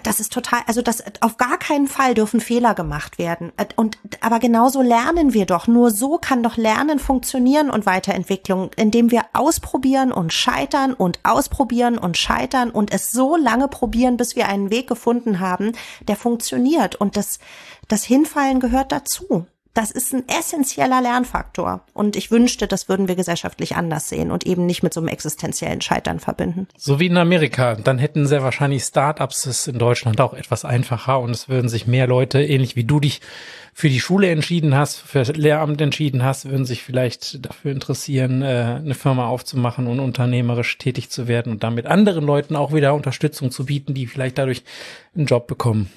das 0.04 0.20
ist 0.20 0.34
total, 0.34 0.62
also 0.68 0.82
das 0.82 1.04
auf 1.22 1.38
gar 1.38 1.58
keinen 1.58 1.88
Fall 1.88 2.14
dürfen 2.14 2.40
Fehler 2.40 2.74
gemacht 2.74 3.18
werden. 3.18 3.52
Und 3.76 3.98
aber 4.22 4.40
genauso 4.40 4.82
lernen 4.82 5.34
wir 5.34 5.46
doch. 5.46 5.68
Nur 5.68 5.92
so 5.92 6.18
kann 6.18 6.44
doch 6.44 6.58
Lernen 6.58 7.00
funktionieren 7.00 7.70
und 7.70 7.86
Weiterentwicklung, 7.86 8.72
indem 8.76 9.12
wir 9.12 9.24
ausprobieren 9.34 10.12
und 10.12 10.34
scheitern 10.34 10.94
und 10.94 11.20
ausprobieren 11.24 11.98
und 11.98 12.18
scheitern 12.18 12.72
und 12.72 12.94
es 12.94 13.12
so 13.12 13.36
lange 13.36 13.68
probieren, 13.68 14.18
bis 14.18 14.36
wir 14.36 14.48
einen 14.48 14.72
Weg 14.72 14.88
gefunden 14.88 15.40
haben, 15.40 15.74
der 16.08 16.16
funktioniert. 16.16 16.96
Und 16.96 17.16
das, 17.16 17.40
das 17.88 18.04
Hinfallen 18.04 18.60
gehört 18.60 18.92
dazu 18.92 19.46
das 19.74 19.92
ist 19.92 20.14
ein 20.14 20.24
essentieller 20.28 21.02
Lernfaktor. 21.02 21.82
Und 21.94 22.16
ich 22.16 22.32
wünschte, 22.32 22.68
das 22.68 22.90
würden 22.90 23.08
wir 23.08 23.16
gesellschaftlich 23.16 23.76
anders 23.76 24.10
sehen 24.10 24.32
und 24.32 24.46
eben 24.46 24.66
nicht 24.66 24.84
mit 24.84 24.94
so 24.94 25.00
einem 25.00 25.10
existenziellen 25.10 25.82
Scheitern 25.82 26.20
verbinden. 26.20 26.68
So 26.78 27.00
wie 27.00 27.06
in 27.06 27.18
Amerika. 27.18 27.76
Dann 27.76 28.00
hätten 28.00 28.28
sehr 28.28 28.44
wahrscheinlich 28.44 28.84
Startups 28.84 29.46
es 29.46 29.68
in 29.68 29.78
Deutschland 29.78 30.20
auch 30.22 30.34
etwas 30.34 30.66
einfacher 30.66 31.20
und 31.20 31.32
es 31.32 31.50
würden 31.50 31.70
sich 31.70 31.88
mehr 31.88 32.08
Leute, 32.08 32.42
ähnlich 32.44 32.76
wie 32.76 32.84
du 32.84 33.00
dich 33.00 33.22
für 33.74 33.90
die 33.90 34.02
Schule 34.02 34.30
entschieden 34.30 34.76
hast, 34.76 35.00
für 35.00 35.22
Lehramt 35.22 35.80
entschieden 35.80 36.24
hast, 36.24 36.50
würden 36.50 36.66
sich 36.66 36.84
vielleicht 36.84 37.46
dafür 37.46 37.72
interessieren, 37.72 38.42
äh, 38.42 38.80
eine 38.80 38.96
Firma 38.96 39.28
aufzumachen 39.28 39.88
und 39.88 40.02
unternehmerisch 40.02 40.78
tätig 40.78 41.10
zu 41.10 41.30
werden 41.30 41.54
und 41.54 41.64
damit 41.64 41.86
anderen 41.86 42.26
Leuten 42.26 42.58
auch 42.58 42.74
wieder 42.74 42.94
Unterstützung 42.94 43.52
zu 43.52 43.66
bieten, 43.66 43.94
die 43.94 44.08
vielleicht 44.08 44.38
dadurch 44.38 44.64
einen 45.16 45.28
Job 45.28 45.48
bekommen. 45.48 45.90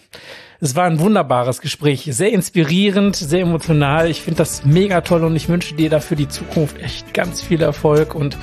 Es 0.64 0.76
war 0.76 0.84
ein 0.84 1.00
wunderbares 1.00 1.60
Gespräch, 1.60 2.08
sehr 2.12 2.30
inspirierend, 2.30 3.16
sehr 3.16 3.40
emotional. 3.40 4.08
Ich 4.08 4.22
finde 4.22 4.38
das 4.38 4.64
mega 4.64 5.00
toll 5.00 5.24
und 5.24 5.34
ich 5.34 5.48
wünsche 5.48 5.74
dir 5.74 5.90
dafür 5.90 6.16
die 6.16 6.28
Zukunft 6.28 6.80
echt 6.80 7.12
ganz 7.12 7.42
viel 7.42 7.62
Erfolg 7.62 8.14
und 8.14 8.38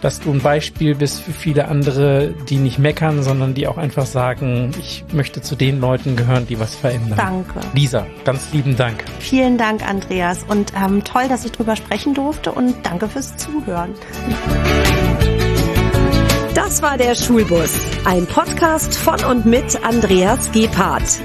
dass 0.00 0.20
du 0.20 0.30
ein 0.30 0.40
Beispiel 0.40 0.94
bist 0.94 1.20
für 1.20 1.32
viele 1.32 1.68
andere, 1.68 2.32
die 2.48 2.56
nicht 2.56 2.78
meckern, 2.78 3.22
sondern 3.22 3.52
die 3.52 3.66
auch 3.66 3.76
einfach 3.76 4.06
sagen, 4.06 4.70
ich 4.78 5.04
möchte 5.12 5.42
zu 5.42 5.54
den 5.54 5.82
Leuten 5.82 6.16
gehören, 6.16 6.46
die 6.46 6.58
was 6.58 6.74
verändern. 6.74 7.18
Danke. 7.18 7.60
Lisa, 7.74 8.06
ganz 8.24 8.50
lieben 8.54 8.74
Dank. 8.78 9.04
Vielen 9.18 9.58
Dank, 9.58 9.86
Andreas. 9.86 10.46
Und 10.48 10.72
ähm, 10.74 11.04
toll, 11.04 11.28
dass 11.28 11.44
ich 11.44 11.52
drüber 11.52 11.76
sprechen 11.76 12.14
durfte 12.14 12.52
und 12.52 12.74
danke 12.84 13.06
fürs 13.06 13.36
Zuhören. 13.36 13.92
Das 16.54 16.80
war 16.80 16.96
der 16.96 17.14
Schulbus, 17.14 17.78
ein 18.06 18.24
Podcast 18.24 18.96
von 18.96 19.22
und 19.24 19.44
mit 19.44 19.84
Andreas 19.84 20.50
Gebhardt. 20.52 21.20